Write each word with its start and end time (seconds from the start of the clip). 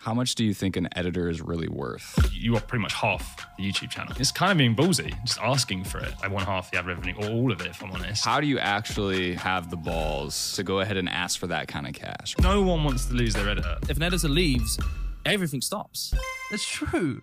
How 0.00 0.14
much 0.14 0.36
do 0.36 0.44
you 0.44 0.54
think 0.54 0.76
an 0.76 0.88
editor 0.94 1.28
is 1.28 1.40
really 1.40 1.68
worth? 1.68 2.30
You 2.32 2.56
are 2.56 2.60
pretty 2.60 2.82
much 2.82 2.94
half 2.94 3.44
the 3.56 3.64
YouTube 3.64 3.90
channel. 3.90 4.14
It's 4.18 4.30
kind 4.30 4.52
of 4.52 4.58
being 4.58 4.76
ballsy, 4.76 5.12
just 5.24 5.40
asking 5.40 5.84
for 5.84 5.98
it. 5.98 6.14
I 6.22 6.28
want 6.28 6.46
half 6.46 6.70
the 6.70 6.78
ad 6.78 6.86
revenue, 6.86 7.14
or 7.18 7.28
all 7.28 7.50
of 7.50 7.60
it, 7.60 7.66
if 7.66 7.82
I'm 7.82 7.90
honest. 7.90 8.24
How 8.24 8.40
do 8.40 8.46
you 8.46 8.60
actually 8.60 9.34
have 9.34 9.70
the 9.70 9.76
balls 9.76 10.54
to 10.54 10.62
go 10.62 10.80
ahead 10.80 10.96
and 10.96 11.08
ask 11.08 11.38
for 11.38 11.48
that 11.48 11.66
kind 11.66 11.86
of 11.86 11.94
cash? 11.94 12.36
No 12.40 12.62
one 12.62 12.84
wants 12.84 13.06
to 13.06 13.14
lose 13.14 13.34
their 13.34 13.48
editor. 13.48 13.76
If 13.88 13.96
an 13.96 14.04
editor 14.04 14.28
leaves, 14.28 14.78
everything 15.26 15.60
stops. 15.60 16.14
That's 16.50 16.66
true. 16.66 17.20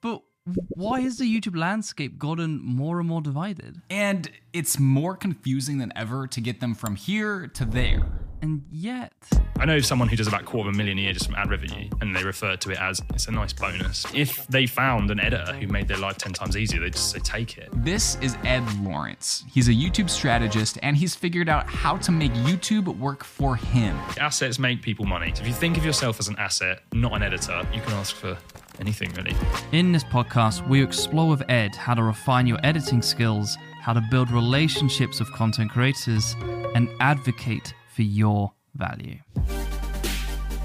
But 0.00 0.22
why 0.70 1.00
has 1.00 1.18
the 1.18 1.24
YouTube 1.24 1.56
landscape 1.56 2.18
gotten 2.18 2.64
more 2.64 2.98
and 2.98 3.08
more 3.08 3.20
divided? 3.20 3.82
And 3.90 4.30
it's 4.54 4.78
more 4.78 5.16
confusing 5.16 5.78
than 5.78 5.92
ever 5.94 6.26
to 6.28 6.40
get 6.40 6.60
them 6.60 6.74
from 6.74 6.96
here 6.96 7.46
to 7.48 7.66
there. 7.66 8.06
And 8.46 8.62
yet, 8.70 9.12
I 9.58 9.64
know 9.64 9.80
someone 9.80 10.06
who 10.06 10.14
does 10.14 10.28
about 10.28 10.42
a 10.42 10.44
quarter 10.44 10.68
of 10.68 10.76
a 10.76 10.78
million 10.78 10.98
a 10.98 11.00
year 11.00 11.12
just 11.12 11.26
from 11.26 11.34
ad 11.34 11.50
revenue, 11.50 11.90
and 12.00 12.14
they 12.14 12.22
refer 12.22 12.54
to 12.54 12.70
it 12.70 12.80
as 12.80 13.02
it's 13.12 13.26
a 13.26 13.32
nice 13.32 13.52
bonus. 13.52 14.06
If 14.14 14.46
they 14.46 14.68
found 14.68 15.10
an 15.10 15.18
editor 15.18 15.52
who 15.54 15.66
made 15.66 15.88
their 15.88 15.96
life 15.96 16.16
10 16.16 16.32
times 16.32 16.56
easier, 16.56 16.78
they 16.78 16.90
just 16.90 17.10
say, 17.10 17.18
take 17.18 17.58
it. 17.58 17.68
This 17.72 18.16
is 18.20 18.36
Ed 18.44 18.62
Lawrence. 18.84 19.44
He's 19.52 19.66
a 19.66 19.72
YouTube 19.72 20.08
strategist 20.08 20.78
and 20.80 20.96
he's 20.96 21.16
figured 21.16 21.48
out 21.48 21.66
how 21.66 21.96
to 21.96 22.12
make 22.12 22.32
YouTube 22.34 22.86
work 23.00 23.24
for 23.24 23.56
him. 23.56 23.98
Assets 24.20 24.60
make 24.60 24.80
people 24.80 25.06
money. 25.06 25.32
So 25.34 25.40
if 25.42 25.48
you 25.48 25.54
think 25.54 25.76
of 25.76 25.84
yourself 25.84 26.20
as 26.20 26.28
an 26.28 26.36
asset, 26.38 26.82
not 26.92 27.14
an 27.14 27.24
editor, 27.24 27.66
you 27.74 27.80
can 27.80 27.94
ask 27.94 28.14
for 28.14 28.38
anything 28.78 29.12
really. 29.14 29.34
in 29.72 29.90
this 29.90 30.04
podcast, 30.04 30.64
we 30.68 30.80
explore 30.80 31.28
with 31.28 31.42
Ed 31.50 31.74
how 31.74 31.94
to 31.94 32.02
refine 32.04 32.46
your 32.46 32.60
editing 32.62 33.02
skills, 33.02 33.58
how 33.82 33.92
to 33.92 34.04
build 34.08 34.30
relationships 34.30 35.18
with 35.18 35.32
content 35.32 35.72
creators, 35.72 36.36
and 36.76 36.88
advocate 37.00 37.74
for 37.96 38.02
your 38.02 38.52
value. 38.74 39.16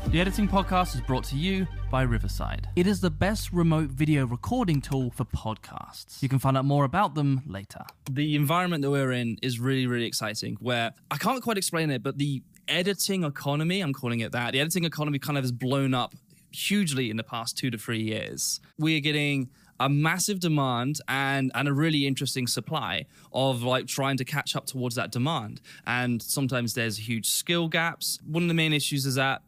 The 0.08 0.20
Editing 0.20 0.50
Podcast 0.50 0.96
is 0.96 1.02
brought 1.02 1.24
to 1.26 1.38
you 1.38 1.66
by 1.90 2.02
Riverside. 2.02 2.68
It 2.76 2.86
is 2.86 3.00
the 3.00 3.10
best 3.10 3.54
remote 3.54 3.90
video 3.90 4.26
recording 4.26 4.82
tool 4.82 5.12
for 5.12 5.24
podcasts. 5.24 6.22
You 6.22 6.28
can 6.28 6.40
find 6.40 6.58
out 6.58 6.66
more 6.66 6.84
about 6.84 7.16
them 7.16 7.42
later. 7.48 7.86
The 8.10 8.36
environment 8.36 8.82
that 8.82 8.92
we're 8.92 9.14
in 9.14 9.38
is 9.42 9.62
really, 9.62 9.88
really 9.88 10.06
exciting. 10.06 10.58
Where 10.60 10.92
I 11.10 11.16
can't 11.16 11.42
quite 11.42 11.58
explain 11.58 11.90
it, 11.90 12.04
but 12.04 12.18
the 12.18 12.44
editing 12.68 13.24
economy, 13.24 13.80
I'm 13.80 13.94
calling 13.94 14.20
it 14.20 14.34
that, 14.34 14.52
the 14.52 14.60
editing 14.60 14.84
economy 14.84 15.18
kind 15.18 15.38
of 15.38 15.46
has 15.46 15.54
blown 15.54 15.94
up 15.94 16.14
hugely 16.52 17.10
in 17.10 17.16
the 17.16 17.24
past 17.24 17.58
two 17.58 17.72
to 17.72 17.78
three 17.78 18.02
years. 18.02 18.60
We 18.78 18.98
are 18.98 19.00
getting 19.00 19.52
a 19.82 19.90
massive 19.90 20.40
demand 20.40 21.02
and 21.08 21.52
and 21.56 21.68
a 21.68 21.74
really 21.74 22.06
interesting 22.06 22.46
supply 22.46 23.06
of 23.34 23.64
like 23.64 23.88
trying 23.88 24.16
to 24.16 24.24
catch 24.24 24.56
up 24.56 24.68
towards 24.68 24.96
that 24.96 25.12
demand. 25.12 25.60
And 25.88 26.22
sometimes 26.22 26.76
there's 26.76 26.98
huge 27.10 27.28
skill 27.28 27.68
gaps. 27.68 28.20
One 28.26 28.44
of 28.44 28.48
the 28.48 28.54
main 28.54 28.74
issues 28.74 29.06
is 29.08 29.16
that 29.16 29.42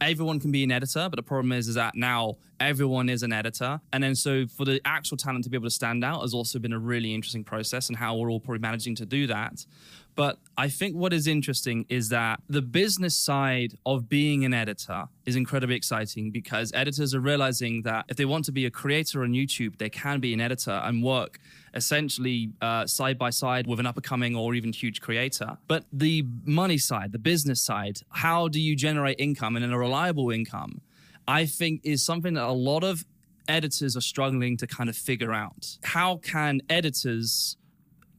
everyone 0.00 0.40
can 0.40 0.50
be 0.50 0.64
an 0.64 0.72
editor 0.72 1.10
but 1.10 1.16
the 1.16 1.22
problem 1.22 1.52
is 1.52 1.68
is 1.68 1.74
that 1.74 1.94
now 1.94 2.36
everyone 2.58 3.08
is 3.08 3.22
an 3.22 3.32
editor. 3.32 3.80
And 3.92 4.02
then 4.02 4.14
so 4.14 4.46
for 4.46 4.64
the 4.64 4.80
actual 4.84 5.16
talent 5.16 5.44
to 5.44 5.50
be 5.50 5.56
able 5.56 5.66
to 5.66 5.74
stand 5.74 6.04
out 6.04 6.20
has 6.22 6.32
also 6.32 6.58
been 6.58 6.72
a 6.72 6.78
really 6.78 7.12
interesting 7.12 7.44
process 7.44 7.88
and 7.88 7.98
how 7.98 8.16
we're 8.16 8.30
all 8.30 8.40
probably 8.40 8.60
managing 8.60 8.94
to 8.96 9.06
do 9.06 9.26
that 9.26 9.66
but 10.14 10.38
I 10.56 10.68
think 10.68 10.96
what 10.96 11.12
is 11.12 11.26
interesting 11.26 11.86
is 11.88 12.10
that 12.10 12.40
the 12.48 12.62
business 12.62 13.16
side 13.16 13.74
of 13.86 14.08
being 14.08 14.44
an 14.44 14.52
editor 14.52 15.06
is 15.24 15.36
incredibly 15.36 15.76
exciting 15.76 16.30
because 16.30 16.72
editors 16.74 17.14
are 17.14 17.20
realizing 17.20 17.82
that 17.82 18.04
if 18.08 18.16
they 18.16 18.24
want 18.24 18.44
to 18.46 18.52
be 18.52 18.66
a 18.66 18.70
creator 18.70 19.22
on 19.22 19.32
YouTube, 19.32 19.78
they 19.78 19.88
can 19.88 20.20
be 20.20 20.34
an 20.34 20.40
editor 20.40 20.72
and 20.72 21.02
work 21.02 21.38
essentially 21.74 22.50
uh, 22.60 22.86
side 22.86 23.16
by 23.16 23.30
side 23.30 23.66
with 23.66 23.80
an 23.80 23.86
up 23.86 23.96
and 23.96 24.04
coming 24.04 24.36
or 24.36 24.54
even 24.54 24.72
huge 24.72 25.00
creator. 25.00 25.56
But 25.68 25.84
the 25.92 26.26
money 26.44 26.78
side, 26.78 27.12
the 27.12 27.18
business 27.18 27.62
side, 27.62 28.00
how 28.10 28.48
do 28.48 28.60
you 28.60 28.76
generate 28.76 29.18
income 29.18 29.56
and 29.56 29.64
a 29.64 29.78
reliable 29.78 30.30
income? 30.30 30.80
I 31.28 31.46
think 31.46 31.80
is 31.84 32.04
something 32.04 32.34
that 32.34 32.44
a 32.44 32.52
lot 32.52 32.82
of 32.82 33.04
editors 33.48 33.96
are 33.96 34.00
struggling 34.00 34.56
to 34.58 34.66
kind 34.66 34.88
of 34.88 34.96
figure 34.96 35.32
out. 35.32 35.78
How 35.82 36.16
can 36.16 36.60
editors 36.68 37.56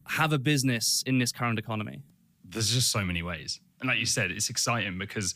have 0.07 0.33
a 0.33 0.39
business 0.39 1.03
in 1.05 1.17
this 1.17 1.31
current 1.31 1.59
economy? 1.59 2.01
There's 2.43 2.73
just 2.73 2.91
so 2.91 3.03
many 3.03 3.21
ways. 3.21 3.59
And 3.79 3.87
like 3.87 3.99
you 3.99 4.05
said, 4.05 4.31
it's 4.31 4.49
exciting 4.49 4.97
because 4.97 5.33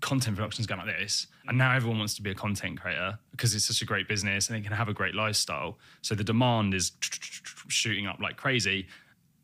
content 0.00 0.36
production's 0.36 0.68
like 0.68 0.86
this. 0.86 1.26
And 1.46 1.56
now 1.56 1.74
everyone 1.74 1.98
wants 1.98 2.14
to 2.16 2.22
be 2.22 2.30
a 2.30 2.34
content 2.34 2.80
creator 2.80 3.18
because 3.30 3.54
it's 3.54 3.66
such 3.66 3.82
a 3.82 3.84
great 3.84 4.08
business 4.08 4.48
and 4.48 4.58
they 4.58 4.62
can 4.62 4.72
have 4.72 4.88
a 4.88 4.94
great 4.94 5.14
lifestyle. 5.14 5.78
So 6.02 6.14
the 6.14 6.24
demand 6.24 6.74
is 6.74 6.92
shooting 7.68 8.06
up 8.06 8.18
like 8.20 8.36
crazy. 8.36 8.86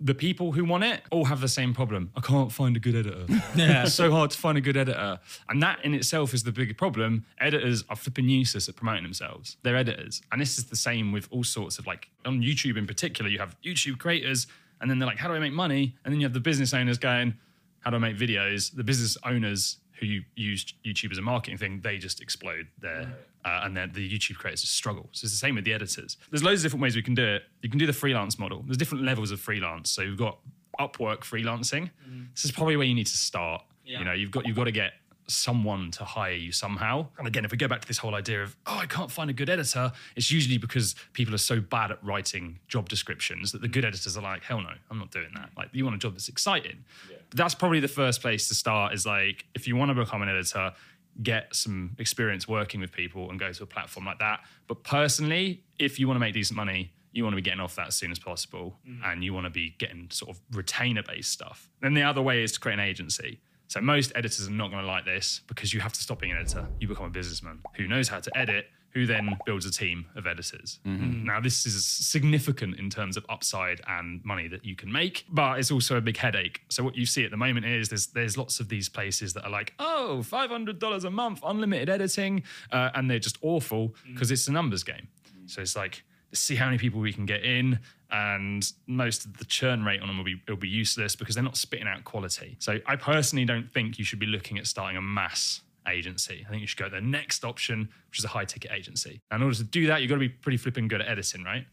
The 0.04 0.14
people 0.14 0.52
who 0.52 0.64
want 0.64 0.84
it 0.84 1.02
all 1.10 1.26
have 1.26 1.40
the 1.40 1.48
same 1.48 1.74
problem. 1.74 2.10
I 2.16 2.20
can't 2.20 2.50
find 2.50 2.76
a 2.76 2.80
good 2.80 2.96
editor. 2.96 3.24
yeah. 3.56 3.84
It's 3.84 3.94
so 3.94 4.10
hard 4.10 4.30
to 4.32 4.38
find 4.38 4.58
a 4.58 4.60
good 4.60 4.76
editor. 4.76 5.20
And 5.48 5.62
that 5.62 5.84
in 5.84 5.94
itself 5.94 6.34
is 6.34 6.42
the 6.42 6.52
bigger 6.52 6.74
problem. 6.74 7.24
Editors 7.40 7.84
are 7.88 7.96
flipping 7.96 8.28
useless 8.28 8.68
at 8.68 8.76
promoting 8.76 9.04
themselves. 9.04 9.56
They're 9.62 9.76
editors. 9.76 10.22
And 10.32 10.40
this 10.40 10.58
is 10.58 10.64
the 10.64 10.76
same 10.76 11.12
with 11.12 11.28
all 11.30 11.44
sorts 11.44 11.78
of 11.78 11.86
like 11.86 12.08
on 12.24 12.42
YouTube 12.42 12.76
in 12.76 12.86
particular, 12.86 13.30
you 13.30 13.38
have 13.38 13.56
YouTube 13.62 13.98
creators 13.98 14.46
and 14.80 14.90
then 14.90 14.98
they're 14.98 15.06
like, 15.06 15.18
how 15.18 15.28
do 15.28 15.34
I 15.34 15.38
make 15.38 15.52
money? 15.52 15.96
And 16.04 16.12
then 16.12 16.20
you 16.20 16.26
have 16.26 16.34
the 16.34 16.40
business 16.40 16.74
owners 16.74 16.98
going, 16.98 17.34
how 17.80 17.90
do 17.90 17.96
I 17.96 18.00
make 18.00 18.16
videos? 18.16 18.74
The 18.74 18.84
business 18.84 19.16
owners 19.24 19.78
who 20.00 20.20
use 20.34 20.66
YouTube 20.84 21.12
as 21.12 21.18
a 21.18 21.22
marketing 21.22 21.58
thing, 21.58 21.80
they 21.82 21.98
just 21.98 22.20
explode 22.20 22.66
there. 22.80 23.14
Uh, 23.44 23.62
and 23.64 23.76
then 23.76 23.90
the 23.92 24.08
YouTube 24.08 24.36
creators 24.36 24.60
just 24.60 24.74
struggle. 24.74 25.08
So 25.12 25.24
it's 25.24 25.32
the 25.32 25.38
same 25.38 25.56
with 25.56 25.64
the 25.64 25.72
editors. 25.72 26.16
There's 26.30 26.44
loads 26.44 26.60
of 26.60 26.64
different 26.64 26.82
ways 26.82 26.94
we 26.94 27.02
can 27.02 27.14
do 27.14 27.26
it. 27.26 27.42
You 27.60 27.68
can 27.68 27.78
do 27.78 27.86
the 27.86 27.92
freelance 27.92 28.38
model. 28.38 28.62
There's 28.64 28.76
different 28.76 29.04
levels 29.04 29.30
of 29.32 29.40
freelance. 29.40 29.90
So 29.90 30.02
you've 30.02 30.18
got 30.18 30.38
Upwork 30.78 31.20
freelancing. 31.20 31.90
This 32.34 32.44
is 32.44 32.52
probably 32.52 32.76
where 32.76 32.86
you 32.86 32.94
need 32.94 33.08
to 33.08 33.16
start. 33.16 33.62
You 33.98 34.04
know, 34.04 34.12
you've 34.12 34.30
got 34.30 34.46
you've 34.46 34.56
got 34.56 34.64
to 34.64 34.72
get 34.72 34.92
someone 35.26 35.90
to 35.92 36.04
hire 36.04 36.32
you 36.32 36.52
somehow. 36.52 37.06
And 37.18 37.26
again, 37.26 37.44
if 37.44 37.50
we 37.52 37.56
go 37.56 37.68
back 37.68 37.80
to 37.80 37.88
this 37.88 37.98
whole 37.98 38.14
idea 38.14 38.42
of, 38.42 38.56
oh, 38.66 38.78
I 38.78 38.86
can't 38.86 39.10
find 39.10 39.30
a 39.30 39.32
good 39.32 39.48
editor, 39.48 39.92
it's 40.16 40.30
usually 40.30 40.58
because 40.58 40.94
people 41.12 41.34
are 41.34 41.38
so 41.38 41.60
bad 41.60 41.90
at 41.90 42.02
writing 42.04 42.58
job 42.68 42.88
descriptions 42.88 43.52
that 43.52 43.60
the 43.60 43.68
good 43.68 43.84
editors 43.84 44.16
are 44.16 44.22
like, 44.22 44.42
hell 44.42 44.60
no, 44.60 44.72
I'm 44.90 44.98
not 44.98 45.10
doing 45.10 45.30
that. 45.36 45.50
Like, 45.56 45.68
you 45.72 45.84
want 45.84 45.96
a 45.96 45.98
job 45.98 46.12
that's 46.14 46.28
exciting. 46.28 46.84
But 47.30 47.36
that's 47.36 47.54
probably 47.54 47.80
the 47.80 47.88
first 47.88 48.20
place 48.20 48.48
to 48.48 48.54
start 48.54 48.94
is 48.94 49.06
like, 49.06 49.46
if 49.54 49.66
you 49.66 49.76
want 49.76 49.90
to 49.90 49.94
become 49.94 50.22
an 50.22 50.28
editor, 50.28 50.72
get 51.20 51.54
some 51.54 51.94
experience 51.98 52.48
working 52.48 52.80
with 52.80 52.92
people 52.92 53.30
and 53.30 53.38
go 53.38 53.52
to 53.52 53.62
a 53.62 53.66
platform 53.66 54.06
like 54.06 54.18
that. 54.18 54.40
But 54.66 54.82
personally, 54.84 55.64
if 55.78 55.98
you 55.98 56.06
want 56.06 56.16
to 56.16 56.20
make 56.20 56.34
decent 56.34 56.56
money, 56.56 56.92
you 57.12 57.24
want 57.24 57.32
to 57.32 57.36
be 57.36 57.42
getting 57.42 57.60
off 57.60 57.76
that 57.76 57.88
as 57.88 57.94
soon 57.94 58.10
as 58.10 58.18
possible 58.18 58.78
mm-hmm. 58.88 59.04
and 59.04 59.22
you 59.22 59.34
want 59.34 59.44
to 59.44 59.50
be 59.50 59.74
getting 59.78 60.08
sort 60.10 60.30
of 60.30 60.40
retainer 60.52 61.02
based 61.02 61.30
stuff. 61.30 61.68
Then 61.80 61.94
the 61.94 62.02
other 62.02 62.22
way 62.22 62.42
is 62.42 62.52
to 62.52 62.60
create 62.60 62.78
an 62.78 62.80
agency. 62.80 63.40
So 63.68 63.80
most 63.80 64.12
editors 64.14 64.46
are 64.48 64.50
not 64.50 64.70
going 64.70 64.82
to 64.82 64.88
like 64.88 65.04
this 65.04 65.40
because 65.46 65.72
you 65.72 65.80
have 65.80 65.92
to 65.92 66.00
stop 66.00 66.20
being 66.20 66.32
an 66.32 66.38
editor. 66.38 66.66
You 66.78 66.88
become 66.88 67.06
a 67.06 67.10
businessman 67.10 67.60
who 67.76 67.88
knows 67.88 68.08
how 68.08 68.20
to 68.20 68.38
edit, 68.38 68.66
who 68.92 69.06
then 69.06 69.38
builds 69.46 69.64
a 69.64 69.70
team 69.70 70.06
of 70.16 70.26
editors. 70.26 70.78
Mm-hmm. 70.86 71.04
Mm. 71.04 71.24
Now, 71.24 71.40
this 71.40 71.64
is 71.64 71.84
significant 71.84 72.78
in 72.78 72.90
terms 72.90 73.16
of 73.16 73.24
upside 73.28 73.80
and 73.88 74.24
money 74.24 74.48
that 74.48 74.64
you 74.64 74.76
can 74.76 74.92
make, 74.92 75.24
but 75.30 75.58
it's 75.58 75.70
also 75.70 75.96
a 75.96 76.00
big 76.00 76.16
headache. 76.16 76.60
So 76.68 76.82
what 76.84 76.94
you 76.94 77.06
see 77.06 77.24
at 77.24 77.30
the 77.30 77.36
moment 77.36 77.66
is 77.66 77.88
there's 77.88 78.08
there's 78.08 78.36
lots 78.36 78.60
of 78.60 78.68
these 78.68 78.88
places 78.88 79.32
that 79.32 79.44
are 79.44 79.50
like, 79.50 79.72
oh, 79.78 80.22
five 80.22 80.50
hundred 80.50 80.78
dollars 80.78 81.04
a 81.04 81.10
month, 81.10 81.40
unlimited 81.44 81.88
editing, 81.88 82.42
uh, 82.70 82.90
and 82.94 83.10
they're 83.10 83.18
just 83.18 83.38
awful 83.42 83.88
mm. 83.88 84.12
because 84.12 84.30
it's 84.30 84.46
a 84.48 84.52
numbers 84.52 84.84
game. 84.84 85.08
So 85.46 85.62
it's 85.62 85.76
like 85.76 86.04
see 86.34 86.56
how 86.56 86.66
many 86.66 86.78
people 86.78 87.00
we 87.00 87.12
can 87.12 87.26
get 87.26 87.44
in 87.44 87.78
and 88.10 88.72
most 88.86 89.24
of 89.24 89.36
the 89.38 89.44
churn 89.44 89.84
rate 89.84 90.00
on 90.00 90.08
them 90.08 90.16
will 90.16 90.24
be 90.24 90.40
it'll 90.46 90.56
be 90.56 90.68
useless 90.68 91.16
because 91.16 91.34
they're 91.34 91.44
not 91.44 91.56
spitting 91.56 91.86
out 91.86 92.04
quality. 92.04 92.56
So 92.58 92.78
I 92.86 92.96
personally 92.96 93.44
don't 93.44 93.70
think 93.72 93.98
you 93.98 94.04
should 94.04 94.18
be 94.18 94.26
looking 94.26 94.58
at 94.58 94.66
starting 94.66 94.96
a 94.96 95.02
mass 95.02 95.62
agency. 95.88 96.44
I 96.46 96.50
think 96.50 96.60
you 96.60 96.66
should 96.66 96.78
go 96.78 96.88
to 96.88 96.94
the 96.94 97.00
next 97.00 97.44
option, 97.44 97.88
which 98.10 98.18
is 98.18 98.24
a 98.24 98.28
high 98.28 98.44
ticket 98.44 98.70
agency. 98.72 99.20
And 99.30 99.40
in 99.40 99.44
order 99.44 99.56
to 99.56 99.64
do 99.64 99.86
that, 99.86 100.00
you've 100.00 100.08
got 100.08 100.16
to 100.16 100.20
be 100.20 100.28
pretty 100.28 100.58
flipping 100.58 100.88
good 100.88 101.00
at 101.00 101.08
editing, 101.08 101.44
right? 101.44 101.66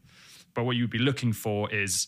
But 0.53 0.63
what 0.63 0.75
you'd 0.75 0.89
be 0.89 0.99
looking 0.99 1.33
for 1.33 1.71
is 1.73 2.07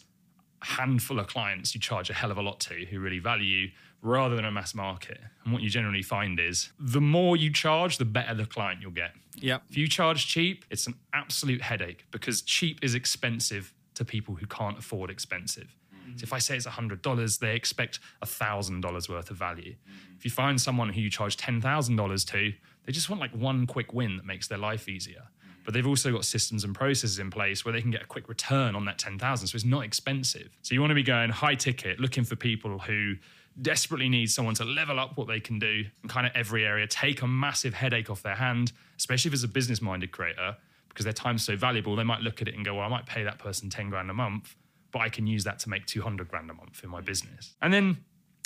a 0.62 0.66
handful 0.66 1.20
of 1.20 1.28
clients 1.28 1.74
you 1.74 1.82
charge 1.82 2.10
a 2.10 2.14
hell 2.14 2.32
of 2.32 2.38
a 2.38 2.42
lot 2.42 2.60
to 2.62 2.86
who 2.86 3.00
really 3.00 3.20
value 3.20 3.46
you 3.46 3.70
rather 4.02 4.36
than 4.36 4.46
a 4.46 4.52
mass 4.52 4.74
market. 4.74 5.20
And 5.44 5.54
what 5.54 5.62
you 5.62 5.70
generally 5.70 6.02
find 6.02 6.40
is 6.40 6.72
the 6.80 7.02
more 7.02 7.38
you 7.38 7.52
charge, 7.52 7.98
the 7.98 8.06
better 8.06 8.34
the 8.34 8.46
client 8.46 8.82
you'll 8.82 8.92
get. 8.92 9.12
Yeah. 9.36 9.60
If 9.70 9.78
you 9.78 9.88
charge 9.88 10.28
cheap, 10.28 10.66
it's 10.70 10.88
an 10.88 10.96
absolute 11.14 11.62
headache 11.62 12.06
because 12.12 12.42
cheap 12.42 12.80
is 12.82 12.96
expensive 12.96 13.74
to 13.96 14.06
people 14.06 14.36
who 14.36 14.48
can't 14.48 14.78
afford 14.78 15.10
expensive. 15.10 15.76
So 16.18 16.24
if 16.24 16.34
I 16.34 16.40
say 16.40 16.56
it's 16.56 16.68
$100, 16.68 17.40
they 17.40 17.56
expect 17.56 18.00
$1,000 18.24 19.10
worth 19.10 19.32
of 19.32 19.38
value. 19.38 19.74
Mm-hmm. 19.74 20.18
If 20.18 20.26
you 20.26 20.32
find 20.32 20.60
someone 20.60 20.90
who 20.90 21.02
you 21.02 21.10
charge 21.10 21.38
$10,000 21.38 22.28
to, 22.32 22.54
They 22.86 22.92
just 22.92 23.10
want 23.10 23.22
like 23.22 23.32
one 23.32 23.68
quick 23.68 23.94
win 23.94 24.18
that 24.18 24.26
makes 24.26 24.48
their 24.48 24.58
life 24.58 24.90
easier. 24.90 25.22
Mm-hmm. 25.22 25.62
But 25.66 25.74
they've 25.74 25.88
also 25.88 26.12
got 26.12 26.26
systems 26.26 26.64
and 26.64 26.74
processes 26.74 27.20
in 27.20 27.30
place 27.30 27.64
where 27.64 27.72
they 27.72 27.82
can 27.82 27.92
get 27.92 28.04
a 28.04 28.08
quick 28.08 28.28
return 28.28 28.76
on 28.76 28.86
that 28.86 28.98
10,000. 28.98 29.48
So 29.48 29.56
it's 29.56 29.66
not 29.66 29.84
expensive. 29.84 30.50
So 30.62 30.74
you 30.74 30.82
want 30.82 30.92
to 30.92 30.96
be 30.96 31.04
going 31.04 31.30
high 31.30 31.56
ticket, 31.56 32.00
looking 32.00 32.24
for 32.24 32.36
people 32.36 32.80
who 32.80 33.16
desperately 33.62 34.10
need 34.10 34.32
someone 34.32 34.56
to 34.56 34.64
level 34.66 35.00
up 35.00 35.18
what 35.18 35.28
they 35.28 35.40
can 35.40 35.60
do 35.60 35.84
in 36.04 36.10
kind 36.10 36.26
of 36.26 36.32
every 36.36 36.66
area, 36.66 36.88
take 36.88 37.22
a 37.22 37.28
massive 37.28 37.74
headache 37.74 38.10
off 38.10 38.24
their 38.24 38.36
hand, 38.36 38.72
especially 38.98 39.30
if 39.30 39.34
it's 39.34 39.44
a 39.44 39.48
business 39.48 39.82
minded 39.82 40.12
creator, 40.12 40.56
because 40.88 41.04
their 41.04 41.14
time's 41.14 41.44
so 41.44 41.56
valuable. 41.56 41.96
They 41.96 42.04
might 42.04 42.22
look 42.22 42.42
at 42.42 42.48
it 42.48 42.56
and 42.56 42.66
go, 42.66 42.76
well, 42.76 42.86
I 42.86 42.88
might 42.88 43.06
pay 43.06 43.24
that 43.24 43.40
person 43.40 43.70
10 43.70 43.90
grand 43.90 44.10
a 44.10 44.14
month, 44.14 44.56
but 44.92 45.00
I 45.00 45.10
can 45.10 45.28
use 45.28 45.44
that 45.46 45.60
to 45.60 45.70
make 45.70 45.86
200 45.86 46.28
grand 46.28 46.50
a 46.50 46.54
month 46.54 46.84
in 46.84 46.90
my 46.90 47.02
business. 47.02 47.56
And 47.62 47.74
then 47.74 47.98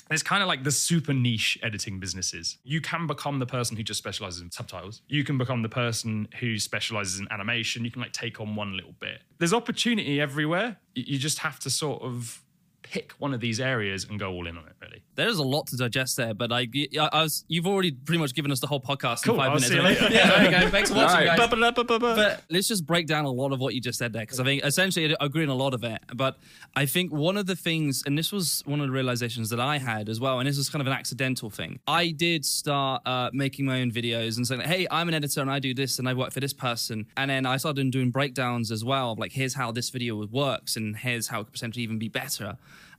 there's 0.09 0.24
kind 0.24 0.44
of 0.44 0.47
like 0.47 0.63
the 0.63 0.71
super 0.71 1.13
niche 1.13 1.57
editing 1.63 2.00
businesses. 2.00 2.57
You 2.63 2.80
can 2.80 3.07
become 3.07 3.39
the 3.39 3.45
person 3.45 3.75
who 3.75 3.83
just 3.83 3.97
specializes 3.97 4.42
in 4.42 4.51
subtitles. 4.51 5.01
You 5.07 5.24
can 5.24 5.38
become 5.38 5.63
the 5.63 5.69
person 5.69 6.27
who 6.39 6.59
specializes 6.59 7.19
in 7.19 7.27
animation. 7.31 7.83
You 7.83 7.92
can 7.92 8.01
like 8.01 8.13
take 8.13 8.39
on 8.39 8.56
one 8.56 8.75
little 8.75 8.94
bit. 9.00 9.21
There's 9.39 9.53
opportunity 9.53 10.21
everywhere. 10.21 10.77
You 10.94 11.18
just 11.18 11.39
have 11.39 11.59
to 11.62 11.69
sort 11.71 12.03
of 12.03 12.44
pick 12.87 13.13
one 13.13 13.33
of 13.33 13.39
these 13.41 13.59
areas 13.59 14.05
and 14.07 14.19
go 14.19 14.31
all 14.31 14.45
in 14.45 14.57
on 14.57 14.65
it, 14.67 14.73
really. 14.79 15.01
There's 15.15 15.39
a 15.39 15.43
lot 15.43 15.65
to 15.67 15.75
digest 15.77 16.17
there, 16.17 16.33
but 16.35 16.51
I, 16.51 16.67
I, 16.99 17.09
I 17.11 17.23
was, 17.23 17.43
you've 17.47 17.65
already 17.65 17.91
pretty 17.91 18.19
much 18.19 18.35
given 18.35 18.51
us 18.51 18.59
the 18.59 18.67
whole 18.67 18.79
podcast 18.79 19.23
Cool, 19.23 19.33
in 19.35 19.39
5 19.41 19.45
I'll 19.47 19.53
minutes. 19.55 19.67
see 19.69 19.75
you 19.75 19.81
later. 19.81 20.07
yeah, 20.11 20.29
there 20.29 20.45
you 20.45 20.51
go. 20.51 20.69
Thanks 20.69 20.89
for 20.91 20.97
watching, 20.97 21.09
All 21.17 21.25
right. 21.25 21.37
guys. 21.37 21.99
But 21.99 22.43
let's 22.51 22.67
just 22.67 22.85
break 22.85 23.07
down 23.07 23.25
a 23.25 23.31
lot 23.31 23.51
of 23.53 23.59
what 23.59 23.73
you 23.73 23.81
just 23.81 23.97
said 23.97 24.13
there, 24.13 24.21
because 24.23 24.39
I 24.39 24.43
think 24.43 24.63
essentially 24.63 25.15
I 25.19 25.25
agree 25.25 25.43
on 25.43 25.49
a 25.49 25.55
lot 25.55 25.73
of 25.73 25.83
it. 25.83 25.99
But 26.13 26.37
I 26.75 26.85
think 26.85 27.11
one 27.11 27.37
of 27.37 27.47
the 27.47 27.55
things, 27.55 28.03
and 28.05 28.17
this 28.17 28.31
was 28.31 28.61
one 28.65 28.79
of 28.79 28.85
the 28.87 28.91
realizations 28.93 29.49
that 29.49 29.59
I 29.59 29.77
had 29.79 30.07
as 30.07 30.19
well, 30.19 30.39
and 30.39 30.47
this 30.47 30.57
was 30.57 30.69
kind 30.69 30.81
of 30.81 30.87
an 30.87 30.93
accidental 30.93 31.49
thing. 31.49 31.79
I 31.87 32.11
did 32.11 32.45
start 32.45 33.01
uh, 33.07 33.29
making 33.33 33.65
my 33.65 33.81
own 33.81 33.91
videos 33.91 34.37
and 34.37 34.45
saying, 34.45 34.61
hey, 34.61 34.85
I'm 34.91 35.07
an 35.07 35.13
editor 35.15 35.41
and 35.41 35.49
I 35.49 35.59
do 35.59 35.73
this 35.73 35.97
and 35.99 36.07
I 36.07 36.13
work 36.13 36.31
for 36.31 36.39
this 36.39 36.53
person. 36.53 37.07
And 37.17 37.31
then 37.31 37.45
I 37.45 37.57
started 37.57 37.89
doing 37.91 38.11
breakdowns 38.11 38.71
as 38.71 38.83
well, 38.85 39.11
of 39.11 39.19
like, 39.19 39.31
here's 39.31 39.55
how 39.55 39.71
this 39.71 39.89
video 39.89 40.25
works 40.27 40.75
and 40.75 40.95
here's 40.95 41.27
how 41.29 41.41
it 41.41 41.45
could 41.45 41.53
potentially 41.53 41.83
even 41.83 41.97
be 41.99 42.09
better. 42.09 42.57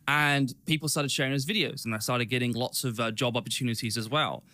And 0.09 0.55
people 0.67 0.89
started 0.89 1.11
sharing 1.11 1.33
those 1.33 1.47
videos, 1.47 1.85
and 1.85 1.95
I 1.95 1.99
started 1.99 2.27
getting 2.27 2.53
lots 2.53 2.85
of 2.85 3.01
uh, 3.01 3.11
job 3.11 3.37
opportunities 3.37 3.97
as 3.97 4.09
well. 4.09 4.45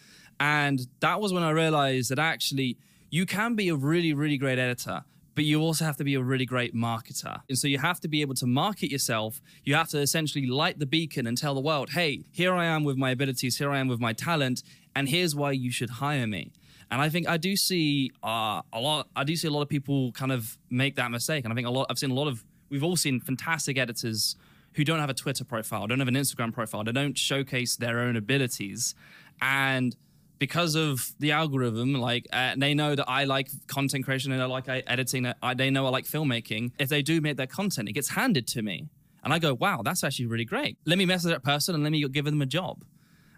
And 0.41 0.87
that 1.01 1.21
was 1.21 1.33
when 1.33 1.43
I 1.43 1.51
realized 1.51 2.11
that 2.11 2.19
actually 2.19 2.79
you 3.11 3.27
can 3.27 3.55
be 3.55 3.69
a 3.69 3.77
really, 3.77 4.15
really 4.15 4.39
great 4.39 4.59
editor, 4.59 5.05
but 5.35 5.45
you 5.45 5.61
also 5.61 5.85
have 5.85 5.97
to 5.99 6.05
be 6.05 6.15
a 6.15 6.23
really 6.23 6.47
great 6.47 6.75
marketer. 6.75 7.43
And 7.49 7.59
so 7.59 7.69
you 7.69 7.79
have 7.79 8.01
to 8.01 8.09
be 8.09 8.23
able 8.23 8.35
to 8.37 8.47
market 8.47 8.91
yourself. 8.91 9.41
You 9.65 9.75
have 9.75 9.89
to 9.91 9.99
essentially 9.99 10.47
light 10.47 10.79
the 10.79 10.87
beacon 10.87 11.27
and 11.27 11.37
tell 11.37 11.55
the 11.55 11.61
world, 11.61 11.91
hey, 11.91 12.25
here 12.33 12.55
I 12.55 12.65
am 12.65 12.85
with 12.85 12.97
my 12.97 13.11
abilities, 13.11 13.59
here 13.59 13.71
I 13.71 13.79
am 13.79 13.89
with 13.89 14.01
my 14.01 14.15
talent, 14.15 14.63
and 14.97 15.09
here's 15.09 15.35
why 15.35 15.53
you 15.53 15.71
should 15.71 15.91
hire 15.91 16.27
me. 16.27 16.53
And 16.91 17.01
I 17.01 17.09
think 17.09 17.27
I 17.29 17.39
do 17.39 17.57
see 17.57 18.13
uh, 18.23 18.61
a 18.73 18.81
lot. 18.81 19.09
I 19.17 19.25
do 19.25 19.35
see 19.35 19.49
a 19.49 19.51
lot 19.51 19.63
of 19.63 19.69
people 19.69 20.13
kind 20.13 20.31
of 20.31 20.59
make 20.69 20.97
that 20.97 21.11
mistake. 21.11 21.45
And 21.45 21.53
I 21.53 21.55
think 21.55 21.67
a 21.67 21.71
lot. 21.71 21.87
I've 21.89 21.99
seen 21.99 22.11
a 22.11 22.15
lot 22.15 22.29
of. 22.29 22.45
We've 22.69 22.85
all 22.85 22.97
seen 22.97 23.19
fantastic 23.19 23.79
editors 23.79 24.37
who 24.75 24.85
don't 24.85 24.99
have 25.01 25.11
a 25.11 25.15
Twitter 25.15 25.45
profile, 25.45 25.87
don't 25.87 25.99
have 25.99 26.09
an 26.09 26.15
Instagram 26.15 26.53
profile, 26.53 26.85
they 26.85 26.93
don't 26.93 27.19
showcase 27.19 27.77
their 27.77 28.01
own 28.01 28.17
abilities, 28.17 28.95
and 29.41 29.97
because 30.39 30.75
of 30.75 31.13
the 31.21 31.31
algorithm, 31.31 31.95
like 31.95 32.27
uh, 32.33 32.55
they 32.57 32.75
know 32.75 32.97
that 32.97 33.09
I 33.09 33.23
like 33.25 33.49
content 33.69 34.05
creation 34.05 34.33
and 34.33 34.43
I 34.43 34.47
like 34.47 34.69
uh, 34.69 34.81
editing. 34.89 35.25
uh, 35.27 35.55
they 35.55 35.71
know 35.71 35.87
I 35.87 35.91
like 35.91 36.05
filmmaking. 36.05 36.73
If 36.81 36.89
they 36.89 37.01
do 37.01 37.21
make 37.21 37.37
their 37.37 37.47
content, 37.47 37.89
it 37.89 37.93
gets 37.93 38.09
handed 38.09 38.49
to 38.49 38.63
me, 38.63 38.89
and 39.23 39.33
I 39.33 39.39
go, 39.39 39.55
"Wow, 39.55 39.83
that's 39.85 40.03
actually 40.03 40.27
really 40.27 40.45
great." 40.45 40.79
Let 40.85 40.99
me 40.99 41.07
message 41.07 41.31
that 41.31 41.45
person 41.45 41.77
and 41.77 41.85
let 41.85 41.93
me 41.93 42.07
give 42.09 42.25
them 42.25 42.43
a 42.43 42.47
job. 42.47 42.85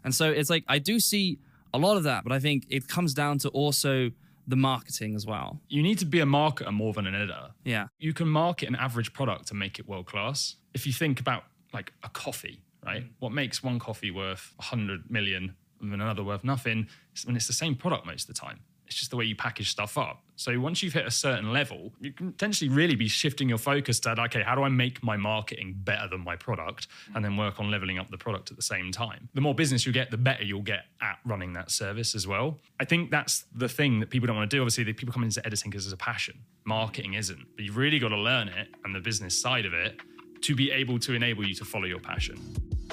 And 0.03 0.15
so 0.15 0.31
it's 0.31 0.49
like 0.49 0.65
I 0.67 0.79
do 0.79 0.99
see 0.99 1.39
a 1.75 1.79
lot 1.79 1.99
of 1.99 2.05
that, 2.05 2.25
but 2.25 2.33
I 2.33 2.39
think 2.39 2.65
it 2.71 2.89
comes 2.89 3.13
down 3.13 3.39
to 3.41 3.51
also 3.51 4.11
the 4.47 4.57
marketing 4.57 5.15
as 5.15 5.27
well. 5.27 5.61
You 5.69 5.83
need 5.83 5.99
to 5.99 6.07
be 6.07 6.21
a 6.21 6.27
marketer 6.27 6.73
more 6.73 6.93
than 6.93 7.07
an 7.07 7.15
editor. 7.15 7.51
Yeah. 7.65 7.87
You 7.99 8.13
can 8.13 8.29
market 8.29 8.69
an 8.69 8.77
average 8.77 9.13
product 9.13 9.51
and 9.51 9.59
make 9.59 9.79
it 9.79 9.89
world 9.89 10.07
class. 10.07 10.57
If 10.75 10.87
you 10.87 10.93
think 10.93 11.21
about 11.21 11.45
like 11.73 11.93
a 12.03 12.09
coffee, 12.09 12.61
right? 12.85 13.05
Mm. 13.05 13.11
What 13.19 13.33
makes 13.33 13.63
one 13.63 13.79
coffee 13.79 14.11
worth 14.11 14.53
100 14.57 15.11
million 15.11 15.55
and 15.81 15.95
another 15.95 16.23
worth 16.23 16.45
nothing 16.45 16.89
when 17.25 17.37
it's 17.37 17.47
the 17.47 17.53
same 17.53 17.75
product 17.75 18.07
most 18.07 18.29
of 18.29 18.35
the 18.35 18.41
time. 18.41 18.61
It's 18.87 18.97
just 18.97 19.11
the 19.11 19.17
way 19.17 19.25
you 19.25 19.35
package 19.37 19.71
stuff 19.71 19.97
up. 19.97 20.23
So 20.37 20.59
once 20.59 20.83
you've 20.83 20.93
hit 20.93 21.07
a 21.07 21.11
certain 21.11 21.53
level, 21.53 21.93
you 22.01 22.13
can 22.13 22.33
potentially 22.33 22.69
really 22.69 22.97
be 22.97 23.09
shifting 23.09 23.49
your 23.49 23.59
focus 23.59 24.01
to, 24.01 24.21
okay, 24.23 24.43
how 24.43 24.55
do 24.55 24.63
I 24.63 24.69
make 24.69 25.03
my 25.03 25.17
marketing 25.17 25.75
better 25.85 26.09
than 26.09 26.23
my 26.23 26.37
product? 26.37 26.89
And 27.15 27.25
then 27.25 27.37
work 27.37 27.61
on 27.61 27.71
leveling 27.71 27.99
up 27.99 28.11
the 28.11 28.19
product 28.19 28.51
at 28.51 28.57
the 28.57 28.63
same 28.63 28.91
time. 28.91 29.29
The 29.35 29.41
more 29.41 29.55
business 29.55 29.87
you 29.87 29.93
get, 29.93 30.11
the 30.11 30.19
better 30.19 30.43
you'll 30.43 30.63
get 30.63 30.87
at 31.01 31.19
running 31.25 31.53
that 31.55 31.71
service 31.71 32.15
as 32.15 32.27
well. 32.27 32.59
I 32.81 32.85
think 32.85 33.11
that's 33.11 33.45
the 33.55 33.69
thing 33.69 34.01
that 34.01 34.11
people 34.11 34.27
don't 34.27 34.37
want 34.37 34.51
to 34.51 34.57
do. 34.57 34.61
Obviously, 34.61 34.85
people 34.93 35.13
come 35.13 35.23
into 35.23 35.45
editing 35.47 35.71
because 35.71 35.87
it's 35.87 35.95
a 35.95 35.97
passion. 35.97 36.41
Marketing 36.65 37.15
isn't. 37.15 37.47
But 37.55 37.65
you've 37.65 37.77
really 37.77 37.99
got 37.99 38.09
to 38.09 38.19
learn 38.19 38.49
it 38.49 38.69
and 38.85 38.95
the 38.95 39.01
business 39.01 39.41
side 39.41 39.67
of 39.67 39.73
it 39.73 40.01
to 40.43 40.55
be 40.55 40.71
able 40.73 40.99
to 40.99 41.15
enable 41.15 41.47
you 41.47 41.55
to 41.55 41.65
follow 41.65 41.87
your 41.87 42.01
passion. 42.01 42.39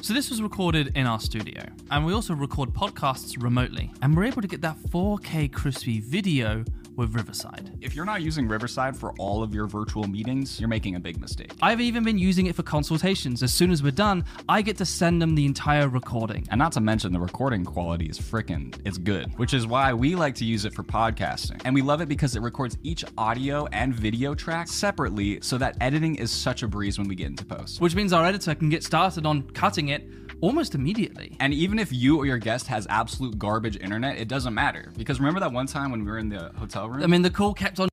So 0.03 0.15
this 0.15 0.31
was 0.31 0.41
recorded 0.41 0.97
in 0.97 1.05
our 1.05 1.19
studio, 1.19 1.61
and 1.91 2.03
we 2.03 2.11
also 2.11 2.33
record 2.33 2.73
podcasts 2.73 3.39
remotely, 3.41 3.91
and 4.01 4.17
we're 4.17 4.23
able 4.23 4.41
to 4.41 4.47
get 4.47 4.59
that 4.61 4.75
4K 4.89 5.53
crispy 5.53 5.99
video 5.99 6.65
with 6.95 7.13
Riverside. 7.15 7.77
If 7.81 7.95
you're 7.95 8.05
not 8.05 8.21
using 8.21 8.47
Riverside 8.47 8.95
for 8.95 9.13
all 9.17 9.43
of 9.43 9.53
your 9.53 9.67
virtual 9.67 10.03
meetings, 10.07 10.59
you're 10.59 10.69
making 10.69 10.95
a 10.95 10.99
big 10.99 11.19
mistake. 11.19 11.53
I've 11.61 11.81
even 11.81 12.03
been 12.03 12.17
using 12.17 12.45
it 12.45 12.55
for 12.55 12.63
consultations. 12.63 13.43
As 13.43 13.53
soon 13.53 13.71
as 13.71 13.81
we're 13.81 13.91
done, 13.91 14.25
I 14.49 14.61
get 14.61 14.77
to 14.77 14.85
send 14.85 15.21
them 15.21 15.35
the 15.35 15.45
entire 15.45 15.87
recording. 15.87 16.47
And 16.49 16.59
not 16.59 16.71
to 16.73 16.81
mention 16.81 17.13
the 17.13 17.19
recording 17.19 17.63
quality 17.63 18.05
is 18.05 18.19
frickin' 18.19 18.79
it's 18.85 18.97
good, 18.97 19.31
which 19.37 19.53
is 19.53 19.67
why 19.67 19.93
we 19.93 20.15
like 20.15 20.35
to 20.35 20.45
use 20.45 20.65
it 20.65 20.73
for 20.73 20.83
podcasting. 20.83 21.61
And 21.65 21.73
we 21.73 21.81
love 21.81 22.01
it 22.01 22.09
because 22.09 22.35
it 22.35 22.41
records 22.41 22.77
each 22.83 23.03
audio 23.17 23.65
and 23.67 23.93
video 23.93 24.35
track 24.35 24.67
separately 24.67 25.39
so 25.41 25.57
that 25.57 25.77
editing 25.81 26.15
is 26.15 26.31
such 26.31 26.63
a 26.63 26.67
breeze 26.67 26.97
when 26.97 27.07
we 27.07 27.15
get 27.15 27.27
into 27.27 27.45
post. 27.45 27.81
Which 27.81 27.95
means 27.95 28.13
our 28.13 28.25
editor 28.25 28.55
can 28.55 28.69
get 28.69 28.83
started 28.83 29.25
on 29.25 29.49
cutting 29.51 29.89
it 29.89 30.20
almost 30.41 30.75
immediately. 30.75 31.37
And 31.39 31.53
even 31.53 31.79
if 31.79 31.93
you 31.93 32.17
or 32.17 32.25
your 32.25 32.37
guest 32.37 32.67
has 32.67 32.85
absolute 32.89 33.37
garbage 33.39 33.77
internet, 33.77 34.17
it 34.17 34.27
doesn't 34.27 34.53
matter. 34.53 34.91
Because 34.97 35.19
remember 35.19 35.39
that 35.39 35.51
one 35.51 35.67
time 35.67 35.91
when 35.91 36.03
we 36.03 36.11
were 36.11 36.17
in 36.17 36.29
the 36.29 36.51
hotel 36.57 36.89
room? 36.89 37.03
I 37.03 37.07
mean, 37.07 37.21
the 37.21 37.29
call 37.29 37.53
kept 37.53 37.79
on 37.79 37.89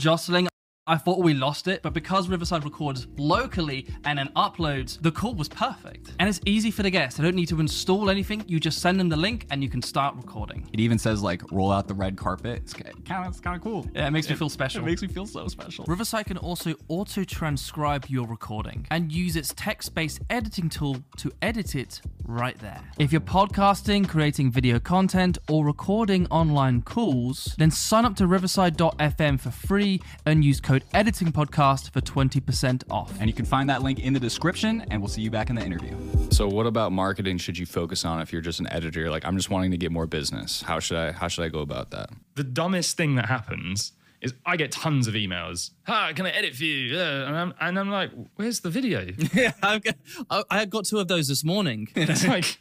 jostling. 0.00 0.48
I 0.86 0.98
thought 0.98 1.20
we 1.20 1.32
lost 1.32 1.66
it, 1.66 1.80
but 1.80 1.94
because 1.94 2.28
Riverside 2.28 2.62
records 2.62 3.06
locally 3.16 3.86
and 4.04 4.18
then 4.18 4.28
uploads, 4.36 5.00
the 5.00 5.10
call 5.10 5.34
was 5.34 5.48
perfect. 5.48 6.12
And 6.20 6.28
it's 6.28 6.42
easy 6.44 6.70
for 6.70 6.82
the 6.82 6.90
guests. 6.90 7.16
They 7.16 7.24
don't 7.24 7.34
need 7.34 7.48
to 7.48 7.58
install 7.58 8.10
anything. 8.10 8.44
You 8.46 8.60
just 8.60 8.80
send 8.80 9.00
them 9.00 9.08
the 9.08 9.16
link 9.16 9.46
and 9.50 9.62
you 9.62 9.70
can 9.70 9.80
start 9.80 10.14
recording. 10.14 10.68
it 10.74 10.80
even 10.80 10.98
says 10.98 11.22
like 11.22 11.40
roll 11.50 11.72
out 11.72 11.88
the 11.88 11.94
red 11.94 12.18
carpet. 12.18 12.58
It's 12.58 12.74
kind 12.74 12.90
of 13.10 13.28
it's 13.28 13.40
kind 13.40 13.56
of 13.56 13.62
cool. 13.62 13.86
Yeah, 13.94 14.08
it 14.08 14.10
makes 14.10 14.28
me 14.28 14.36
feel 14.36 14.50
special. 14.50 14.82
It 14.82 14.84
makes 14.84 15.00
me 15.00 15.08
feel 15.08 15.24
so 15.24 15.48
special. 15.48 15.86
Riverside 15.88 16.26
can 16.26 16.36
also 16.36 16.74
auto 16.88 17.24
transcribe 17.24 18.04
your 18.10 18.26
recording 18.26 18.86
and 18.90 19.10
use 19.10 19.36
its 19.36 19.54
text 19.56 19.94
based 19.94 20.20
editing 20.28 20.68
tool 20.68 20.98
to 21.16 21.32
edit 21.40 21.76
it 21.76 22.02
right 22.26 22.58
there. 22.58 22.82
If 22.98 23.10
you're 23.10 23.22
podcasting, 23.22 24.06
creating 24.06 24.50
video 24.50 24.78
content, 24.78 25.38
or 25.48 25.64
recording 25.64 26.26
online 26.26 26.82
calls, 26.82 27.54
then 27.56 27.70
sign 27.70 28.04
up 28.04 28.16
to 28.16 28.26
riverside.fm 28.26 29.40
for 29.40 29.50
free 29.50 30.02
and 30.26 30.44
use 30.44 30.60
code 30.60 30.73
editing 30.92 31.32
podcast 31.32 31.90
for 31.92 32.00
20% 32.00 32.82
off. 32.90 33.12
And 33.20 33.28
you 33.28 33.34
can 33.34 33.44
find 33.44 33.68
that 33.70 33.82
link 33.82 34.00
in 34.00 34.12
the 34.12 34.20
description, 34.20 34.84
and 34.90 35.00
we'll 35.00 35.08
see 35.08 35.22
you 35.22 35.30
back 35.30 35.50
in 35.50 35.56
the 35.56 35.62
interview. 35.64 35.96
So 36.30 36.48
what 36.48 36.66
about 36.66 36.92
marketing 36.92 37.38
should 37.38 37.56
you 37.58 37.66
focus 37.66 38.04
on 38.04 38.20
if 38.20 38.32
you're 38.32 38.42
just 38.42 38.60
an 38.60 38.66
editor? 38.72 39.00
You're 39.00 39.10
like, 39.10 39.24
I'm 39.24 39.36
just 39.36 39.50
wanting 39.50 39.70
to 39.72 39.76
get 39.76 39.92
more 39.92 40.06
business. 40.06 40.62
How 40.62 40.80
should 40.80 40.96
I 40.96 41.12
how 41.12 41.28
should 41.28 41.44
I 41.44 41.48
go 41.48 41.60
about 41.60 41.90
that? 41.90 42.10
The 42.34 42.44
dumbest 42.44 42.96
thing 42.96 43.14
that 43.16 43.26
happens 43.26 43.92
is 44.20 44.32
I 44.46 44.56
get 44.56 44.72
tons 44.72 45.06
of 45.06 45.14
emails. 45.14 45.70
Hi, 45.86 46.12
can 46.14 46.24
I 46.24 46.30
edit 46.30 46.54
for 46.54 46.64
you? 46.64 46.96
Yeah. 46.96 47.26
And, 47.28 47.36
I'm, 47.36 47.54
and 47.60 47.78
I'm 47.78 47.90
like, 47.90 48.10
where's 48.36 48.60
the 48.60 48.70
video? 48.70 49.06
Yeah, 49.34 49.52
I've 49.62 49.82
got- 49.84 49.96
I 50.30 50.42
I 50.50 50.64
got 50.64 50.86
two 50.86 50.98
of 50.98 51.08
those 51.08 51.28
this 51.28 51.44
morning. 51.44 51.88
It's 51.96 52.26
like, 52.26 52.58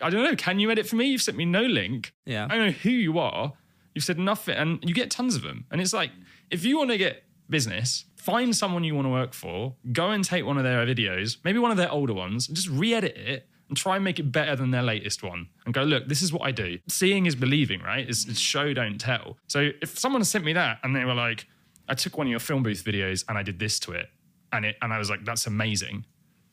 I 0.00 0.10
don't 0.10 0.22
know. 0.22 0.36
Can 0.36 0.60
you 0.60 0.70
edit 0.70 0.86
for 0.86 0.96
me? 0.96 1.06
You've 1.06 1.22
sent 1.22 1.36
me 1.36 1.44
no 1.44 1.62
link. 1.62 2.12
Yeah. 2.24 2.46
I 2.48 2.56
don't 2.56 2.66
know 2.66 2.72
who 2.72 2.90
you 2.90 3.18
are. 3.18 3.52
You've 3.94 4.04
said 4.04 4.18
nothing, 4.18 4.56
and 4.56 4.78
you 4.82 4.94
get 4.94 5.10
tons 5.10 5.34
of 5.34 5.42
them. 5.42 5.66
And 5.70 5.80
it's 5.80 5.92
like, 5.92 6.10
if 6.50 6.64
you 6.64 6.78
want 6.78 6.90
to 6.90 6.98
get 6.98 7.24
business, 7.52 8.06
find 8.16 8.56
someone 8.56 8.82
you 8.82 8.94
want 8.96 9.06
to 9.06 9.10
work 9.10 9.32
for, 9.32 9.76
go 9.92 10.10
and 10.10 10.24
take 10.24 10.44
one 10.44 10.58
of 10.58 10.64
their 10.64 10.84
videos, 10.84 11.36
maybe 11.44 11.60
one 11.60 11.70
of 11.70 11.76
their 11.76 11.90
older 11.92 12.12
ones, 12.14 12.48
and 12.48 12.56
just 12.56 12.68
re-edit 12.68 13.16
it 13.16 13.46
and 13.68 13.76
try 13.76 13.94
and 13.94 14.04
make 14.04 14.18
it 14.18 14.32
better 14.32 14.56
than 14.56 14.70
their 14.72 14.82
latest 14.82 15.22
one. 15.22 15.46
And 15.64 15.72
go, 15.72 15.82
look, 15.82 16.08
this 16.08 16.20
is 16.22 16.32
what 16.32 16.42
I 16.42 16.50
do. 16.50 16.78
Seeing 16.88 17.26
is 17.26 17.36
believing, 17.36 17.80
right? 17.80 18.08
It's, 18.08 18.26
it's 18.26 18.40
show, 18.40 18.74
don't 18.74 18.98
tell. 18.98 19.38
So 19.46 19.70
if 19.80 19.96
someone 19.98 20.24
sent 20.24 20.44
me 20.44 20.52
that 20.54 20.78
and 20.82 20.96
they 20.96 21.04
were 21.04 21.14
like, 21.14 21.46
I 21.88 21.94
took 21.94 22.18
one 22.18 22.26
of 22.26 22.30
your 22.32 22.40
Film 22.40 22.62
Booth 22.64 22.82
videos 22.84 23.24
and 23.28 23.38
I 23.38 23.42
did 23.44 23.58
this 23.60 23.78
to 23.80 23.92
it, 23.92 24.06
and 24.52 24.64
it, 24.64 24.76
and 24.82 24.92
I 24.92 24.98
was 24.98 25.08
like, 25.08 25.24
that's 25.24 25.46
amazing 25.46 26.04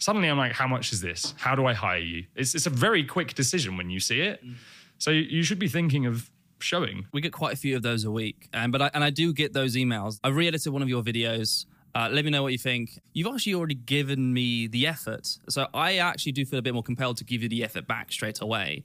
suddenly 0.02 0.30
I'm 0.30 0.38
like, 0.38 0.54
how 0.54 0.66
much 0.66 0.94
is 0.94 1.02
this? 1.02 1.34
How 1.38 1.56
do 1.56 1.66
I 1.66 1.74
hire 1.74 2.00
you? 2.00 2.24
It's, 2.34 2.56
it's 2.56 2.66
a 2.66 2.70
very 2.70 3.04
quick 3.04 3.36
decision 3.36 3.76
when 3.76 3.90
you 3.90 4.00
see 4.00 4.22
it. 4.22 4.42
Mm. 4.42 4.56
So 4.98 5.12
you- 5.12 5.24
you 5.24 5.44
should 5.44 5.60
be 5.60 5.68
thinking 5.68 6.06
of 6.06 6.32
showing. 6.60 7.08
We 7.14 7.22
get 7.22 7.34
quite 7.34 7.54
a 7.54 7.58
few 7.58 7.76
of 7.76 7.82
those 7.82 8.04
a 8.06 8.12
week, 8.12 8.50
um, 8.54 8.72
but 8.72 8.82
I, 8.82 8.92
and 8.94 9.04
I 9.04 9.10
do 9.10 9.34
get 9.34 9.54
those 9.54 9.76
emails. 9.76 10.20
I 10.24 10.30
re-edited 10.30 10.72
one 10.72 10.82
of 10.82 10.90
your 10.90 11.04
videos. 11.04 11.66
Uh, 11.96 12.08
let 12.12 12.24
me 12.24 12.32
know 12.32 12.44
what 12.44 12.52
you 12.52 12.58
think. 12.58 13.00
You've 13.14 13.34
actually 13.34 13.56
already 13.56 13.76
given 13.76 14.34
me 14.34 14.68
the 14.68 14.86
effort, 14.88 15.40
so 15.50 15.68
I 15.74 15.98
actually 15.98 16.34
do 16.34 16.46
feel 16.46 16.60
a 16.60 16.62
bit 16.62 16.74
more 16.74 16.84
compelled 16.84 17.18
to 17.18 17.24
give 17.24 17.42
you 17.42 17.50
the 17.50 17.64
effort 17.64 17.88
back 17.88 18.12
straight 18.12 18.42
away. 18.42 18.84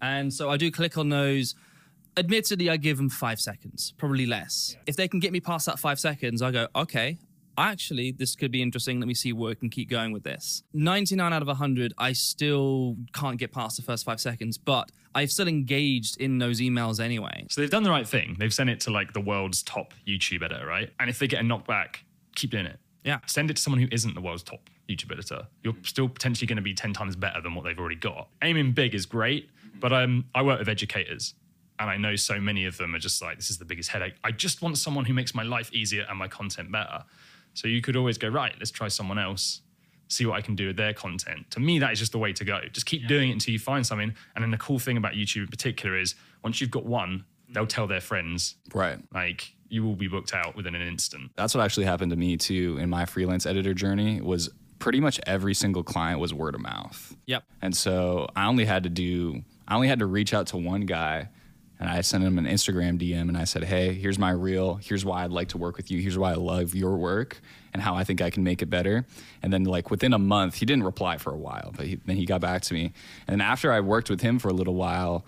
And 0.00 0.32
so 0.32 0.50
I 0.50 0.56
do 0.56 0.70
click 0.70 0.98
on 0.98 1.08
those. 1.08 1.54
Admittedly, 2.16 2.68
I 2.68 2.76
give 2.76 2.98
them 2.98 3.08
five 3.08 3.40
seconds, 3.40 3.94
probably 3.96 4.26
less. 4.26 4.76
If 4.86 4.96
they 4.96 5.08
can 5.08 5.18
get 5.18 5.32
me 5.32 5.40
past 5.40 5.64
that 5.66 5.78
five 5.78 5.98
seconds, 5.98 6.42
I 6.42 6.50
go, 6.50 6.68
okay, 6.76 7.16
actually, 7.58 8.12
this 8.12 8.34
could 8.34 8.50
be 8.50 8.62
interesting. 8.62 9.00
Let 9.00 9.08
me 9.08 9.14
see 9.14 9.32
where 9.32 9.50
we 9.50 9.54
can 9.54 9.70
keep 9.70 9.88
going 9.88 10.12
with 10.12 10.24
this. 10.24 10.62
99 10.72 11.32
out 11.32 11.42
of 11.42 11.48
100, 11.48 11.94
I 11.98 12.12
still 12.12 12.96
can't 13.12 13.38
get 13.38 13.52
past 13.52 13.76
the 13.76 13.82
first 13.82 14.04
five 14.04 14.20
seconds, 14.20 14.58
but 14.58 14.90
I've 15.14 15.30
still 15.30 15.48
engaged 15.48 16.20
in 16.20 16.38
those 16.38 16.60
emails 16.60 17.00
anyway. 17.00 17.46
So 17.50 17.60
they've 17.60 17.70
done 17.70 17.82
the 17.82 17.90
right 17.90 18.08
thing. 18.08 18.36
They've 18.38 18.54
sent 18.54 18.70
it 18.70 18.80
to 18.80 18.90
like 18.90 19.12
the 19.12 19.20
world's 19.20 19.62
top 19.62 19.94
YouTube 20.06 20.42
editor, 20.42 20.66
right? 20.66 20.90
And 21.00 21.10
if 21.10 21.18
they 21.18 21.26
get 21.26 21.40
a 21.40 21.44
knockback, 21.44 21.96
keep 22.34 22.50
doing 22.50 22.66
it. 22.66 22.78
Yeah. 23.04 23.18
Send 23.26 23.50
it 23.50 23.56
to 23.56 23.62
someone 23.62 23.80
who 23.80 23.88
isn't 23.90 24.14
the 24.14 24.20
world's 24.20 24.42
top 24.42 24.70
YouTube 24.88 25.12
editor. 25.12 25.46
You're 25.62 25.74
still 25.82 26.08
potentially 26.08 26.46
going 26.46 26.56
to 26.56 26.62
be 26.62 26.74
10 26.74 26.92
times 26.92 27.16
better 27.16 27.40
than 27.40 27.54
what 27.54 27.64
they've 27.64 27.78
already 27.78 27.96
got. 27.96 28.28
Aiming 28.42 28.72
big 28.72 28.94
is 28.94 29.06
great, 29.06 29.50
but 29.80 29.92
um, 29.92 30.26
I 30.34 30.42
work 30.42 30.58
with 30.58 30.68
educators 30.68 31.34
and 31.78 31.90
I 31.90 31.96
know 31.96 32.14
so 32.16 32.40
many 32.40 32.64
of 32.66 32.76
them 32.76 32.94
are 32.94 32.98
just 32.98 33.20
like, 33.20 33.36
this 33.36 33.50
is 33.50 33.58
the 33.58 33.64
biggest 33.64 33.90
headache. 33.90 34.14
I 34.22 34.30
just 34.30 34.62
want 34.62 34.78
someone 34.78 35.04
who 35.04 35.14
makes 35.14 35.34
my 35.34 35.42
life 35.42 35.72
easier 35.72 36.06
and 36.08 36.18
my 36.18 36.28
content 36.28 36.70
better. 36.70 37.04
So 37.54 37.68
you 37.68 37.80
could 37.82 37.96
always 37.96 38.18
go, 38.18 38.28
right, 38.28 38.54
let's 38.58 38.70
try 38.70 38.88
someone 38.88 39.18
else, 39.18 39.62
see 40.08 40.26
what 40.26 40.36
I 40.36 40.40
can 40.40 40.54
do 40.54 40.68
with 40.68 40.76
their 40.76 40.92
content. 40.92 41.50
To 41.50 41.60
me, 41.60 41.78
that 41.78 41.92
is 41.92 41.98
just 41.98 42.12
the 42.12 42.18
way 42.18 42.32
to 42.32 42.44
go. 42.44 42.60
Just 42.72 42.86
keep 42.86 43.06
doing 43.06 43.30
it 43.30 43.32
until 43.32 43.52
you 43.52 43.58
find 43.58 43.86
something. 43.86 44.14
And 44.34 44.42
then 44.42 44.50
the 44.50 44.58
cool 44.58 44.78
thing 44.78 44.96
about 44.96 45.12
YouTube 45.12 45.42
in 45.42 45.48
particular 45.48 45.98
is 45.98 46.14
once 46.42 46.60
you've 46.60 46.70
got 46.70 46.84
one, 46.84 47.24
they'll 47.48 47.66
tell 47.66 47.86
their 47.86 48.00
friends. 48.00 48.56
Right. 48.74 48.98
Like 49.12 49.52
you 49.68 49.82
will 49.82 49.96
be 49.96 50.08
booked 50.08 50.34
out 50.34 50.54
within 50.54 50.74
an 50.74 50.82
instant. 50.82 51.30
That's 51.36 51.54
what 51.54 51.64
actually 51.64 51.86
happened 51.86 52.10
to 52.10 52.16
me 52.16 52.36
too 52.36 52.78
in 52.80 52.90
my 52.90 53.04
freelance 53.04 53.46
editor 53.46 53.74
journey 53.74 54.20
was 54.20 54.50
pretty 54.78 55.00
much 55.00 55.20
every 55.26 55.54
single 55.54 55.82
client 55.82 56.20
was 56.20 56.34
word 56.34 56.54
of 56.54 56.60
mouth. 56.60 57.16
Yep. 57.26 57.44
And 57.62 57.76
so 57.76 58.28
I 58.36 58.46
only 58.46 58.64
had 58.64 58.82
to 58.82 58.90
do 58.90 59.42
I 59.68 59.76
only 59.76 59.88
had 59.88 60.00
to 60.00 60.06
reach 60.06 60.34
out 60.34 60.48
to 60.48 60.56
one 60.58 60.82
guy 60.82 61.28
and 61.82 61.90
I 61.90 62.00
sent 62.02 62.22
him 62.22 62.38
an 62.38 62.44
Instagram 62.44 62.96
DM 62.96 63.22
and 63.22 63.36
I 63.36 63.42
said, 63.42 63.64
"Hey, 63.64 63.92
here's 63.92 64.16
my 64.16 64.30
reel. 64.30 64.76
Here's 64.76 65.04
why 65.04 65.24
I'd 65.24 65.32
like 65.32 65.48
to 65.48 65.58
work 65.58 65.76
with 65.76 65.90
you. 65.90 66.00
Here's 66.00 66.16
why 66.16 66.30
I 66.30 66.36
love 66.36 66.76
your 66.76 66.96
work 66.96 67.40
and 67.72 67.82
how 67.82 67.96
I 67.96 68.04
think 68.04 68.22
I 68.22 68.30
can 68.30 68.44
make 68.44 68.62
it 68.62 68.66
better." 68.66 69.04
And 69.42 69.52
then 69.52 69.64
like 69.64 69.90
within 69.90 70.12
a 70.12 70.18
month, 70.18 70.54
he 70.54 70.64
didn't 70.64 70.84
reply 70.84 71.18
for 71.18 71.32
a 71.32 71.36
while, 71.36 71.72
but 71.76 71.88
he, 71.88 71.96
then 72.06 72.14
he 72.14 72.24
got 72.24 72.40
back 72.40 72.62
to 72.62 72.74
me. 72.74 72.92
And 73.26 73.42
after 73.42 73.72
I 73.72 73.80
worked 73.80 74.10
with 74.10 74.20
him 74.20 74.38
for 74.38 74.46
a 74.46 74.52
little 74.52 74.76
while, 74.76 75.26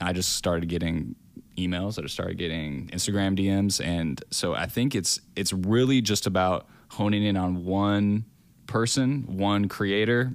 I 0.00 0.14
just 0.14 0.34
started 0.36 0.70
getting 0.70 1.14
emails. 1.58 1.98
I 1.98 2.02
just 2.02 2.14
started 2.14 2.38
getting 2.38 2.88
Instagram 2.88 3.38
DMs, 3.38 3.84
and 3.84 4.24
so 4.30 4.54
I 4.54 4.64
think 4.64 4.94
it's 4.94 5.20
it's 5.36 5.52
really 5.52 6.00
just 6.00 6.26
about 6.26 6.66
honing 6.88 7.22
in 7.22 7.36
on 7.36 7.66
one 7.66 8.24
person, 8.66 9.36
one 9.36 9.68
creator, 9.68 10.32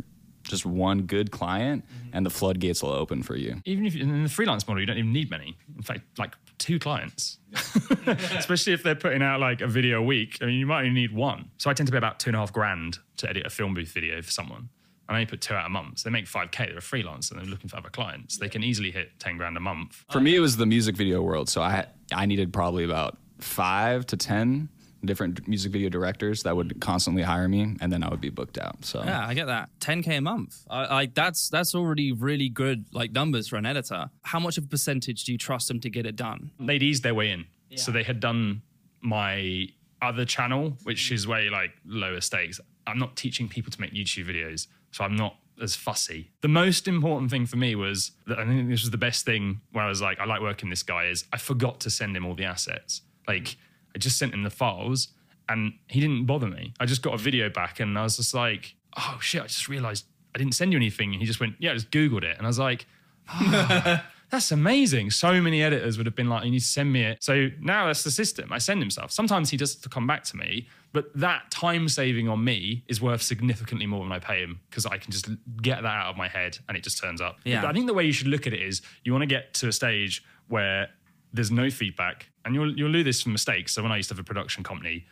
just 0.52 0.66
one 0.66 1.04
good 1.04 1.32
client, 1.32 1.84
mm-hmm. 1.86 2.10
and 2.14 2.26
the 2.26 2.30
floodgates 2.30 2.84
will 2.84 2.92
open 2.92 3.24
for 3.24 3.36
you. 3.36 3.62
Even 3.66 3.86
if 3.86 3.96
in 3.96 4.24
the 4.24 4.30
freelance 4.30 4.68
model, 4.68 4.80
you 4.80 4.86
don't 4.86 4.98
even 4.98 5.12
need 5.12 5.32
many. 5.32 5.58
In 5.76 5.82
fact, 5.82 6.02
like 6.20 6.36
two 6.60 6.78
clients, 6.78 7.40
especially 8.06 8.74
if 8.74 8.84
they're 8.84 8.96
putting 8.96 9.24
out 9.24 9.40
like 9.40 9.62
a 9.62 9.68
video 9.68 10.00
a 10.00 10.04
week. 10.04 10.38
I 10.42 10.46
mean, 10.46 10.60
you 10.60 10.68
might 10.68 10.82
only 10.82 10.92
need 10.92 11.14
one. 11.14 11.50
So 11.58 11.70
I 11.70 11.74
tend 11.74 11.88
to 11.88 11.92
pay 11.92 11.98
about 11.98 12.20
two 12.20 12.30
and 12.30 12.36
a 12.36 12.40
half 12.40 12.54
grand 12.54 13.00
to 13.18 13.30
edit 13.30 13.46
a 13.46 13.50
Film 13.50 13.74
Booth 13.74 13.92
video 13.92 14.22
for 14.22 14.32
someone. 14.32 14.70
And 15.10 15.18
I 15.18 15.22
only 15.22 15.26
put 15.26 15.42
two 15.42 15.56
out 15.56 15.66
a 15.66 15.70
month. 15.70 16.00
So 16.00 16.10
they 16.10 16.14
make 16.14 16.26
5K. 16.26 16.68
They're 16.68 16.78
a 16.78 16.82
freelancer 16.82 17.32
and 17.32 17.42
they're 17.42 17.48
looking 17.48 17.70
for 17.70 17.78
other 17.78 17.90
clients. 17.90 18.38
They 18.38 18.48
can 18.48 18.64
easily 18.64 18.92
hit 18.92 19.20
10 19.20 19.38
grand 19.38 19.58
a 19.58 19.60
month. 19.60 20.06
For 20.12 20.22
me, 20.22 20.36
it 20.36 20.40
was 20.40 20.56
the 20.56 20.66
music 20.66 20.96
video 20.96 21.22
world. 21.22 21.50
So 21.50 21.62
I 21.62 21.88
I 22.14 22.26
needed 22.28 22.54
probably 22.54 22.84
about 22.84 23.18
five 23.40 24.06
to 24.08 24.18
ten 24.18 24.70
different 25.04 25.48
music 25.48 25.72
video 25.72 25.90
directors 25.90 26.44
that 26.44 26.56
would 26.56 26.80
constantly 26.80 27.24
hire 27.24 27.48
me, 27.48 27.76
and 27.82 27.92
then 27.92 28.04
I 28.04 28.10
would 28.10 28.22
be 28.22 28.30
booked 28.30 28.58
out. 28.58 28.84
So 28.86 29.04
Yeah, 29.04 29.26
I 29.26 29.34
get 29.34 29.46
that. 29.48 29.70
10k 29.80 30.18
a 30.18 30.22
month. 30.22 30.64
Like 30.70 30.90
I 30.90 31.06
that's 31.14 31.50
that's 31.50 31.74
already 31.76 32.12
really 32.12 32.50
good 32.50 32.86
like 32.92 33.12
numbers 33.12 33.48
for 33.48 33.58
an 33.58 33.66
editor. 33.66 34.10
How 34.24 34.40
much 34.40 34.58
of 34.58 34.66
a 34.66 34.68
percentage 34.68 35.24
do 35.26 35.32
you 35.32 35.38
trust 35.38 35.68
them 35.68 35.80
to 35.82 35.90
get 35.90 36.06
it 36.06 36.16
done? 36.16 36.52
They'd 36.60 36.84
eased 36.84 37.04
their 37.04 37.16
way 37.16 37.32
in. 37.32 37.46
So 37.76 37.92
they 37.92 38.04
had 38.04 38.20
done 38.20 38.64
my 39.00 39.68
other 40.02 40.26
channel, 40.26 40.78
which 40.84 41.12
is 41.12 41.26
way 41.26 41.50
like 41.50 41.72
lower 41.86 42.20
stakes. 42.20 42.60
I'm 42.86 43.00
not 43.00 43.16
teaching 43.16 43.48
people 43.48 43.72
to 43.72 43.80
make 43.80 43.94
YouTube 43.94 44.26
videos. 44.26 44.68
So 44.92 45.06
I'm 45.06 45.16
not 45.16 45.38
as 45.62 45.76
fussy. 45.76 46.32
The 46.42 46.48
most 46.48 46.88
important 46.88 47.32
thing 47.32 47.46
for 47.46 47.56
me 47.56 47.76
was 47.76 48.12
that 48.28 48.40
I 48.40 48.46
think 48.46 48.68
this 48.68 48.82
was 48.82 48.92
the 48.92 48.98
best 48.98 49.26
thing 49.26 49.62
where 49.72 49.84
I 49.86 49.88
was 49.88 50.02
like, 50.02 50.20
I 50.20 50.26
like 50.26 50.42
working 50.42 50.70
this 50.70 50.84
guy 50.84 51.06
is 51.06 51.26
I 51.32 51.38
forgot 51.38 51.80
to 51.82 51.90
send 51.90 52.18
him 52.18 52.26
all 52.26 52.36
the 52.36 52.46
assets. 52.46 53.02
Like 53.28 53.56
I 53.96 54.00
just 54.00 54.18
sent 54.18 54.34
him 54.34 54.44
the 54.44 54.50
files 54.50 55.10
and 55.50 55.74
he 55.88 56.00
didn't 56.00 56.26
bother 56.26 56.48
me. 56.48 56.74
I 56.80 56.86
just 56.86 57.02
got 57.02 57.14
a 57.14 57.18
video 57.18 57.50
back 57.50 57.80
and 57.80 57.98
I 57.98 58.04
was 58.04 58.18
just 58.18 58.34
like, 58.34 58.76
oh 58.98 59.18
shit, 59.22 59.42
I 59.42 59.48
just 59.48 59.68
realized 59.68 60.06
I 60.34 60.38
didn't 60.38 60.54
send 60.54 60.72
you 60.72 60.78
anything. 60.78 61.12
And 61.14 61.22
he 61.22 61.26
just 61.26 61.40
went, 61.40 61.56
yeah, 61.60 61.72
I 61.72 61.74
just 61.74 61.92
Googled 61.92 62.24
it. 62.24 62.38
And 62.38 62.46
I 62.46 62.50
was 62.50 62.60
like, 62.60 62.86
"Ah, 63.28 64.06
that's 64.32 64.52
amazing. 64.52 65.12
So 65.12 65.42
many 65.42 65.62
editors 65.62 65.98
would 65.98 66.06
have 66.06 66.16
been 66.16 66.30
like, 66.30 66.46
you 66.46 66.52
need 66.52 66.60
to 66.60 66.66
send 66.66 66.92
me 66.92 67.04
it. 67.04 67.22
So 67.22 67.50
now 67.60 67.88
that's 67.88 68.04
the 68.04 68.12
system. 68.12 68.52
I 68.52 68.60
send 68.60 68.82
him 68.82 68.90
stuff. 68.90 69.12
Sometimes 69.12 69.50
he 69.50 69.58
does 69.58 69.76
to 69.76 69.90
come 69.90 70.08
back 70.08 70.24
to 70.26 70.38
me, 70.38 70.70
but 70.94 71.14
that 71.16 71.52
time 71.52 71.90
saving 71.90 72.30
on 72.30 72.42
me 72.44 72.84
is 72.88 73.02
worth 73.02 73.22
significantly 73.22 73.86
more 73.86 74.04
than 74.04 74.12
I 74.14 74.20
pay 74.20 74.40
him 74.42 74.62
because 74.70 74.86
I 74.86 74.98
can 74.98 75.12
just 75.12 75.28
get 75.62 75.84
that 75.84 75.86
out 75.86 76.12
of 76.12 76.18
my 76.18 76.30
head 76.30 76.58
and 76.70 76.78
it 76.78 76.84
just 76.84 76.98
turns 76.98 77.20
up. 77.20 77.40
Yeah. 77.44 77.62
But 77.62 77.72
I 77.72 77.74
think 77.74 77.88
the 77.88 77.94
way 77.94 78.06
you 78.06 78.14
should 78.14 78.28
look 78.28 78.48
at 78.48 78.54
it 78.54 78.62
is 78.62 78.82
you 79.04 79.12
want 79.12 79.24
to 79.24 79.28
get 79.28 79.54
to 79.56 79.68
a 79.68 79.74
stage 79.74 80.24
where 80.48 80.88
there's 81.34 81.52
no 81.52 81.70
feedback 81.70 82.30
and 82.46 82.56
you'll, 82.56 82.76
you'll 82.78 82.92
do 82.92 83.04
this 83.04 83.22
from 83.22 83.32
mistakes. 83.32 83.74
So 83.74 83.84
when 83.84 83.92
I 83.92 83.98
used 83.98 84.10
to 84.10 84.16
have 84.16 84.20
a 84.20 84.24
production 84.24 84.64
company, 84.64 85.06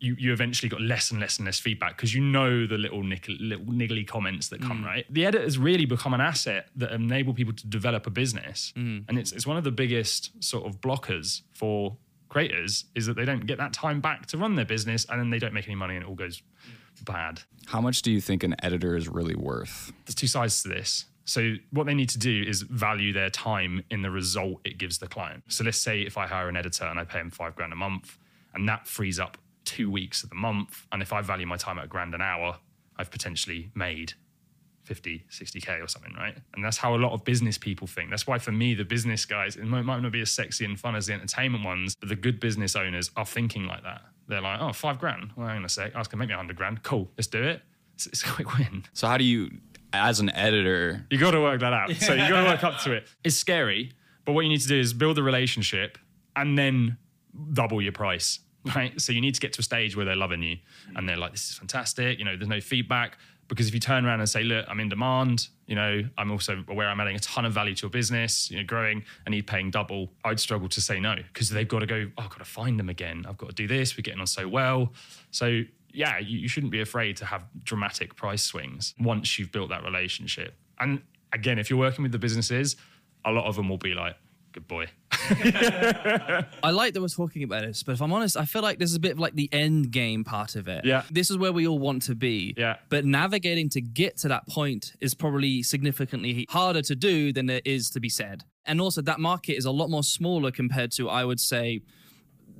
you, 0.00 0.16
you 0.18 0.32
eventually 0.32 0.68
got 0.68 0.80
less 0.80 1.12
and 1.12 1.20
less 1.20 1.38
and 1.38 1.46
less 1.46 1.60
feedback 1.60 1.96
because 1.96 2.12
you 2.12 2.20
know 2.20 2.66
the 2.66 2.76
little, 2.76 3.04
little 3.04 3.64
niggly 3.66 4.06
comments 4.06 4.48
that 4.48 4.60
come, 4.60 4.82
mm. 4.82 4.86
right? 4.86 5.06
The 5.08 5.24
editors 5.24 5.58
really 5.58 5.84
become 5.84 6.12
an 6.12 6.20
asset 6.20 6.68
that 6.76 6.90
enable 6.90 7.34
people 7.34 7.54
to 7.54 7.66
develop 7.68 8.06
a 8.08 8.10
business. 8.10 8.72
Mm. 8.76 9.04
And 9.08 9.18
it's, 9.18 9.30
it's 9.30 9.46
one 9.46 9.56
of 9.56 9.62
the 9.64 9.70
biggest 9.70 10.42
sort 10.42 10.66
of 10.66 10.80
blockers 10.80 11.42
for 11.52 11.96
creators 12.28 12.86
is 12.96 13.06
that 13.06 13.14
they 13.14 13.24
don't 13.24 13.46
get 13.46 13.58
that 13.58 13.72
time 13.72 14.00
back 14.00 14.26
to 14.26 14.38
run 14.38 14.56
their 14.56 14.64
business 14.64 15.06
and 15.08 15.20
then 15.20 15.30
they 15.30 15.38
don't 15.38 15.54
make 15.54 15.66
any 15.66 15.76
money 15.76 15.94
and 15.94 16.04
it 16.04 16.08
all 16.08 16.14
goes 16.16 16.42
bad. 17.04 17.42
how 17.66 17.80
much 17.80 18.02
do 18.02 18.10
you 18.10 18.20
think 18.20 18.42
an 18.42 18.54
editor 18.62 18.96
is 18.96 19.08
really 19.08 19.34
worth? 19.34 19.92
There's 20.04 20.14
two 20.14 20.26
sides 20.26 20.62
to 20.62 20.68
this. 20.68 21.06
So 21.24 21.54
what 21.70 21.86
they 21.86 21.94
need 21.94 22.08
to 22.10 22.18
do 22.18 22.44
is 22.46 22.62
value 22.62 23.12
their 23.12 23.30
time 23.30 23.84
in 23.90 24.02
the 24.02 24.10
result 24.10 24.60
it 24.64 24.78
gives 24.78 24.98
the 24.98 25.06
client. 25.06 25.44
So 25.48 25.64
let's 25.64 25.78
say 25.78 26.02
if 26.02 26.18
I 26.18 26.26
hire 26.26 26.48
an 26.48 26.56
editor 26.56 26.84
and 26.84 26.98
I 26.98 27.04
pay 27.04 27.20
him 27.20 27.30
five 27.30 27.54
grand 27.54 27.72
a 27.72 27.76
month, 27.76 28.18
and 28.54 28.68
that 28.68 28.86
frees 28.86 29.18
up 29.18 29.38
two 29.64 29.90
weeks 29.90 30.22
of 30.22 30.30
the 30.30 30.36
month, 30.36 30.86
and 30.92 31.00
if 31.00 31.12
I 31.12 31.20
value 31.22 31.46
my 31.46 31.56
time 31.56 31.78
at 31.78 31.84
a 31.84 31.88
grand 31.88 32.14
an 32.14 32.22
hour, 32.22 32.58
I've 32.96 33.10
potentially 33.10 33.70
made 33.74 34.14
50, 34.84 35.24
60k 35.30 35.82
or 35.82 35.88
something, 35.88 36.12
right? 36.14 36.36
And 36.54 36.64
that's 36.64 36.76
how 36.76 36.94
a 36.94 36.98
lot 36.98 37.12
of 37.12 37.24
business 37.24 37.56
people 37.56 37.86
think. 37.86 38.10
That's 38.10 38.26
why 38.26 38.38
for 38.38 38.52
me, 38.52 38.74
the 38.74 38.84
business 38.84 39.24
guys, 39.24 39.56
it 39.56 39.64
might, 39.64 39.84
not 39.84 40.12
be 40.12 40.20
as 40.20 40.30
sexy 40.30 40.64
and 40.64 40.78
fun 40.78 40.96
as 40.96 41.06
the 41.06 41.14
entertainment 41.14 41.64
ones, 41.64 41.94
but 41.94 42.08
the 42.08 42.16
good 42.16 42.40
business 42.40 42.74
owners 42.74 43.10
are 43.16 43.24
thinking 43.24 43.66
like 43.66 43.82
that. 43.84 44.02
They're 44.28 44.40
like, 44.40 44.60
oh, 44.60 44.72
five 44.72 44.98
grand. 44.98 45.30
Well, 45.36 45.46
hang 45.46 45.58
on 45.58 45.64
a 45.64 45.68
sec. 45.68 45.94
I 45.94 45.98
was 45.98 46.08
going 46.08 46.18
to 46.18 46.26
make 46.26 46.28
me 46.28 46.34
100 46.34 46.56
grand. 46.56 46.82
Cool, 46.82 47.08
let's 47.16 47.28
do 47.28 47.42
it. 47.42 47.62
It's, 47.94 48.06
it's 48.06 48.22
a 48.22 48.28
quick 48.28 48.56
win. 48.58 48.84
So 48.92 49.06
how 49.06 49.18
do 49.18 49.24
you, 49.24 49.50
as 49.92 50.20
an 50.20 50.30
editor, 50.30 51.06
You 51.10 51.18
got 51.18 51.32
to 51.32 51.40
work 51.40 51.60
that 51.60 51.72
out. 51.72 51.94
So 51.96 52.12
you 52.14 52.28
got 52.28 52.42
to 52.42 52.48
work 52.48 52.64
up 52.64 52.78
to 52.80 52.92
it. 52.92 53.08
It's 53.24 53.36
scary, 53.36 53.92
but 54.24 54.32
what 54.32 54.42
you 54.42 54.48
need 54.48 54.60
to 54.60 54.68
do 54.68 54.78
is 54.78 54.92
build 54.92 55.18
a 55.18 55.22
relationship 55.22 55.98
and 56.36 56.56
then 56.58 56.96
double 57.52 57.80
your 57.82 57.92
price, 57.92 58.40
right? 58.74 58.98
So 59.00 59.12
you 59.12 59.20
need 59.20 59.34
to 59.34 59.40
get 59.40 59.52
to 59.54 59.60
a 59.60 59.62
stage 59.62 59.96
where 59.96 60.04
they're 60.04 60.16
loving 60.16 60.42
you 60.42 60.58
and 60.96 61.08
they're 61.08 61.16
like, 61.16 61.32
this 61.32 61.50
is 61.50 61.56
fantastic. 61.56 62.18
You 62.18 62.24
know, 62.24 62.36
there's 62.36 62.48
no 62.48 62.60
feedback. 62.60 63.18
Because 63.48 63.68
if 63.68 63.74
you 63.74 63.80
turn 63.80 64.06
around 64.06 64.20
and 64.20 64.28
say, 64.28 64.44
look, 64.44 64.64
I'm 64.66 64.80
in 64.80 64.88
demand, 64.88 65.48
you 65.66 65.74
know, 65.74 66.02
I'm 66.16 66.30
also 66.30 66.64
aware 66.68 66.88
I'm 66.88 66.98
adding 67.00 67.16
a 67.16 67.18
ton 67.18 67.44
of 67.44 67.52
value 67.52 67.74
to 67.74 67.82
your 67.82 67.90
business, 67.90 68.50
you 68.50 68.56
know, 68.56 68.64
growing, 68.64 69.04
I 69.26 69.30
need 69.30 69.46
paying 69.46 69.70
double, 69.70 70.10
I'd 70.24 70.40
struggle 70.40 70.68
to 70.70 70.80
say 70.80 71.00
no 71.00 71.16
because 71.16 71.50
they've 71.50 71.68
got 71.68 71.80
to 71.80 71.86
go, 71.86 72.08
oh, 72.16 72.22
I've 72.22 72.30
got 72.30 72.38
to 72.38 72.46
find 72.46 72.78
them 72.78 72.88
again. 72.88 73.26
I've 73.28 73.36
got 73.36 73.50
to 73.50 73.54
do 73.54 73.66
this. 73.66 73.94
We're 73.96 74.02
getting 74.02 74.20
on 74.20 74.26
so 74.26 74.48
well. 74.48 74.92
So 75.32 75.62
yeah, 75.92 76.18
you, 76.18 76.38
you 76.38 76.48
shouldn't 76.48 76.72
be 76.72 76.80
afraid 76.80 77.16
to 77.18 77.26
have 77.26 77.44
dramatic 77.62 78.14
price 78.14 78.42
swings 78.42 78.94
once 78.98 79.38
you've 79.38 79.52
built 79.52 79.70
that 79.70 79.84
relationship. 79.84 80.54
And 80.80 81.02
again, 81.32 81.58
if 81.58 81.70
you're 81.70 81.78
working 81.78 82.02
with 82.02 82.12
the 82.12 82.18
businesses, 82.18 82.76
a 83.24 83.32
lot 83.32 83.46
of 83.46 83.56
them 83.56 83.68
will 83.68 83.78
be 83.78 83.94
like, 83.94 84.16
good 84.52 84.68
boy. 84.68 84.86
I 86.62 86.70
like 86.70 86.94
that 86.94 87.00
we're 87.00 87.08
talking 87.08 87.42
about 87.42 87.62
this, 87.62 87.82
but 87.82 87.92
if 87.92 88.02
I'm 88.02 88.12
honest, 88.12 88.36
I 88.36 88.44
feel 88.44 88.62
like 88.62 88.78
this 88.78 88.90
is 88.90 88.96
a 88.96 89.00
bit 89.00 89.12
of 89.12 89.18
like 89.18 89.34
the 89.34 89.48
end 89.52 89.90
game 89.90 90.24
part 90.24 90.56
of 90.56 90.68
it. 90.68 90.84
Yeah. 90.84 91.02
This 91.10 91.30
is 91.30 91.38
where 91.38 91.52
we 91.52 91.66
all 91.66 91.78
want 91.78 92.02
to 92.02 92.14
be. 92.14 92.54
Yeah. 92.56 92.76
But 92.88 93.04
navigating 93.04 93.68
to 93.70 93.80
get 93.80 94.18
to 94.18 94.28
that 94.28 94.46
point 94.48 94.92
is 95.00 95.14
probably 95.14 95.62
significantly 95.62 96.46
harder 96.50 96.82
to 96.82 96.94
do 96.94 97.32
than 97.32 97.48
it 97.50 97.66
is 97.66 97.90
to 97.90 98.00
be 98.00 98.08
said. 98.08 98.44
And 98.64 98.80
also, 98.80 99.02
that 99.02 99.18
market 99.18 99.54
is 99.54 99.64
a 99.64 99.70
lot 99.72 99.90
more 99.90 100.04
smaller 100.04 100.50
compared 100.50 100.92
to, 100.92 101.08
I 101.08 101.24
would 101.24 101.40
say, 101.40 101.82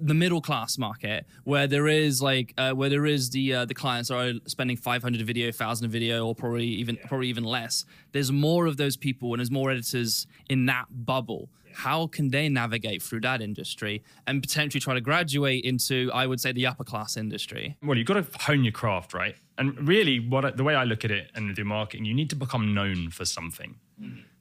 the 0.02 0.14
middle 0.14 0.40
class 0.40 0.78
market 0.78 1.26
where 1.44 1.66
there 1.66 1.86
is 1.86 2.20
like 2.20 2.52
uh, 2.58 2.72
where 2.72 2.88
there 2.88 3.06
is 3.06 3.30
the 3.30 3.54
uh, 3.54 3.64
the 3.64 3.74
clients 3.74 4.10
are 4.10 4.32
spending 4.46 4.76
500 4.76 5.20
a 5.20 5.24
video 5.24 5.46
1000 5.46 5.86
a 5.86 5.88
video 5.88 6.26
or 6.26 6.34
probably 6.34 6.66
even 6.66 6.98
probably 7.06 7.28
even 7.28 7.44
less. 7.44 7.84
There's 8.12 8.32
more 8.32 8.66
of 8.66 8.76
those 8.76 8.96
people 8.96 9.32
and 9.32 9.40
there's 9.40 9.50
more 9.50 9.70
editors 9.70 10.26
in 10.48 10.66
that 10.66 10.86
bubble. 10.90 11.48
How 11.74 12.06
can 12.06 12.28
they 12.28 12.50
navigate 12.50 13.02
through 13.02 13.22
that 13.22 13.40
industry 13.40 14.02
and 14.26 14.42
potentially 14.42 14.80
try 14.80 14.92
to 14.92 15.00
graduate 15.00 15.64
into 15.64 16.10
i 16.12 16.26
would 16.26 16.38
say 16.38 16.52
the 16.52 16.66
upper 16.66 16.84
class 16.84 17.16
industry? 17.16 17.76
Well, 17.82 17.96
you've 17.96 18.06
got 18.06 18.14
to 18.14 18.38
hone 18.40 18.64
your 18.64 18.72
craft, 18.72 19.14
right? 19.14 19.36
And 19.56 19.88
really, 19.88 20.18
what 20.18 20.44
I, 20.44 20.50
the 20.50 20.64
way 20.64 20.74
I 20.74 20.84
look 20.84 21.04
at 21.04 21.10
it 21.10 21.30
and 21.34 21.54
do 21.54 21.64
marketing, 21.64 22.04
you 22.04 22.14
need 22.14 22.28
to 22.30 22.36
become 22.36 22.74
known 22.74 23.08
for 23.10 23.24
something. 23.24 23.76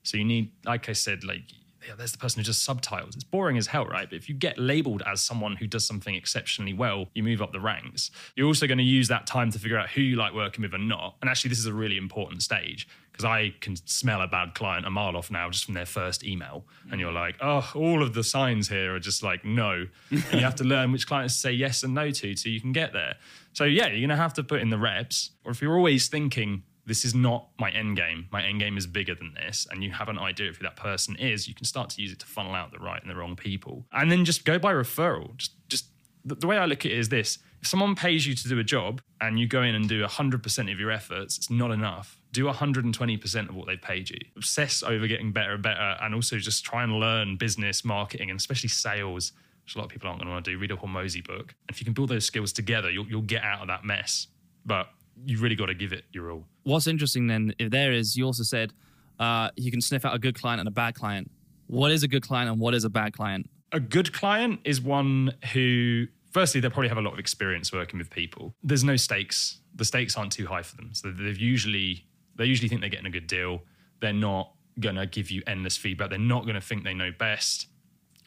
So 0.03 0.17
you 0.17 0.25
need, 0.25 0.51
like 0.65 0.89
I 0.89 0.93
said, 0.93 1.23
like 1.23 1.43
yeah, 1.87 1.95
there's 1.97 2.11
the 2.11 2.17
person 2.17 2.39
who 2.39 2.43
just 2.43 2.63
subtitles. 2.63 3.15
It's 3.15 3.23
boring 3.23 3.57
as 3.57 3.67
hell, 3.67 3.85
right? 3.85 4.09
But 4.09 4.17
if 4.17 4.29
you 4.29 4.35
get 4.35 4.57
labeled 4.57 5.03
as 5.05 5.21
someone 5.21 5.55
who 5.55 5.67
does 5.67 5.85
something 5.85 6.15
exceptionally 6.15 6.73
well, 6.73 7.07
you 7.13 7.23
move 7.23 7.41
up 7.41 7.51
the 7.51 7.59
ranks. 7.59 8.11
You're 8.35 8.47
also 8.47 8.67
going 8.67 8.77
to 8.77 8.83
use 8.83 9.07
that 9.07 9.27
time 9.27 9.51
to 9.51 9.59
figure 9.59 9.77
out 9.77 9.89
who 9.89 10.01
you 10.01 10.15
like 10.15 10.33
working 10.33 10.61
with 10.61 10.73
and 10.73 10.87
not. 10.87 11.15
And 11.21 11.29
actually, 11.29 11.49
this 11.49 11.59
is 11.59 11.65
a 11.65 11.73
really 11.73 11.97
important 11.97 12.43
stage 12.43 12.87
because 13.11 13.25
I 13.25 13.53
can 13.59 13.75
smell 13.85 14.21
a 14.21 14.27
bad 14.27 14.55
client 14.55 14.85
a 14.85 14.89
mile 14.89 15.17
off 15.17 15.29
now 15.31 15.49
just 15.49 15.65
from 15.65 15.73
their 15.73 15.85
first 15.85 16.23
email. 16.23 16.65
And 16.91 16.99
you're 16.99 17.11
like, 17.11 17.35
oh, 17.41 17.69
all 17.75 18.01
of 18.01 18.13
the 18.13 18.23
signs 18.23 18.69
here 18.69 18.95
are 18.95 18.99
just 18.99 19.23
like 19.23 19.43
no. 19.43 19.87
and 20.09 20.33
you 20.33 20.39
have 20.39 20.55
to 20.55 20.63
learn 20.63 20.91
which 20.91 21.07
clients 21.07 21.35
to 21.35 21.39
say 21.39 21.51
yes 21.51 21.83
and 21.83 21.93
no 21.93 22.11
to 22.11 22.35
so 22.35 22.49
you 22.49 22.61
can 22.61 22.71
get 22.71 22.93
there. 22.93 23.15
So 23.53 23.65
yeah, 23.65 23.87
you're 23.87 24.07
gonna 24.07 24.21
have 24.21 24.33
to 24.35 24.43
put 24.43 24.61
in 24.61 24.69
the 24.69 24.77
reps. 24.77 25.31
Or 25.43 25.51
if 25.51 25.61
you're 25.61 25.75
always 25.75 26.07
thinking 26.07 26.63
this 26.91 27.05
is 27.05 27.15
not 27.15 27.47
my 27.57 27.71
end 27.71 27.95
game. 27.95 28.27
My 28.33 28.43
end 28.43 28.59
game 28.59 28.75
is 28.75 28.85
bigger 28.85 29.15
than 29.15 29.33
this, 29.33 29.65
and 29.71 29.81
you 29.81 29.91
have 29.91 30.09
an 30.09 30.19
idea 30.19 30.49
of 30.49 30.57
who 30.57 30.63
that 30.63 30.75
person 30.75 31.15
is. 31.15 31.47
You 31.47 31.55
can 31.55 31.63
start 31.63 31.89
to 31.91 32.01
use 32.01 32.11
it 32.11 32.19
to 32.19 32.25
funnel 32.25 32.53
out 32.53 32.73
the 32.73 32.79
right 32.79 33.01
and 33.01 33.09
the 33.09 33.15
wrong 33.15 33.37
people, 33.37 33.85
and 33.93 34.11
then 34.11 34.25
just 34.25 34.43
go 34.43 34.59
by 34.59 34.73
referral. 34.73 35.37
Just, 35.37 35.53
just 35.69 35.85
the, 36.25 36.35
the 36.35 36.47
way 36.47 36.57
I 36.57 36.65
look 36.65 36.85
at 36.85 36.91
it 36.91 36.97
is 36.97 37.07
this: 37.07 37.37
if 37.61 37.67
someone 37.69 37.95
pays 37.95 38.27
you 38.27 38.35
to 38.35 38.49
do 38.49 38.59
a 38.59 38.63
job 38.65 39.01
and 39.21 39.39
you 39.39 39.47
go 39.47 39.61
in 39.61 39.73
and 39.73 39.87
do 39.87 40.03
100% 40.03 40.71
of 40.71 40.79
your 40.81 40.91
efforts, 40.91 41.37
it's 41.37 41.49
not 41.49 41.71
enough. 41.71 42.19
Do 42.33 42.43
120% 42.43 43.47
of 43.47 43.55
what 43.55 43.67
they've 43.67 43.81
paid 43.81 44.09
you. 44.09 44.19
Obsess 44.35 44.83
over 44.83 45.07
getting 45.07 45.31
better 45.31 45.53
and 45.53 45.63
better, 45.63 45.95
and 46.01 46.13
also 46.13 46.39
just 46.39 46.65
try 46.65 46.83
and 46.83 46.91
learn 46.99 47.37
business, 47.37 47.85
marketing, 47.85 48.29
and 48.29 48.37
especially 48.37 48.69
sales, 48.69 49.31
which 49.63 49.75
a 49.75 49.77
lot 49.77 49.85
of 49.85 49.91
people 49.91 50.09
aren't 50.09 50.19
going 50.19 50.27
to 50.27 50.33
want 50.33 50.43
to 50.43 50.51
do. 50.51 50.57
Read 50.57 50.71
a 50.71 50.75
Hormozi 50.75 51.25
book. 51.25 51.55
If 51.69 51.79
you 51.79 51.85
can 51.85 51.93
build 51.93 52.09
those 52.09 52.25
skills 52.25 52.51
together, 52.51 52.91
you'll, 52.91 53.07
you'll 53.07 53.21
get 53.21 53.43
out 53.43 53.61
of 53.61 53.67
that 53.67 53.85
mess. 53.85 54.27
But 54.65 54.89
you 55.25 55.39
really 55.39 55.55
got 55.55 55.67
to 55.67 55.73
give 55.73 55.93
it 55.93 56.05
your 56.11 56.31
all. 56.31 56.45
What's 56.63 56.87
interesting 56.87 57.27
then, 57.27 57.53
if 57.59 57.71
there 57.71 57.91
is, 57.91 58.15
you 58.15 58.25
also 58.25 58.43
said 58.43 58.73
uh, 59.19 59.49
you 59.55 59.71
can 59.71 59.81
sniff 59.81 60.05
out 60.05 60.15
a 60.15 60.19
good 60.19 60.35
client 60.35 60.59
and 60.59 60.67
a 60.67 60.71
bad 60.71 60.95
client. 60.95 61.29
What 61.67 61.91
is 61.91 62.03
a 62.03 62.07
good 62.07 62.23
client 62.23 62.49
and 62.49 62.59
what 62.59 62.73
is 62.73 62.83
a 62.83 62.89
bad 62.89 63.13
client? 63.13 63.49
A 63.71 63.79
good 63.79 64.11
client 64.11 64.59
is 64.65 64.81
one 64.81 65.33
who, 65.53 66.07
firstly, 66.31 66.59
they 66.59 66.69
probably 66.69 66.89
have 66.89 66.97
a 66.97 67.01
lot 67.01 67.13
of 67.13 67.19
experience 67.19 67.71
working 67.71 67.97
with 67.99 68.09
people. 68.09 68.53
There's 68.63 68.83
no 68.83 68.97
stakes. 68.97 69.59
The 69.75 69.85
stakes 69.85 70.17
aren't 70.17 70.33
too 70.33 70.47
high 70.47 70.63
for 70.63 70.75
them. 70.75 70.89
So 70.93 71.11
they've 71.11 71.37
usually 71.37 72.05
they 72.35 72.45
usually 72.45 72.67
think 72.67 72.81
they're 72.81 72.89
getting 72.89 73.05
a 73.05 73.11
good 73.11 73.27
deal. 73.27 73.61
They're 74.01 74.11
not 74.13 74.53
gonna 74.79 75.05
give 75.05 75.31
you 75.31 75.43
endless 75.47 75.77
feedback. 75.77 76.09
They're 76.09 76.19
not 76.19 76.45
gonna 76.45 76.61
think 76.61 76.83
they 76.83 76.93
know 76.93 77.11
best. 77.17 77.67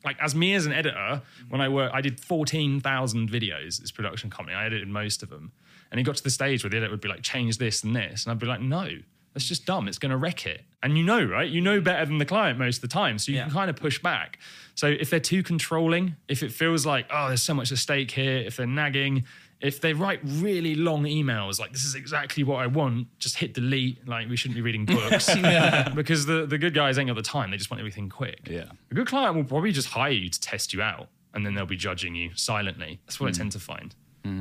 Like 0.05 0.17
as 0.21 0.35
me 0.35 0.55
as 0.55 0.67
an 0.67 0.73
editor, 0.73 1.23
when 1.49 1.61
I 1.61 1.69
work, 1.69 1.91
I 1.93 2.01
did 2.01 2.21
fourteen 2.21 2.81
thousand 2.81 3.31
videos. 3.31 3.83
as 3.83 3.91
production 3.91 4.31
company, 4.31 4.57
I 4.57 4.65
edited 4.65 4.89
most 4.89 5.23
of 5.23 5.29
them. 5.29 5.53
And 5.95 6.01
he 6.01 6.03
got 6.03 6.17
to 6.17 6.25
the 6.25 6.31
stage 6.31 6.65
where 6.65 6.71
the 6.71 6.79
editor 6.79 6.91
would 6.91 7.01
be 7.01 7.09
like, 7.09 7.23
change 7.23 7.57
this 7.57 7.85
and 7.85 7.95
this. 7.95 8.25
And 8.25 8.33
I'd 8.33 8.41
be 8.41 8.47
like, 8.47 8.61
no, 8.61 8.89
that's 9.33 9.47
just 9.47 9.65
dumb. 9.65 9.87
It's 9.87 9.97
going 9.97 10.11
to 10.11 10.17
wreck 10.17 10.45
it. 10.45 10.63
And 10.83 10.99
you 10.99 11.05
know, 11.05 11.23
right? 11.23 11.49
You 11.49 11.61
know 11.61 11.81
better 11.81 12.05
than 12.05 12.19
the 12.19 12.25
client 12.25 12.59
most 12.59 12.79
of 12.79 12.83
the 12.83 12.89
time. 12.89 13.17
So 13.17 13.31
you 13.31 13.39
Yeah. 13.39 13.45
can 13.45 13.53
kind 13.53 13.71
of 13.71 13.77
push 13.77 14.03
back. 14.03 14.41
So 14.75 14.89
if 14.89 15.09
they're 15.09 15.21
too 15.21 15.45
controlling, 15.45 16.17
if 16.27 16.43
it 16.43 16.51
feels 16.51 16.85
like, 16.85 17.07
oh, 17.13 17.29
there's 17.29 17.43
so 17.43 17.55
much 17.55 17.71
at 17.71 17.79
stake 17.79 18.11
here, 18.11 18.39
if 18.39 18.57
they're 18.57 18.67
nagging, 18.67 19.23
if 19.61 19.81
they 19.81 19.93
write 19.93 20.19
really 20.25 20.75
long 20.75 21.05
emails, 21.05 21.61
like 21.61 21.71
this 21.71 21.85
is 21.85 21.95
exactly 21.95 22.43
what 22.43 22.57
I 22.57 22.67
want, 22.67 23.07
just 23.21 23.37
hit 23.37 23.55
delete. 23.55 24.05
Like 24.09 24.29
we 24.29 24.35
shouldn't 24.35 24.57
be 24.57 24.63
reading 24.63 24.87
books. 24.87 25.33
because 25.95 26.27
the, 26.27 26.45
the 26.45 26.59
good 26.59 26.75
guys 26.75 26.99
ain't 26.99 27.07
got 27.07 27.15
the 27.15 27.23
time. 27.23 27.53
They 27.53 27.57
just 27.57 27.71
want 27.71 27.79
everything 27.79 28.09
quick. 28.09 28.49
Yeah. 28.51 28.65
A 28.91 28.95
good 28.95 29.07
client 29.07 29.37
will 29.37 29.45
probably 29.45 29.71
just 29.71 29.91
hire 29.91 30.11
you 30.11 30.29
to 30.29 30.41
test 30.41 30.73
you 30.75 30.83
out 30.83 31.07
and 31.35 31.47
then 31.47 31.55
they'll 31.55 31.67
be 31.67 31.77
judging 31.77 32.17
you 32.17 32.31
silently. 32.35 32.99
That's 33.07 33.21
what 33.21 33.29
I 33.29 33.31
hmm. 33.31 33.39
tend 33.39 33.53
to 33.53 33.61
find. 33.61 33.95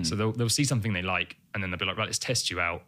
So 0.03 0.15
they'll, 0.15 0.31
they'll 0.31 0.49
see 0.49 0.63
something 0.63 0.93
they 0.93 1.01
like 1.01 1.37
and 1.53 1.61
then 1.61 1.69
they'll 1.69 1.79
be 1.79 1.85
like, 1.85 1.97
right, 1.97 2.05
let's 2.05 2.19
test 2.19 2.49
you 2.49 2.59
out. 2.59 2.83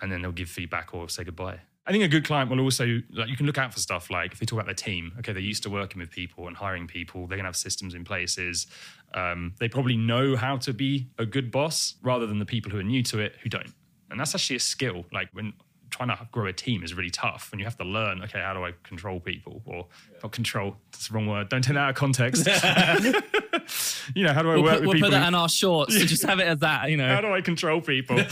And 0.00 0.10
then 0.10 0.22
they'll 0.22 0.32
give 0.32 0.48
feedback 0.48 0.94
or 0.94 1.08
say 1.08 1.24
goodbye. 1.24 1.60
I 1.86 1.92
think 1.92 2.02
a 2.02 2.08
good 2.08 2.24
client 2.24 2.50
will 2.50 2.60
also, 2.60 3.00
like, 3.12 3.28
you 3.28 3.36
can 3.36 3.46
look 3.46 3.58
out 3.58 3.72
for 3.72 3.78
stuff 3.78 4.10
like 4.10 4.32
if 4.32 4.40
they 4.40 4.46
talk 4.46 4.56
about 4.56 4.66
their 4.66 4.74
team, 4.74 5.12
okay, 5.20 5.32
they're 5.32 5.40
used 5.40 5.62
to 5.62 5.70
working 5.70 6.00
with 6.00 6.10
people 6.10 6.48
and 6.48 6.56
hiring 6.56 6.88
people, 6.88 7.28
they're 7.28 7.36
going 7.36 7.44
to 7.44 7.48
have 7.48 7.56
systems 7.56 7.94
in 7.94 8.02
places. 8.04 8.66
Um, 9.14 9.54
they 9.60 9.68
probably 9.68 9.96
know 9.96 10.34
how 10.34 10.56
to 10.56 10.72
be 10.72 11.06
a 11.16 11.24
good 11.24 11.52
boss 11.52 11.94
rather 12.02 12.26
than 12.26 12.40
the 12.40 12.44
people 12.44 12.72
who 12.72 12.78
are 12.78 12.82
new 12.82 13.04
to 13.04 13.20
it 13.20 13.36
who 13.42 13.48
don't. 13.48 13.72
And 14.10 14.18
that's 14.18 14.34
actually 14.34 14.56
a 14.56 14.60
skill. 14.60 15.04
Like, 15.12 15.28
when 15.32 15.52
trying 15.90 16.08
to 16.08 16.28
grow 16.32 16.46
a 16.46 16.52
team 16.52 16.82
is 16.82 16.94
really 16.94 17.10
tough 17.10 17.48
and 17.52 17.60
you 17.60 17.64
have 17.64 17.76
to 17.76 17.84
learn 17.84 18.22
okay 18.22 18.40
how 18.40 18.52
do 18.52 18.64
i 18.64 18.72
control 18.82 19.20
people 19.20 19.62
or 19.66 19.86
not 20.22 20.32
control 20.32 20.76
that's 20.90 21.08
the 21.08 21.14
wrong 21.14 21.26
word 21.26 21.48
don't 21.48 21.62
take 21.62 21.74
that 21.74 21.80
out 21.80 21.90
of 21.90 21.96
context 21.96 22.46
you 24.14 24.24
know 24.24 24.32
how 24.32 24.42
do 24.42 24.50
i 24.50 24.56
We'll, 24.56 24.64
work 24.64 24.72
put, 24.74 24.80
with 24.80 24.86
we'll 24.86 24.94
people 24.94 25.10
put 25.10 25.14
that 25.14 25.28
in 25.28 25.34
our 25.34 25.48
shorts. 25.48 25.94
just 25.94 26.24
have 26.24 26.40
it 26.40 26.46
as 26.46 26.58
that, 26.58 26.90
you 26.90 26.96
know? 26.96 27.14
how 27.14 27.20
do 27.20 27.32
I 27.32 27.40
control 27.40 27.80
people? 27.80 28.16
but 28.16 28.28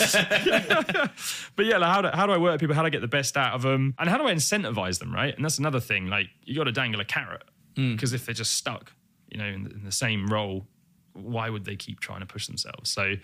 yeah, 1.59 1.79
like 1.79 1.90
how 1.90 2.03
do, 2.03 2.09
how 2.09 2.27
do 2.27 2.33
I 2.33 2.38
work 2.38 2.53
with 2.53 2.61
people? 2.61 2.75
How 2.75 2.83
do 2.83 2.87
I 2.87 2.90
get 2.90 3.01
the 3.01 3.09
best 3.09 3.37
out 3.37 3.55
of 3.55 3.62
them? 3.62 3.95
And 3.99 4.09
how 4.09 4.19
do 4.19 4.27
I 4.27 4.35
incentivize 4.35 4.99
them, 4.99 5.12
right? 5.14 5.35
And 5.35 5.45
that's 5.45 5.59
another 5.59 5.81
thing. 5.81 6.09
Like 6.09 6.29
you 6.45 6.57
got 6.57 6.64
to 6.64 6.73
dangle 6.73 7.01
a 7.01 7.05
carrot 7.05 7.45
hmm. 7.77 7.93
because 7.93 8.12
if 8.12 8.27
they're 8.27 8.35
just 8.35 8.55
stuck, 8.55 8.93
you 9.29 9.38
know, 9.38 9.47
in 9.47 9.64
the, 9.64 9.71
in 9.71 9.85
the 9.85 9.93
same 9.93 10.27
role, 10.27 10.67
why 11.12 11.51
would 11.51 11.64
they 11.64 11.77
keep 11.77 12.01
trying 12.01 12.21
to 12.21 12.27
push 12.27 12.47
themselves? 12.47 12.90
So, 12.90 13.14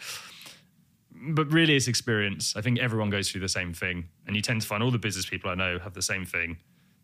but 1.12 1.52
really, 1.52 1.76
it's 1.76 1.88
experience. 1.88 2.54
I 2.56 2.60
think 2.60 2.78
everyone 2.78 3.10
goes 3.10 3.30
through 3.30 3.40
the 3.42 3.48
same 3.48 3.72
thing, 3.72 4.08
and 4.26 4.36
you 4.36 4.42
tend 4.42 4.62
to 4.62 4.66
find 4.66 4.82
all 4.82 4.90
the 4.90 4.98
business 4.98 5.26
people 5.26 5.50
I 5.50 5.54
know 5.54 5.78
have 5.78 5.94
the 5.94 6.02
same 6.02 6.24
thing. 6.24 6.58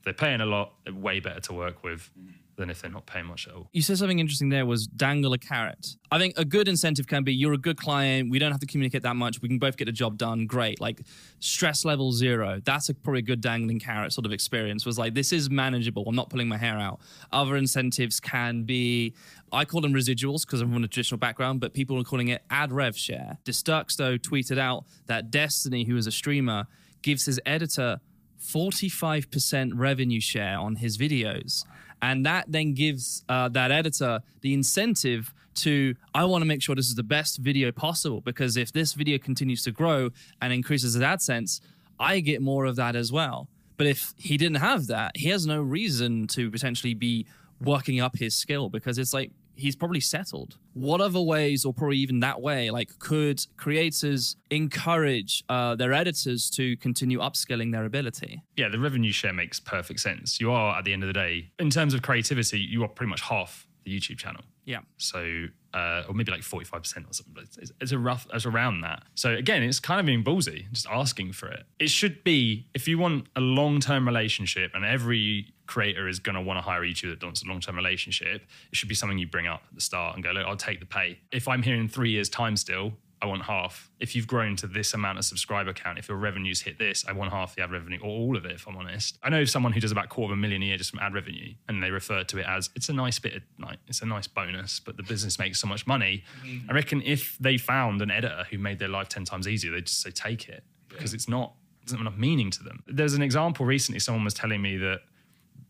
They're 0.05 0.15
paying 0.15 0.41
a 0.41 0.47
lot, 0.47 0.73
they're 0.85 0.95
way 0.95 1.21
better 1.21 1.41
to 1.41 1.53
work 1.53 1.83
with 1.83 2.11
than 2.57 2.71
if 2.71 2.81
they're 2.81 2.91
not 2.91 3.07
paying 3.07 3.27
much 3.27 3.47
at 3.47 3.55
all. 3.55 3.69
You 3.73 3.83
said 3.83 3.99
something 3.99 4.19
interesting 4.19 4.49
there 4.49 4.67
was 4.67 4.87
dangle 4.87 5.33
a 5.33 5.39
carrot. 5.39 5.97
I 6.11 6.19
think 6.19 6.35
a 6.37 6.45
good 6.45 6.69
incentive 6.69 7.07
can 7.07 7.23
be 7.23 7.35
you're 7.35 7.53
a 7.53 7.59
good 7.59 7.77
client. 7.77 8.31
We 8.31 8.39
don't 8.39 8.51
have 8.51 8.61
to 8.61 8.67
communicate 8.67 9.03
that 9.03 9.17
much. 9.17 9.43
We 9.43 9.49
can 9.49 9.59
both 9.59 9.77
get 9.77 9.85
the 9.85 9.93
job 9.93 10.17
done. 10.17 10.47
Great. 10.47 10.81
Like 10.81 11.03
stress 11.39 11.85
level 11.85 12.13
zero. 12.13 12.61
That's 12.65 12.89
a, 12.89 12.95
probably 12.95 13.21
a 13.21 13.23
good 13.23 13.41
dangling 13.41 13.79
carrot 13.79 14.13
sort 14.13 14.27
of 14.27 14.33
experience 14.33 14.87
was 14.87 14.99
like, 14.99 15.15
this 15.15 15.33
is 15.33 15.51
manageable. 15.51 16.05
I'm 16.07 16.17
not 16.17 16.31
pulling 16.31 16.49
my 16.49 16.57
hair 16.57 16.79
out. 16.79 17.01
Other 17.33 17.57
incentives 17.57 18.21
can 18.21 18.65
be, 18.65 19.15
I 19.53 19.65
call 19.65 19.81
them 19.81 19.93
residuals 19.93 20.47
because 20.47 20.61
I'm 20.61 20.73
from 20.73 20.85
a 20.85 20.89
traditional 20.89 21.19
background, 21.19 21.61
but 21.61 21.75
people 21.75 21.99
are 22.01 22.05
calling 22.05 22.29
it 22.29 22.43
ad 22.51 22.73
rev 22.73 22.97
share. 22.97 23.39
Dexerto 23.45 24.19
tweeted 24.19 24.59
out 24.59 24.85
that 25.07 25.31
Destiny, 25.31 25.85
who 25.85 25.97
is 25.97 26.07
a 26.07 26.13
streamer, 26.13 26.67
gives 27.03 27.27
his 27.27 27.41
editor 27.45 28.01
45% 28.41 29.73
revenue 29.75 30.21
share 30.21 30.59
on 30.59 30.77
his 30.77 30.99
videos. 30.99 31.65
And 32.03 32.27
that 32.27 32.45
then 32.49 32.75
gives 32.75 33.25
uh, 33.29 33.49
that 33.51 33.71
editor 33.73 34.21
the 34.41 34.55
incentive 34.55 35.33
to, 35.57 35.95
I 36.15 36.25
want 36.25 36.43
to 36.43 36.47
make 36.47 36.63
sure 36.63 36.75
this 36.75 36.89
is 36.89 36.95
the 36.95 37.03
best 37.03 37.39
video 37.39 37.73
possible 37.73 38.21
because 38.21 38.57
if 38.57 38.73
this 38.73 38.93
video 38.93 39.19
continues 39.19 39.63
to 39.65 39.73
grow 39.73 40.11
and 40.41 40.53
increases 40.53 40.95
his 40.95 41.03
AdSense, 41.03 41.61
I 41.99 42.21
get 42.21 42.43
more 42.43 42.67
of 42.67 42.77
that 42.77 42.95
as 42.95 43.11
well. 43.11 43.49
But 43.77 43.87
if 43.87 44.15
he 44.17 44.37
didn't 44.37 44.59
have 44.59 44.87
that, 44.89 45.17
he 45.17 45.29
has 45.31 45.47
no 45.47 45.61
reason 45.61 46.27
to 46.29 46.51
potentially 46.51 46.95
be 46.95 47.27
working 47.61 48.01
up 48.01 48.17
his 48.17 48.35
skill 48.35 48.69
because 48.69 48.99
it's 48.99 49.15
like 49.15 49.33
he's 49.57 49.77
probably 49.77 50.01
settled. 50.01 50.57
What 50.75 51.01
other 51.01 51.21
ways, 51.21 51.65
or 51.65 51.73
probably 51.73 51.99
even 51.99 52.21
that 52.21 52.41
way, 52.41 52.71
like 52.71 52.99
could 52.99 53.45
creators 53.57 54.37
encourage 54.51 55.45
uh, 55.49 55.75
their 55.75 55.93
editors 55.93 56.51
to 56.51 56.77
continue 56.77 57.19
upskilling 57.21 57.73
their 57.73 57.85
ability? 57.85 58.43
yeah, 58.57 58.69
the 58.69 58.79
revenue 58.79 59.13
share 59.13 59.33
makes 59.33 59.61
perfect 59.61 60.01
sense. 60.01 60.41
You 60.41 60.51
are, 60.53 60.79
at 60.79 60.85
the 60.85 60.93
end 60.93 61.03
of 61.03 61.09
the 61.09 61.13
day, 61.13 61.51
in 61.59 61.71
terms 61.71 61.95
of 61.95 62.03
creativity, 62.03 62.59
you 62.59 62.83
are 62.85 62.89
pretty 62.89 63.11
much 63.11 63.21
half 63.21 63.67
the 63.85 63.97
YouTube 63.99 64.19
channel. 64.19 64.43
Yeah. 64.65 64.81
So, 64.97 65.47
uh, 65.73 66.03
or 66.09 66.15
maybe 66.15 66.33
like 66.33 66.41
45% 66.41 66.75
or 66.75 67.13
something, 67.13 67.35
but 67.35 67.45
it's, 67.45 67.73
it's 67.81 67.93
a 67.93 67.99
rough, 67.99 68.27
it's 68.35 68.47
around 68.47 68.81
that. 68.81 69.05
So 69.15 69.31
again, 69.35 69.63
it's 69.63 69.79
kind 69.79 70.01
of 70.01 70.07
being 70.07 70.25
ballsy, 70.25 70.71
just 70.73 70.89
asking 70.91 71.33
for 71.33 71.49
it. 71.49 71.65
It 71.79 71.91
should 71.91 72.25
be, 72.25 72.67
if 72.75 72.89
you 72.89 72.99
want 72.99 73.29
a 73.37 73.41
long-term 73.41 74.07
relationship 74.07 74.73
and 74.75 74.85
every 74.85 75.53
creator 75.67 76.09
is 76.09 76.19
going 76.19 76.35
to 76.35 76.41
want 76.41 76.59
to 76.59 76.63
hire 76.63 76.85
each 76.85 77.03
of 77.03 77.09
you 77.09 77.17
that 77.17 77.25
wants 77.25 77.43
a 77.43 77.47
long-term 77.47 77.77
relationship, 77.77 78.43
it 78.71 78.77
should 78.77 78.89
be 78.89 78.95
something 78.95 79.19
you 79.19 79.27
bring 79.27 79.47
up 79.47 79.63
at 79.69 79.75
the 79.75 79.81
start 79.81 80.15
and 80.15 80.25
go, 80.25 80.31
look, 80.31 80.47
I'll 80.47 80.57
take 80.57 80.81
the 80.81 80.87
pay. 80.87 81.19
If 81.33 81.49
I'm 81.49 81.63
here 81.63 81.77
in 81.77 81.89
three 81.89 82.11
years 82.11 82.29
time 82.29 82.57
still, 82.57 82.93
I 83.23 83.27
want 83.27 83.43
half. 83.43 83.91
If 83.99 84.15
you've 84.15 84.27
grown 84.27 84.57
to 84.57 84.67
this 84.67 84.93
amount 84.93 85.19
of 85.19 85.25
subscriber 85.25 85.73
count, 85.73 85.99
if 85.99 86.09
your 86.09 86.19
revenues 86.19 86.61
hit 86.61 86.79
this, 86.79 87.05
I 87.09 87.13
want 87.13 87.33
half 87.33 87.57
the 87.57 87.63
ad 87.63 87.71
revenue 87.71 87.99
or 88.01 88.09
all 88.09 88.37
of 88.37 88.45
it, 88.45 88.53
if 88.53 88.69
I'm 88.69 88.77
honest. 88.77 89.19
I 89.23 89.31
know 89.31 89.45
someone 89.45 89.73
who 89.73 89.81
does 89.81 89.91
about 89.91 90.07
a 90.07 90.09
quarter 90.09 90.33
of 90.33 90.39
a 90.39 90.41
million 90.41 90.63
a 90.63 90.67
year 90.67 90.77
just 90.77 90.91
from 90.91 91.01
ad 91.01 91.15
revenue, 91.15 91.55
and 91.69 91.83
they 91.83 91.91
refer 91.91 92.25
to 92.25 92.39
it 92.39 92.47
as 92.47 92.69
it's 92.77 92.89
a 92.89 92.93
nice 92.93 93.19
bit 93.19 93.35
of 93.35 93.43
like 93.59 93.79
it's 93.89 94.03
a 94.03 94.07
nice 94.07 94.27
bonus, 94.27 94.81
but 94.81 94.97
the 94.97 95.03
business 95.03 95.39
makes 95.39 95.59
so 95.59 95.67
much 95.67 95.87
money. 95.87 96.25
Mm-hmm. 96.45 96.71
I 96.71 96.75
reckon 96.75 97.03
if 97.03 97.39
they 97.39 97.57
found 97.57 98.03
an 98.03 98.11
editor 98.11 98.45
who 98.51 98.59
made 98.59 98.79
their 98.79 98.89
life 98.89 99.09
10 99.09 99.25
times 99.25 99.49
easier, 99.49 99.73
they'd 99.73 99.87
just 99.87 100.03
say 100.03 100.11
take 100.11 100.49
it 100.49 100.63
because 100.89 101.15
it's 101.15 101.29
not 101.29 101.55
it 101.81 101.87
doesn't 101.87 101.99
have 101.99 102.07
enough 102.07 102.19
meaning 102.19 102.51
to 102.51 102.63
them. 102.63 102.83
There's 102.87 103.15
an 103.15 103.23
example 103.23 103.65
recently, 103.65 103.99
someone 104.01 104.25
was 104.25 104.35
telling 104.35 104.61
me 104.61 104.77
that 104.77 105.01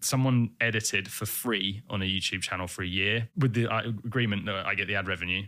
someone 0.00 0.50
edited 0.61 1.09
for 1.09 1.26
free 1.26 1.82
on 1.90 2.02
a 2.02 2.04
YouTube 2.04 2.42
channel 2.42 2.66
for 2.66 2.82
a 2.82 2.87
year 2.87 3.28
with 3.37 3.54
the 3.54 3.66
uh, 3.66 3.82
agreement 4.04 4.46
that 4.46 4.66
I 4.66 4.74
get 4.74 4.87
the 4.87 4.94
ad 4.94 5.09
revenue. 5.09 5.42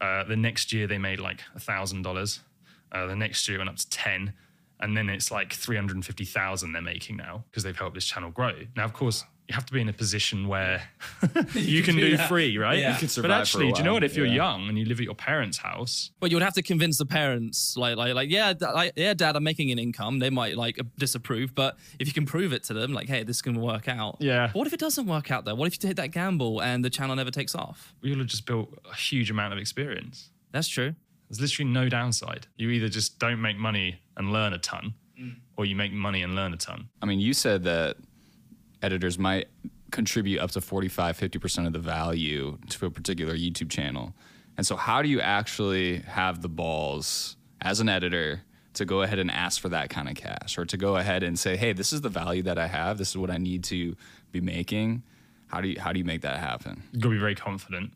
Uh, 0.00 0.24
the 0.24 0.36
next 0.36 0.72
year 0.72 0.86
they 0.86 0.98
made 0.98 1.20
like 1.20 1.40
a 1.54 1.60
thousand 1.60 2.02
dollars. 2.02 2.40
Uh, 2.90 3.06
The 3.06 3.16
next 3.16 3.48
year 3.48 3.56
it 3.56 3.58
went 3.58 3.70
up 3.70 3.76
to 3.76 3.88
ten, 3.88 4.34
and 4.80 4.96
then 4.96 5.08
it's 5.08 5.30
like 5.30 5.52
three 5.52 5.76
hundred 5.76 5.96
and 5.96 6.04
fifty 6.04 6.24
thousand 6.24 6.72
they're 6.72 6.82
making 6.82 7.16
now 7.16 7.44
because 7.50 7.62
they've 7.62 7.76
helped 7.78 7.94
this 7.94 8.04
channel 8.06 8.30
grow. 8.30 8.52
Now, 8.76 8.84
of 8.84 8.92
course, 8.92 9.24
you 9.52 9.56
have 9.56 9.66
to 9.66 9.72
be 9.74 9.82
in 9.82 9.88
a 9.90 9.92
position 9.92 10.48
where 10.48 10.82
you 11.52 11.82
can 11.82 11.94
do 11.94 12.16
free, 12.16 12.56
right? 12.56 12.78
Yeah. 12.78 12.94
You 12.94 12.98
can 12.98 13.06
but 13.06 13.10
survive 13.10 13.28
for 13.28 13.36
a 13.36 13.40
actually, 13.40 13.72
do 13.72 13.78
you 13.80 13.84
know 13.84 13.92
what? 13.92 14.02
If 14.02 14.16
you're 14.16 14.24
yeah. 14.24 14.34
young 14.34 14.68
and 14.68 14.78
you 14.78 14.86
live 14.86 14.98
at 14.98 15.04
your 15.04 15.14
parents' 15.14 15.58
house, 15.58 16.10
But 16.20 16.30
you 16.30 16.36
would 16.36 16.42
have 16.42 16.54
to 16.54 16.62
convince 16.62 16.96
the 16.96 17.04
parents, 17.04 17.76
like, 17.76 17.96
like, 17.96 18.14
like, 18.14 18.30
yeah, 18.30 18.54
da- 18.54 18.72
like, 18.72 18.94
yeah, 18.96 19.12
dad, 19.12 19.36
I'm 19.36 19.44
making 19.44 19.70
an 19.70 19.78
income. 19.78 20.20
They 20.20 20.30
might 20.30 20.56
like 20.56 20.80
disapprove, 20.96 21.54
but 21.54 21.76
if 21.98 22.06
you 22.06 22.14
can 22.14 22.24
prove 22.24 22.54
it 22.54 22.64
to 22.64 22.74
them, 22.74 22.94
like, 22.94 23.08
hey, 23.08 23.24
this 23.24 23.42
can 23.42 23.60
work 23.60 23.88
out. 23.88 24.16
Yeah. 24.20 24.46
But 24.46 24.56
what 24.56 24.66
if 24.66 24.72
it 24.72 24.80
doesn't 24.80 25.06
work 25.06 25.30
out 25.30 25.44
though? 25.44 25.54
What 25.54 25.66
if 25.66 25.74
you 25.74 25.86
take 25.86 25.96
that 25.96 26.12
gamble 26.12 26.62
and 26.62 26.82
the 26.82 26.90
channel 26.90 27.14
never 27.14 27.30
takes 27.30 27.54
off? 27.54 27.94
you'll 28.00 28.18
have 28.18 28.26
just 28.26 28.46
built 28.46 28.72
a 28.90 28.94
huge 28.94 29.30
amount 29.30 29.52
of 29.52 29.58
experience. 29.58 30.30
That's 30.52 30.68
true. 30.68 30.94
There's 31.28 31.40
literally 31.40 31.70
no 31.70 31.90
downside. 31.90 32.46
You 32.56 32.70
either 32.70 32.88
just 32.88 33.18
don't 33.18 33.40
make 33.40 33.58
money 33.58 34.00
and 34.16 34.32
learn 34.32 34.54
a 34.54 34.58
ton, 34.58 34.94
mm. 35.20 35.34
or 35.56 35.66
you 35.66 35.76
make 35.76 35.92
money 35.92 36.22
and 36.22 36.34
learn 36.34 36.54
a 36.54 36.56
ton. 36.56 36.88
I 37.02 37.06
mean, 37.06 37.20
you 37.20 37.34
said 37.34 37.64
that 37.64 37.96
editors 38.82 39.18
might 39.18 39.48
contribute 39.90 40.40
up 40.40 40.50
to 40.52 40.60
45, 40.60 41.18
50% 41.18 41.66
of 41.66 41.72
the 41.72 41.78
value 41.78 42.58
to 42.70 42.86
a 42.86 42.90
particular 42.90 43.34
YouTube 43.34 43.70
channel. 43.70 44.14
And 44.56 44.66
so, 44.66 44.76
how 44.76 45.02
do 45.02 45.08
you 45.08 45.20
actually 45.20 45.98
have 46.00 46.42
the 46.42 46.48
balls 46.48 47.36
as 47.60 47.80
an 47.80 47.88
editor 47.88 48.42
to 48.74 48.84
go 48.84 49.02
ahead 49.02 49.18
and 49.18 49.30
ask 49.30 49.60
for 49.60 49.68
that 49.68 49.90
kind 49.90 50.08
of 50.08 50.14
cash 50.14 50.56
or 50.58 50.64
to 50.64 50.76
go 50.76 50.96
ahead 50.96 51.22
and 51.22 51.38
say, 51.38 51.56
hey, 51.56 51.72
this 51.72 51.92
is 51.92 52.00
the 52.00 52.08
value 52.08 52.42
that 52.42 52.58
I 52.58 52.66
have, 52.66 52.98
this 52.98 53.10
is 53.10 53.18
what 53.18 53.30
I 53.30 53.36
need 53.38 53.64
to 53.64 53.96
be 54.30 54.40
making? 54.40 55.02
How 55.48 55.60
do 55.60 55.68
you, 55.68 55.80
how 55.80 55.92
do 55.92 55.98
you 55.98 56.04
make 56.04 56.22
that 56.22 56.38
happen? 56.38 56.82
You've 56.92 57.02
got 57.02 57.10
to 57.10 57.14
be 57.14 57.20
very 57.20 57.34
confident. 57.34 57.92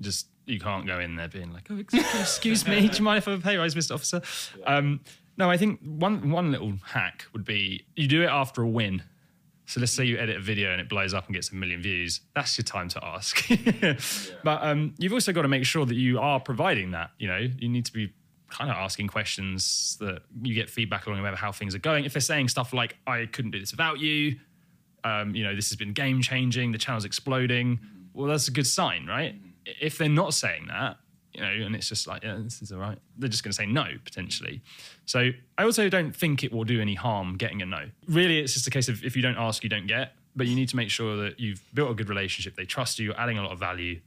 Just 0.00 0.28
you 0.46 0.58
can't 0.58 0.86
go 0.86 0.98
in 0.98 1.16
there 1.16 1.28
being 1.28 1.52
like, 1.52 1.68
"Oh, 1.70 1.78
ex- 1.78 1.94
excuse 1.94 2.66
me, 2.66 2.88
do 2.88 2.96
you 2.96 3.04
mind 3.04 3.18
if 3.18 3.28
I 3.28 3.32
have 3.32 3.40
a 3.40 3.42
pay 3.42 3.56
rise, 3.56 3.74
Mr. 3.74 3.94
Officer?" 3.94 4.22
Um, 4.66 5.00
no, 5.36 5.50
I 5.50 5.56
think 5.56 5.80
one 5.82 6.30
one 6.30 6.50
little 6.50 6.74
hack 6.84 7.26
would 7.32 7.44
be 7.44 7.84
you 7.94 8.06
do 8.08 8.22
it 8.22 8.28
after 8.28 8.62
a 8.62 8.68
win. 8.68 9.02
So 9.66 9.80
let's 9.80 9.92
say 9.92 10.04
you 10.04 10.18
edit 10.18 10.36
a 10.36 10.40
video 10.40 10.72
and 10.72 10.80
it 10.80 10.88
blows 10.88 11.14
up 11.14 11.26
and 11.26 11.34
gets 11.34 11.50
a 11.50 11.54
million 11.54 11.80
views. 11.80 12.20
That's 12.34 12.58
your 12.58 12.64
time 12.64 12.88
to 12.90 13.04
ask. 13.04 13.48
But 14.44 14.62
um, 14.62 14.94
you've 14.98 15.12
also 15.12 15.32
got 15.32 15.42
to 15.42 15.48
make 15.48 15.64
sure 15.64 15.86
that 15.86 15.94
you 15.94 16.18
are 16.18 16.40
providing 16.40 16.90
that. 16.92 17.10
You 17.18 17.28
know, 17.28 17.48
you 17.58 17.68
need 17.68 17.84
to 17.86 17.92
be 17.92 18.12
kind 18.50 18.70
of 18.70 18.76
asking 18.76 19.06
questions 19.08 19.96
that 20.00 20.22
you 20.42 20.54
get 20.54 20.68
feedback 20.68 21.06
along 21.06 21.20
about 21.20 21.36
how 21.36 21.52
things 21.52 21.74
are 21.74 21.78
going. 21.78 22.04
If 22.04 22.12
they're 22.12 22.20
saying 22.20 22.48
stuff 22.48 22.72
like, 22.72 22.96
"I 23.06 23.26
couldn't 23.26 23.52
do 23.52 23.60
this 23.60 23.70
without 23.70 23.98
you," 24.00 24.38
um, 25.04 25.34
you 25.34 25.44
know, 25.44 25.54
this 25.54 25.68
has 25.70 25.76
been 25.76 25.92
game 25.92 26.20
changing, 26.20 26.72
the 26.72 26.78
channel's 26.78 27.04
exploding. 27.04 27.80
Well, 28.14 28.28
that's 28.28 28.48
a 28.48 28.50
good 28.50 28.66
sign, 28.66 29.06
right? 29.06 29.36
If 29.64 29.98
they're 29.98 30.08
not 30.08 30.34
saying 30.34 30.66
that, 30.68 30.98
you 31.34 31.40
know, 31.40 31.66
and 31.66 31.74
it's 31.74 31.88
just 31.88 32.06
like, 32.06 32.22
yeah, 32.22 32.38
this 32.42 32.62
is 32.62 32.72
all 32.72 32.78
right, 32.78 32.98
they're 33.18 33.28
just 33.28 33.42
going 33.42 33.52
to 33.52 33.56
say 33.56 33.66
no 33.66 33.86
potentially. 34.04 34.62
So 35.06 35.30
I 35.58 35.64
also 35.64 35.88
don't 35.88 36.14
think 36.14 36.44
it 36.44 36.52
will 36.52 36.64
do 36.64 36.80
any 36.80 36.94
harm 36.94 37.36
getting 37.36 37.62
a 37.62 37.66
no. 37.66 37.86
Really, 38.06 38.38
it's 38.38 38.54
just 38.54 38.66
a 38.66 38.70
case 38.70 38.88
of 38.88 39.04
if 39.04 39.16
you 39.16 39.22
don't 39.22 39.38
ask, 39.38 39.62
you 39.62 39.70
don't 39.70 39.86
get. 39.86 40.14
But 40.34 40.46
you 40.46 40.54
need 40.54 40.70
to 40.70 40.76
make 40.76 40.88
sure 40.88 41.16
that 41.24 41.38
you've 41.38 41.62
built 41.74 41.90
a 41.90 41.94
good 41.94 42.08
relationship, 42.08 42.56
they 42.56 42.64
trust 42.64 42.98
you, 42.98 43.06
you're 43.06 43.20
adding 43.20 43.36
a 43.36 43.42
lot 43.42 43.52
of 43.52 43.58
value, 43.58 44.00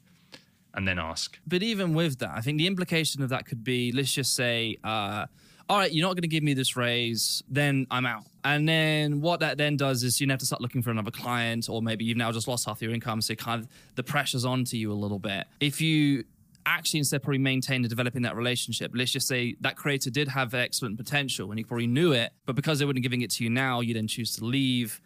and 0.74 0.88
then 0.88 0.98
ask. 0.98 1.38
But 1.46 1.62
even 1.62 1.94
with 1.94 2.18
that, 2.18 2.32
I 2.34 2.42
think 2.42 2.58
the 2.58 2.66
implication 2.66 3.22
of 3.22 3.30
that 3.30 3.46
could 3.46 3.64
be 3.64 3.92
let's 3.92 4.12
just 4.12 4.34
say, 4.34 4.78
uh, 4.84 5.28
all 5.68 5.78
right, 5.78 5.92
you're 5.92 6.08
not 6.08 6.14
going 6.14 6.22
to 6.22 6.28
give 6.28 6.44
me 6.44 6.54
this 6.54 6.76
raise, 6.76 7.44
then 7.50 7.88
I'm 7.90 8.06
out. 8.06 8.26
And 8.44 8.70
then 8.70 9.22
what 9.22 9.40
that 9.40 9.58
then 9.58 9.78
does 9.78 10.04
is 10.04 10.22
you 10.22 10.28
have 10.30 10.40
to 10.40 10.46
start 10.46 10.62
looking 10.62 10.84
for 10.84 10.92
another 10.92 11.12
client, 11.12 11.68
or 11.70 11.82
maybe 11.82 12.06
you've 12.06 12.18
now 12.18 12.32
just 12.32 12.48
lost 12.48 12.68
half 12.68 12.82
your 12.82 12.92
income. 12.92 13.22
So 13.22 13.34
kind 13.34 13.62
of 13.62 13.68
the 13.96 14.04
pressure's 14.04 14.46
onto 14.46 14.78
you 14.78 14.92
a 14.92 14.94
little 14.94 15.18
bit. 15.18 15.46
If 15.60 15.82
you 15.82 16.24
actually 16.65 16.99
instead 16.99 17.21
probably 17.21 17.38
maintain 17.38 17.78
and 17.78 17.89
developing 17.89 18.21
that 18.23 18.36
relationship, 18.36 18.91
let's 18.93 19.12
just 19.12 19.28
say 19.28 19.56
that 19.62 19.75
creator 19.75 20.10
did 20.10 20.28
have 20.28 20.54
excellent 20.54 20.97
potential 20.97 21.49
and 21.51 21.60
you 21.60 21.65
probably 21.65 21.88
knew 21.88 22.12
it, 22.12 22.32
but 22.45 22.56
because 22.56 22.80
they 22.80 22.86
weren't 22.86 23.01
giving 23.01 23.21
it 23.21 23.32
to 23.32 23.43
you 23.43 23.49
now, 23.49 23.82
you 23.82 23.93
then 23.93 24.08
choose 24.08 24.36
to 24.36 24.45
leave 24.45 25.01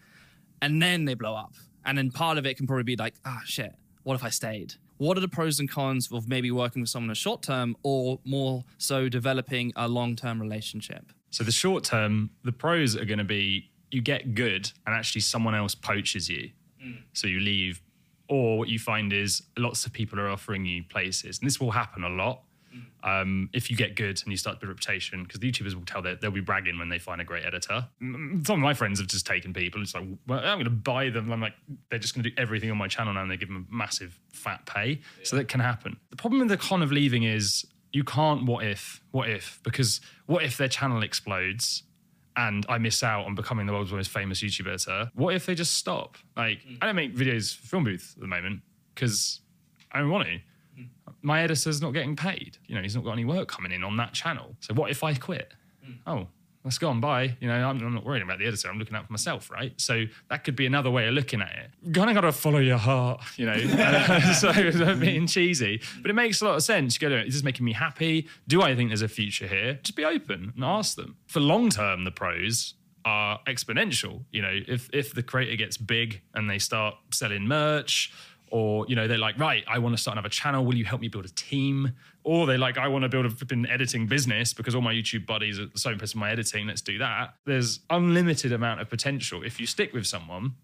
and 0.62 0.82
then 0.82 1.06
they 1.06 1.13
blow 1.13 1.36
up. 1.36 1.54
And 1.86 1.98
then 1.98 2.12
part 2.12 2.38
of 2.38 2.45
it 2.45 2.58
can 2.58 2.67
probably 2.67 2.84
be 2.84 2.95
like, 2.95 3.15
ah, 3.26 3.41
shit, 3.45 3.74
what 4.04 4.15
if 4.15 4.24
I 4.24 4.30
stayed? 4.30 4.74
What 4.98 5.17
are 5.17 5.22
the 5.22 5.30
pros 5.30 5.60
and 5.60 5.69
cons 5.69 6.12
of 6.12 6.28
maybe 6.28 6.52
working 6.52 6.82
with 6.82 6.89
someone 6.89 7.06
in 7.06 7.12
the 7.12 7.15
short 7.15 7.41
term 7.41 7.78
or 7.84 8.19
more 8.26 8.65
so 8.78 9.08
developing 9.08 9.72
a 9.76 9.88
long 9.88 10.15
term 10.15 10.41
relationship? 10.41 11.13
So 11.32 11.43
the 11.43 11.52
short 11.52 11.84
term, 11.84 12.32
the 12.43 12.52
pros 12.52 12.98
are 12.98 13.06
going 13.06 13.19
to 13.19 13.24
be 13.24 13.72
you 13.91 14.02
get 14.02 14.36
good 14.36 14.72
and 14.86 14.95
actually 14.95 15.22
someone 15.22 15.56
else 15.56 15.74
poaches 15.74 16.30
you. 16.30 16.52
So 17.13 17.28
you 17.28 17.39
leave. 17.39 17.82
Or 18.30 18.60
what 18.60 18.70
you 18.70 18.80
find 18.80 19.12
is 19.12 19.42
lots 19.58 19.86
of 19.86 19.94
people 19.94 20.20
are 20.20 20.30
offering 20.30 20.65
you 20.65 20.84
places. 20.84 21.39
And 21.39 21.48
this 21.48 21.60
will 21.60 21.72
happen 21.72 22.04
a 22.04 22.10
lot. 22.10 22.44
Um, 23.04 23.50
if 23.54 23.72
you 23.72 23.78
get 23.78 23.96
good 23.96 24.22
and 24.22 24.32
you 24.32 24.38
start 24.38 24.58
to 24.58 24.60
build 24.60 24.70
a 24.70 24.74
reputation, 24.74 25.24
because 25.24 25.39
the 25.39 25.52
YouTubers 25.52 25.74
will 25.74 25.86
tell 25.86 26.02
that 26.04 26.22
they'll 26.22 26.30
be 26.30 26.42
bragging 26.42 26.78
when 26.78 26.89
they 26.89 27.00
find 27.00 27.22
a 27.22 27.24
great 27.24 27.46
editor. 27.46 27.88
Some 28.00 28.44
of 28.48 28.60
my 28.60 28.74
friends 28.74 29.00
have 29.00 29.08
just 29.08 29.26
taken 29.26 29.54
people. 29.54 29.82
It's 29.82 29.96
like, 29.96 30.06
well, 30.28 30.39
I'm 30.39 30.58
going 30.58 30.65
to 30.65 30.70
buy 30.70 31.10
them. 31.10 31.32
I'm 31.32 31.42
like, 31.42 31.56
they're 31.89 31.98
just 31.98 32.13
going 32.13 32.24
to 32.24 32.30
do 32.30 32.36
everything 32.38 32.70
on 32.70 32.78
my 32.78 32.88
channel 32.88 33.13
now, 33.13 33.22
and 33.22 33.32
they 33.32 33.38
give 33.38 33.48
them 33.48 33.65
a 33.70 33.76
massive 33.76 34.20
fat 34.34 34.65
pay. 34.65 35.02
So 35.24 35.36
that 35.38 35.48
can 35.48 35.62
happen. 35.62 35.98
The 36.10 36.18
problem 36.18 36.39
with 36.39 36.50
the 36.50 36.58
con 36.58 36.84
of 36.84 36.92
leaving 36.92 37.24
is 37.24 37.65
you 37.92 38.04
can't 38.04 38.46
what 38.46 38.65
if, 38.65 39.02
what 39.12 39.30
if, 39.30 39.60
because 39.63 40.02
what 40.28 40.44
if 40.44 40.58
their 40.58 40.68
channel 40.68 41.02
explodes 41.02 41.84
and 42.47 42.65
I 42.69 42.78
miss 42.78 43.04
out 43.04 43.25
on 43.25 43.36
becoming 43.36 43.65
the 43.65 43.73
world's 43.73 43.91
most 43.91 44.10
famous 44.10 44.41
YouTube 44.41 44.67
editor? 44.67 45.12
What 45.13 45.36
if 45.36 45.45
they 45.45 45.56
just 45.56 45.73
stop? 45.73 46.17
Like, 46.38 46.60
mm. 46.63 46.78
I 46.82 46.86
don't 46.86 46.95
make 46.95 47.13
videos 47.13 47.54
for 47.54 47.67
Film 47.67 47.84
Booth 47.84 48.13
at 48.15 48.21
the 48.21 48.28
moment 48.28 48.62
because 48.95 49.41
I 49.91 49.99
don't 49.99 50.10
want 50.10 50.28
to. 50.28 50.36
Mm. 50.80 50.88
My 51.21 51.41
editor's 51.41 51.82
not 51.82 51.91
getting 51.91 52.15
paid. 52.15 52.58
You 52.65 52.75
know, 52.75 52.82
he's 52.82 52.95
not 52.95 53.04
got 53.04 53.12
any 53.12 53.25
work 53.25 53.49
coming 53.49 53.73
in 53.73 53.84
on 53.84 53.97
that 53.97 54.13
channel. 54.13 54.56
So 54.62 54.73
what 54.73 54.89
if 54.89 55.04
I 55.04 55.13
quit? 55.15 55.54
Mm. 55.86 55.97
Oh, 56.08 56.28
that's 56.63 56.78
gone 56.78 57.00
by. 57.00 57.38
You 57.39 57.48
know, 57.48 57.54
I'm, 57.54 57.82
I'm 57.82 57.93
not 57.93 58.06
worrying 58.06 58.24
about 58.24 58.39
the 58.39 58.45
editor. 58.45 58.69
I'm 58.69 58.78
looking 58.78 58.95
out 58.95 59.06
for 59.06 59.13
myself, 59.13 59.50
right? 59.50 59.74
So 59.78 60.06
that 60.30 60.43
could 60.43 60.56
be 60.56 60.65
another 60.65 60.91
way 60.91 61.08
of 61.08 61.13
looking 61.13 61.41
at 61.41 61.52
it. 61.52 61.72
You 61.84 61.93
kind 61.93 62.10
of 62.10 62.15
got 62.15 62.22
to 62.22 62.32
follow 62.32 62.60
your 62.60 62.78
heart, 62.78 63.22
you 63.38 63.45
know. 63.45 63.58
so 64.39 64.50
I'm 64.50 65.00
being 65.00 65.26
cheesy, 65.28 65.82
but 66.02 66.12
it 66.12 66.15
makes 66.15 66.41
a 66.41 66.45
lot 66.45 66.56
of 66.56 66.63
sense. 66.63 67.00
You 67.00 67.10
go, 67.10 67.15
is 67.15 67.34
this 67.34 67.43
making 67.43 67.65
me 67.65 67.74
happy? 67.74 68.28
Do 68.48 68.62
I 68.62 68.76
think 68.76 68.89
there's 68.89 69.02
a 69.02 69.08
future 69.08 69.48
here? 69.48 69.80
Just 69.82 69.95
be 69.95 70.06
open 70.06 70.54
and 70.56 70.63
ask 70.63 70.95
them. 70.95 71.15
For 71.28 71.39
long 71.39 71.69
term, 71.69 72.04
the 72.04 72.12
pros 72.12 72.74
are 73.06 73.39
exponential. 73.48 74.24
You 74.32 74.41
know, 74.41 74.60
if 74.67 74.89
if 74.93 75.13
the 75.13 75.24
creator 75.24 75.56
gets 75.56 75.78
big 75.78 76.22
and 76.34 76.50
they 76.50 76.60
start 76.60 76.95
selling 77.12 77.48
merch, 77.48 78.12
or 78.52 78.86
you 78.88 78.95
know 78.95 79.08
they're 79.08 79.17
like, 79.17 79.38
right, 79.39 79.63
I 79.67 79.80
want 79.80 79.95
to 79.95 80.02
start 80.02 80.15
another 80.15 80.30
channel. 80.30 80.65
Will 80.65 80.76
you 80.76 80.86
help 80.86 81.02
me 81.02 81.08
build 81.08 81.26
a 81.26 81.30
team? 81.30 81.93
Or 82.24 82.46
they're 82.46 82.58
like, 82.58 82.78
I 82.78 82.88
want 82.88 83.04
to 83.04 83.10
build 83.10 83.26
a 83.26 83.30
flipping 83.30 83.66
editing 83.68 84.06
business 84.06 84.54
because 84.54 84.76
all 84.76 84.82
my 84.82 84.94
YouTube 84.94 85.26
buddies 85.26 85.60
are 85.60 85.68
so 85.76 85.92
impressed 85.92 86.16
with 86.16 86.20
my 86.20 86.32
editing. 86.32 86.68
Let's 86.68 86.82
do 86.82 86.98
that. 86.98 87.36
There's 87.46 87.80
unlimited 87.90 88.52
amount 88.52 88.82
of 88.82 88.90
potential 88.90 89.42
if 89.44 89.60
you 89.60 89.66
stick 89.66 89.94
with 89.94 90.06
someone. 90.06 90.56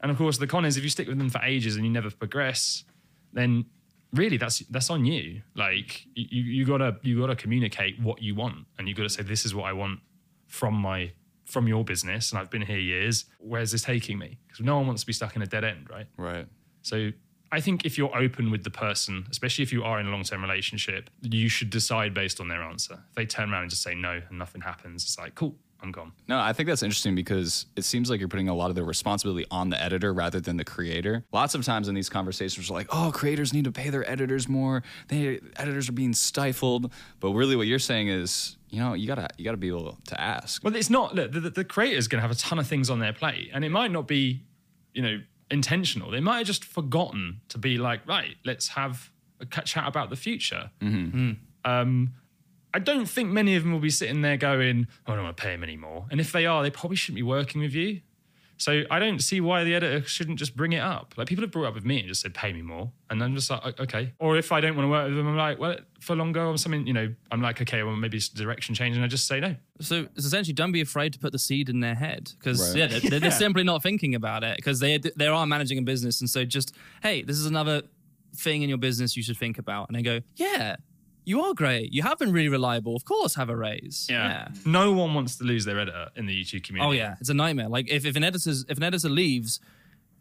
And 0.00 0.10
of 0.10 0.18
course, 0.18 0.38
the 0.38 0.46
con 0.46 0.64
is 0.64 0.76
if 0.76 0.84
you 0.84 0.90
stick 0.90 1.06
with 1.08 1.18
them 1.18 1.30
for 1.30 1.40
ages 1.42 1.76
and 1.76 1.84
you 1.84 1.90
never 1.90 2.10
progress, 2.10 2.84
then 3.32 3.66
really 4.12 4.36
that's 4.36 4.60
that's 4.70 4.90
on 4.90 5.04
you. 5.04 5.42
Like 5.54 6.06
you 6.14 6.42
you 6.42 6.64
gotta 6.64 6.96
you 7.02 7.20
gotta 7.20 7.36
communicate 7.36 8.00
what 8.00 8.22
you 8.22 8.34
want, 8.34 8.66
and 8.78 8.88
you 8.88 8.94
gotta 8.94 9.08
say 9.08 9.22
this 9.22 9.44
is 9.44 9.54
what 9.54 9.64
I 9.64 9.72
want 9.72 10.00
from 10.46 10.74
my 10.74 11.12
from 11.44 11.68
your 11.68 11.84
business, 11.84 12.32
and 12.32 12.40
I've 12.40 12.50
been 12.50 12.62
here 12.62 12.78
years. 12.78 13.26
Where's 13.38 13.72
this 13.72 13.82
taking 13.82 14.18
me? 14.18 14.38
Because 14.46 14.64
no 14.64 14.76
one 14.76 14.86
wants 14.86 15.02
to 15.02 15.06
be 15.06 15.12
stuck 15.12 15.36
in 15.36 15.42
a 15.42 15.46
dead 15.46 15.64
end, 15.64 15.88
right? 15.88 16.06
Right. 16.16 16.46
So 16.82 17.10
I 17.52 17.60
think 17.60 17.84
if 17.84 17.96
you're 17.96 18.16
open 18.16 18.50
with 18.50 18.64
the 18.64 18.70
person, 18.70 19.26
especially 19.30 19.62
if 19.62 19.72
you 19.72 19.84
are 19.84 20.00
in 20.00 20.06
a 20.06 20.10
long 20.10 20.24
term 20.24 20.42
relationship, 20.42 21.10
you 21.22 21.48
should 21.48 21.70
decide 21.70 22.14
based 22.14 22.40
on 22.40 22.48
their 22.48 22.62
answer. 22.62 22.94
If 23.08 23.14
they 23.14 23.26
turn 23.26 23.52
around 23.52 23.62
and 23.62 23.70
just 23.70 23.82
say 23.82 23.94
no 23.94 24.20
and 24.28 24.38
nothing 24.38 24.60
happens, 24.60 25.04
it's 25.04 25.18
like, 25.18 25.34
cool, 25.34 25.54
I'm 25.80 25.92
gone. 25.92 26.12
No, 26.26 26.38
I 26.38 26.52
think 26.52 26.68
that's 26.68 26.82
interesting 26.82 27.14
because 27.14 27.66
it 27.76 27.84
seems 27.84 28.10
like 28.10 28.18
you're 28.18 28.28
putting 28.28 28.48
a 28.48 28.54
lot 28.54 28.70
of 28.70 28.76
the 28.76 28.82
responsibility 28.82 29.46
on 29.50 29.70
the 29.70 29.80
editor 29.82 30.12
rather 30.12 30.40
than 30.40 30.56
the 30.56 30.64
creator. 30.64 31.24
Lots 31.32 31.54
of 31.54 31.64
times 31.64 31.88
in 31.88 31.94
these 31.94 32.08
conversations, 32.08 32.70
we're 32.70 32.76
like, 32.76 32.88
"Oh, 32.90 33.10
creators 33.12 33.52
need 33.52 33.64
to 33.64 33.72
pay 33.72 33.90
their 33.90 34.08
editors 34.10 34.48
more. 34.48 34.82
They 35.08 35.40
editors 35.56 35.88
are 35.88 35.92
being 35.92 36.14
stifled." 36.14 36.92
But 37.20 37.32
really, 37.32 37.56
what 37.56 37.66
you're 37.66 37.78
saying 37.78 38.08
is, 38.08 38.56
you 38.70 38.80
know, 38.80 38.94
you 38.94 39.06
gotta 39.06 39.28
you 39.36 39.44
gotta 39.44 39.56
be 39.56 39.68
able 39.68 39.98
to 40.06 40.20
ask. 40.20 40.64
Well, 40.64 40.74
it's 40.74 40.90
not, 40.90 41.14
look, 41.14 41.32
the, 41.32 41.40
the, 41.40 41.64
creator's 41.64 42.08
to 42.08 42.20
have 42.20 42.30
a 42.30 42.34
ton 42.34 42.58
of 42.58 42.66
things 42.66 42.90
on 42.90 42.98
their 42.98 43.12
plate, 43.12 43.50
and 43.52 43.64
it 43.64 43.70
might 43.70 43.90
not 43.90 44.08
be, 44.08 44.42
you 44.94 45.02
know, 45.02 45.20
intentional. 45.50 46.10
They 46.10 46.20
might 46.20 46.38
have 46.38 46.46
just 46.46 46.64
forgotten 46.64 47.40
to 47.48 47.58
be 47.58 47.78
like, 47.78 48.06
right, 48.06 48.36
let's 48.44 48.68
have 48.68 49.10
a 49.40 49.46
chat 49.46 49.86
about 49.86 50.10
the 50.10 50.16
future. 50.16 50.70
Um, 51.64 52.14
I 52.74 52.78
don't 52.78 53.06
think 53.06 53.30
many 53.30 53.56
of 53.56 53.62
them 53.62 53.72
will 53.72 53.80
be 53.80 53.90
sitting 53.90 54.20
there 54.22 54.36
going, 54.36 54.86
oh, 55.06 55.12
I 55.12 55.16
don't 55.16 55.24
want 55.24 55.36
to 55.36 55.42
pay 55.42 55.54
him 55.54 55.62
anymore. 55.62 56.06
And 56.10 56.20
if 56.20 56.32
they 56.32 56.46
are, 56.46 56.62
they 56.62 56.70
probably 56.70 56.96
shouldn't 56.96 57.16
be 57.16 57.22
working 57.22 57.60
with 57.60 57.74
you. 57.74 58.00
So 58.58 58.84
I 58.90 58.98
don't 58.98 59.18
see 59.20 59.40
why 59.40 59.64
the 59.64 59.74
editor 59.74 60.06
shouldn't 60.06 60.38
just 60.38 60.56
bring 60.56 60.72
it 60.72 60.80
up. 60.80 61.14
Like 61.16 61.28
people 61.28 61.42
have 61.42 61.50
brought 61.50 61.64
it 61.64 61.68
up 61.68 61.74
with 61.74 61.84
me 61.84 61.98
and 61.98 62.08
just 62.08 62.22
said, 62.22 62.32
pay 62.32 62.52
me 62.52 62.62
more. 62.62 62.90
And 63.10 63.22
I'm 63.22 63.34
just 63.34 63.50
like, 63.50 63.78
okay. 63.78 64.12
Or 64.18 64.36
if 64.38 64.50
I 64.50 64.60
don't 64.62 64.76
want 64.76 64.86
to 64.86 64.90
work 64.90 65.08
with 65.08 65.16
them, 65.16 65.28
I'm 65.28 65.36
like, 65.36 65.58
well, 65.58 65.76
for 66.00 66.16
longer 66.16 66.42
or 66.44 66.56
something, 66.56 66.86
you 66.86 66.92
know, 66.94 67.14
I'm 67.30 67.42
like, 67.42 67.60
okay, 67.62 67.82
well, 67.82 67.94
maybe 67.96 68.16
it's 68.16 68.28
direction 68.28 68.74
change. 68.74 68.96
And 68.96 69.04
I 69.04 69.08
just 69.08 69.26
say 69.26 69.40
no. 69.40 69.56
So 69.80 70.06
it's 70.16 70.24
essentially 70.24 70.54
don't 70.54 70.72
be 70.72 70.80
afraid 70.80 71.12
to 71.12 71.18
put 71.18 71.32
the 71.32 71.38
seed 71.38 71.68
in 71.68 71.80
their 71.80 71.94
head 71.94 72.32
because 72.38 72.70
Right. 72.74 72.90
yeah, 72.90 72.98
they're, 72.98 73.20
they're 73.20 73.30
simply 73.46 73.62
not 73.62 73.82
thinking 73.82 74.14
about 74.14 74.42
it 74.42 74.56
because 74.56 74.80
they 74.80 74.96
they 74.98 75.26
are 75.26 75.46
managing 75.46 75.78
a 75.78 75.82
business 75.82 76.20
and 76.22 76.30
so 76.30 76.44
just 76.44 76.74
hey, 77.02 77.22
this 77.22 77.36
is 77.36 77.44
another 77.46 77.82
thing 78.34 78.62
in 78.62 78.68
your 78.68 78.78
business 78.78 79.16
you 79.16 79.22
should 79.22 79.36
think 79.36 79.58
about 79.58 79.88
and 79.88 79.96
they 79.96 80.02
go 80.02 80.20
yeah, 80.36 80.76
you 81.26 81.42
are 81.42 81.52
great, 81.52 81.92
you 81.92 82.02
have 82.02 82.18
been 82.18 82.32
really 82.32 82.48
reliable, 82.48 82.96
of 82.96 83.04
course 83.04 83.34
have 83.34 83.50
a 83.50 83.56
raise. 83.56 84.06
Yeah. 84.08 84.48
No 84.64 84.92
one 84.92 85.12
wants 85.12 85.36
to 85.36 85.44
lose 85.44 85.66
their 85.66 85.78
editor 85.78 86.08
in 86.16 86.24
the 86.24 86.42
YouTube 86.42 86.64
community. 86.64 86.88
Oh 86.88 86.92
yeah, 86.92 87.16
it's 87.20 87.28
a 87.28 87.34
nightmare. 87.34 87.68
Like 87.68 87.90
if, 87.90 88.06
if 88.06 88.16
an 88.16 88.24
editor's 88.24 88.64
if 88.68 88.78
an 88.78 88.84
editor 88.84 89.10
leaves, 89.10 89.60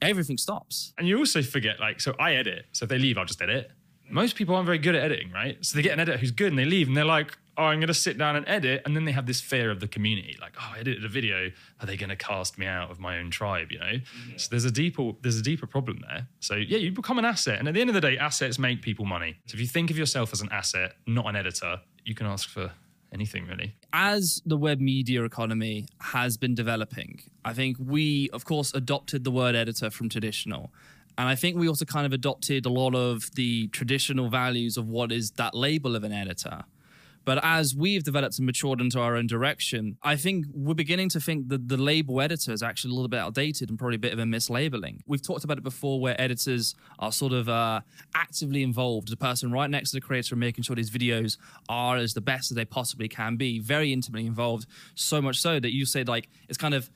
everything 0.01 0.37
stops. 0.37 0.93
And 0.97 1.07
you 1.07 1.17
also 1.17 1.41
forget, 1.41 1.79
like, 1.79 2.01
so 2.01 2.13
I 2.19 2.35
edit. 2.35 2.65
So 2.73 2.83
if 2.83 2.89
they 2.89 2.99
leave, 2.99 3.17
I'll 3.17 3.25
just 3.25 3.41
edit. 3.41 3.71
Most 4.09 4.35
people 4.35 4.55
aren't 4.55 4.65
very 4.65 4.77
good 4.77 4.95
at 4.95 5.03
editing, 5.03 5.31
right? 5.31 5.57
So 5.65 5.75
they 5.75 5.81
get 5.81 5.93
an 5.93 5.99
editor 5.99 6.17
who's 6.17 6.31
good 6.31 6.51
and 6.51 6.59
they 6.59 6.65
leave 6.65 6.87
and 6.87 6.95
they're 6.95 7.05
like, 7.05 7.37
oh, 7.57 7.63
I'm 7.63 7.79
going 7.79 7.87
to 7.87 7.93
sit 7.93 8.17
down 8.17 8.35
and 8.35 8.47
edit. 8.47 8.81
And 8.85 8.95
then 8.95 9.05
they 9.05 9.11
have 9.11 9.25
this 9.25 9.41
fear 9.41 9.71
of 9.71 9.79
the 9.79 9.87
community. 9.87 10.37
Like, 10.39 10.53
oh, 10.59 10.73
I 10.75 10.79
edited 10.79 11.05
a 11.05 11.07
video. 11.09 11.51
Are 11.79 11.85
they 11.85 11.97
going 11.97 12.09
to 12.09 12.15
cast 12.15 12.57
me 12.57 12.65
out 12.65 12.91
of 12.91 12.99
my 12.99 13.17
own 13.17 13.31
tribe, 13.31 13.71
you 13.71 13.79
know? 13.79 13.99
So 14.37 14.47
there's 14.51 14.65
a 14.65 14.71
deeper, 14.71 15.11
there's 15.21 15.39
a 15.39 15.41
deeper 15.41 15.67
problem 15.67 16.03
there. 16.07 16.27
So 16.39 16.55
yeah, 16.55 16.77
you 16.77 16.91
become 16.91 17.17
an 17.17 17.25
asset. 17.25 17.59
And 17.59 17.67
at 17.67 17.73
the 17.73 17.81
end 17.81 17.89
of 17.89 17.93
the 17.93 18.01
day, 18.01 18.17
assets 18.17 18.59
make 18.59 18.81
people 18.81 19.05
money. 19.05 19.37
So 19.45 19.55
if 19.55 19.61
you 19.61 19.67
think 19.67 19.89
of 19.89 19.97
yourself 19.97 20.33
as 20.33 20.41
an 20.41 20.49
asset, 20.51 20.93
not 21.07 21.27
an 21.27 21.35
editor, 21.35 21.81
you 22.03 22.13
can 22.13 22.27
ask 22.27 22.49
for 22.49 22.71
anything 23.13 23.47
really. 23.47 23.73
As 23.93 24.41
the 24.45 24.57
web 24.57 24.81
media 24.81 25.23
economy 25.23 25.87
has 26.01 26.35
been 26.37 26.53
developing, 26.53 27.21
I 27.45 27.53
think 27.53 27.77
we, 27.79 28.29
of 28.31 28.43
course, 28.43 28.73
adopted 28.73 29.23
the 29.23 29.31
word 29.31 29.55
editor 29.55 29.89
from 29.89 30.09
traditional. 30.09 30.73
And 31.17 31.27
I 31.29 31.35
think 31.35 31.57
we 31.57 31.67
also 31.67 31.85
kind 31.85 32.05
of 32.05 32.13
adopted 32.13 32.65
a 32.65 32.69
lot 32.69 32.93
of 32.93 33.33
the 33.35 33.67
traditional 33.69 34.29
values 34.29 34.77
of 34.77 34.87
what 34.87 35.11
is 35.11 35.31
that 35.31 35.55
label 35.55 35.95
of 35.95 36.03
an 36.03 36.11
editor. 36.11 36.65
But 37.25 37.39
as 37.43 37.75
we've 37.75 38.03
developed 38.03 38.37
and 38.37 38.45
matured 38.45 38.79
into 38.79 38.99
our 38.99 39.15
own 39.15 39.25
direction, 39.25 39.97
I 40.03 40.15
think 40.15 40.45
we're 40.53 40.75
beginning 40.75 41.09
to 41.09 41.19
think 41.19 41.49
that 41.49 41.67
the 41.67 41.75
label 41.75 42.21
editor 42.21 42.53
is 42.53 42.61
actually 42.61 42.91
a 42.91 42.93
little 42.93 43.09
bit 43.09 43.19
outdated 43.19 43.69
and 43.69 43.79
probably 43.79 43.95
a 43.95 43.99
bit 43.99 44.13
of 44.13 44.19
a 44.19 44.23
mislabeling. 44.23 44.99
We've 45.07 45.23
talked 45.23 45.43
about 45.43 45.57
it 45.57 45.63
before 45.63 45.99
where 45.99 46.19
editors 46.21 46.75
are 46.99 47.11
sort 47.11 47.33
of 47.33 47.49
uh, 47.49 47.81
actively 48.13 48.61
involved, 48.61 49.09
the 49.09 49.17
person 49.17 49.51
right 49.51 49.69
next 49.69 49.89
to 49.89 49.97
the 49.97 50.01
creator 50.01 50.35
and 50.35 50.39
making 50.39 50.65
sure 50.65 50.75
these 50.75 50.91
videos 50.91 51.37
are 51.67 51.97
as 51.97 52.13
the 52.13 52.21
best 52.21 52.51
as 52.51 52.55
they 52.55 52.65
possibly 52.65 53.07
can 53.07 53.37
be, 53.37 53.59
very 53.59 53.91
intimately 53.91 54.27
involved, 54.27 54.67
so 54.93 55.19
much 55.19 55.39
so 55.39 55.59
that 55.59 55.73
you 55.73 55.85
say 55.85 56.03
like 56.03 56.29
it's 56.47 56.59
kind 56.59 56.75
of 56.75 56.91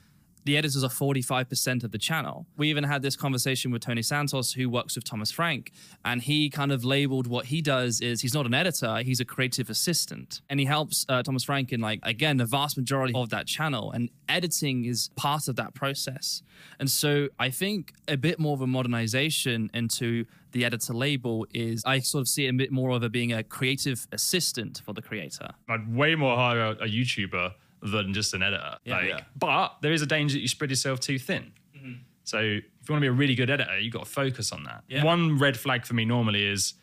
the 0.45 0.57
editors 0.57 0.83
are 0.83 0.89
45% 0.89 1.83
of 1.83 1.91
the 1.91 1.97
channel. 1.97 2.45
We 2.57 2.69
even 2.69 2.83
had 2.83 3.01
this 3.01 3.15
conversation 3.15 3.71
with 3.71 3.81
Tony 3.81 4.01
Santos, 4.01 4.53
who 4.53 4.69
works 4.69 4.95
with 4.95 5.03
Thomas 5.03 5.31
Frank, 5.31 5.71
and 6.05 6.21
he 6.21 6.49
kind 6.49 6.71
of 6.71 6.83
labeled 6.83 7.27
what 7.27 7.45
he 7.45 7.61
does 7.61 8.01
is 8.01 8.21
he's 8.21 8.33
not 8.33 8.45
an 8.45 8.53
editor, 8.53 8.97
he's 8.99 9.19
a 9.19 9.25
creative 9.25 9.69
assistant. 9.69 10.41
And 10.49 10.59
he 10.59 10.65
helps 10.65 11.05
uh, 11.09 11.23
Thomas 11.23 11.43
Frank 11.43 11.71
in, 11.71 11.81
like, 11.81 11.99
again, 12.03 12.37
the 12.37 12.45
vast 12.45 12.77
majority 12.77 13.13
of 13.15 13.29
that 13.29 13.47
channel. 13.47 13.91
And 13.91 14.09
editing 14.27 14.85
is 14.85 15.09
part 15.15 15.47
of 15.47 15.55
that 15.57 15.73
process. 15.73 16.41
And 16.79 16.89
so 16.89 17.29
I 17.39 17.49
think 17.49 17.93
a 18.07 18.17
bit 18.17 18.39
more 18.39 18.53
of 18.53 18.61
a 18.61 18.67
modernization 18.67 19.69
into 19.73 20.25
the 20.51 20.65
editor 20.65 20.93
label 20.93 21.45
is 21.53 21.83
I 21.85 21.99
sort 21.99 22.21
of 22.21 22.27
see 22.27 22.45
it 22.45 22.49
a 22.49 22.53
bit 22.53 22.71
more 22.71 22.89
of 22.91 23.03
a 23.03 23.09
being 23.09 23.33
a 23.33 23.43
creative 23.43 24.07
assistant 24.11 24.81
for 24.83 24.93
the 24.93 25.01
creator. 25.01 25.49
I'd 25.67 25.93
way 25.93 26.15
more 26.15 26.35
hire 26.35 26.61
a, 26.61 26.71
a 26.71 26.87
YouTuber 26.87 27.53
than 27.81 28.13
just 28.13 28.33
an 28.33 28.43
editor. 28.43 28.77
like, 28.95 29.07
But 29.37 29.77
there 29.81 29.91
is 29.91 30.01
a 30.01 30.05
danger 30.05 30.33
that 30.33 30.41
you 30.41 30.47
spread 30.47 30.69
yourself 30.69 30.99
too 30.99 31.19
thin. 31.19 31.51
Mm-hmm. 31.75 31.93
So 32.23 32.37
if 32.39 32.63
you 32.87 32.93
want 32.93 32.99
to 32.99 33.01
be 33.01 33.07
a 33.07 33.11
really 33.11 33.35
good 33.35 33.49
editor, 33.49 33.79
you've 33.79 33.93
got 33.93 34.05
to 34.05 34.09
focus 34.09 34.51
on 34.51 34.63
that. 34.63 34.83
Yeah. 34.87 35.03
One 35.03 35.37
red 35.37 35.57
flag 35.57 35.85
for 35.85 35.93
me 35.93 36.05
normally 36.05 36.45
is 36.45 36.73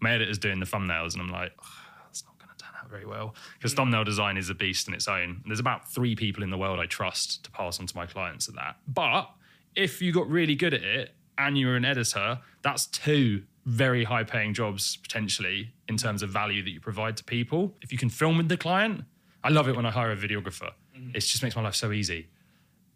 my 0.00 0.12
editor's 0.12 0.38
doing 0.38 0.60
the 0.60 0.66
thumbnails, 0.66 1.14
and 1.14 1.22
I'm 1.22 1.30
like, 1.30 1.52
"Ugh, 1.58 1.66
that's 2.06 2.24
not 2.24 2.38
going 2.38 2.50
to 2.56 2.64
turn 2.64 2.72
out 2.80 2.88
very 2.88 3.04
well. 3.04 3.34
Because 3.58 3.72
mm. 3.72 3.76
thumbnail 3.76 4.04
design 4.04 4.36
is 4.36 4.50
a 4.50 4.54
beast 4.54 4.88
in 4.88 4.94
its 4.94 5.08
own. 5.08 5.42
There's 5.46 5.60
about 5.60 5.88
three 5.88 6.16
people 6.16 6.42
in 6.42 6.50
the 6.50 6.58
world 6.58 6.80
I 6.80 6.86
trust 6.86 7.44
to 7.44 7.50
pass 7.50 7.80
on 7.80 7.86
to 7.86 7.96
my 7.96 8.06
clients 8.06 8.48
at 8.48 8.54
that. 8.54 8.76
But 8.88 9.30
if 9.74 10.00
you 10.00 10.12
got 10.12 10.28
really 10.28 10.54
good 10.54 10.74
at 10.74 10.82
it 10.82 11.14
and 11.36 11.58
you 11.58 11.66
were 11.66 11.76
an 11.76 11.84
editor, 11.84 12.38
that's 12.62 12.86
two 12.86 13.42
very 13.66 14.04
high 14.04 14.24
paying 14.24 14.54
jobs 14.54 14.96
potentially 14.96 15.72
in 15.88 15.96
terms 15.96 16.22
of 16.22 16.30
value 16.30 16.62
that 16.62 16.70
you 16.70 16.80
provide 16.80 17.16
to 17.16 17.24
people. 17.24 17.74
If 17.82 17.92
you 17.92 17.98
can 17.98 18.10
film 18.10 18.36
with 18.36 18.48
the 18.48 18.56
client, 18.56 19.04
I 19.44 19.50
love 19.50 19.68
it 19.68 19.76
when 19.76 19.84
I 19.86 19.90
hire 19.90 20.10
a 20.10 20.16
videographer. 20.16 20.72
It 21.14 21.20
just 21.20 21.42
makes 21.42 21.54
my 21.54 21.62
life 21.62 21.74
so 21.74 21.92
easy. 21.92 22.28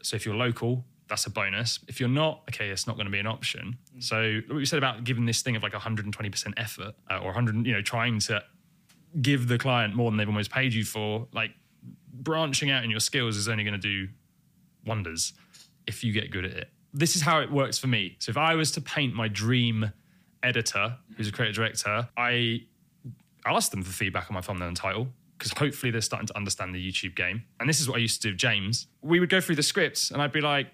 So 0.03 0.17
if 0.17 0.25
you're 0.25 0.35
local, 0.35 0.85
that's 1.09 1.27
a 1.27 1.31
bonus. 1.31 1.79
If 1.89 2.01
you're 2.01 2.09
not, 2.09 2.43
okay, 2.49 2.71
it's 2.71 2.87
not 2.87 2.97
going 2.97 3.07
to 3.07 3.13
be 3.13 3.19
an 3.19 3.27
option. 3.27 3.79
So 3.99 4.41
what 4.49 4.59
you 4.59 4.67
said 4.67 4.79
about 4.79 5.05
giving 5.05 5.27
this 5.27 5.43
thing 5.43 5.57
of 5.57 5.63
like 5.63 5.73
120% 5.73 6.53
effort 6.57 6.95
uh, 7.11 7.19
or 7.19 7.27
100, 7.27 7.67
you 7.67 7.73
know, 7.73 7.83
trying 7.83 8.19
to 8.21 8.43
give 9.21 9.49
the 9.49 9.59
client 9.59 9.95
more 9.95 10.11
than 10.11 10.17
they've 10.17 10.29
almost 10.29 10.51
paid 10.51 10.73
you 10.73 10.85
for, 10.85 11.29
like 11.33 11.51
branching 12.13 12.71
out 12.71 12.85
in 12.85 12.91
your 12.91 13.01
skills 13.01 13.37
is 13.37 13.49
only 13.49 13.65
going 13.65 13.79
to 13.79 13.79
do 13.79 14.09
wonders 14.87 15.35
if 15.87 16.03
you 16.03 16.13
get 16.13 16.31
good 16.31 16.45
at 16.45 16.53
it. 16.53 16.71
This 16.95 17.15
is 17.17 17.23
how 17.23 17.41
it 17.41 17.51
works 17.51 17.79
for 17.79 17.87
me. 17.87 18.17
So 18.21 18.31
if 18.31 18.37
I 18.37 18.55
was 18.55 18.73
to 18.73 18.81
paint 18.81 19.15
my 19.15 19.29
dream 19.29 19.93
editor, 20.43 20.97
who's 21.17 21.29
a 21.29 21.33
creative 21.33 21.57
director, 21.57 22.09
I 22.17 22.65
asked 23.47 23.71
them 23.71 23.83
for 23.83 23.93
feedback 23.93 24.31
on 24.31 24.35
my 24.35 24.41
thumbnail 24.41 24.69
and 24.69 24.77
title 24.77 25.09
because 25.39 25.53
hopefully 25.53 25.93
they're 25.93 26.01
starting 26.01 26.27
to 26.27 26.37
understand 26.37 26.75
the 26.75 26.93
YouTube 26.93 27.15
game. 27.15 27.45
And 27.61 27.69
this 27.69 27.81
is 27.81 27.89
what 27.89 27.97
I 27.97 28.01
used 28.01 28.21
to 28.23 28.31
do 28.31 28.37
James. 28.37 28.89
We 29.01 29.21
would 29.21 29.31
go 29.31 29.41
through 29.41 29.57
the 29.57 29.63
scripts 29.63 30.11
and 30.11 30.21
I'd 30.21 30.33
be 30.33 30.41
like, 30.41 30.67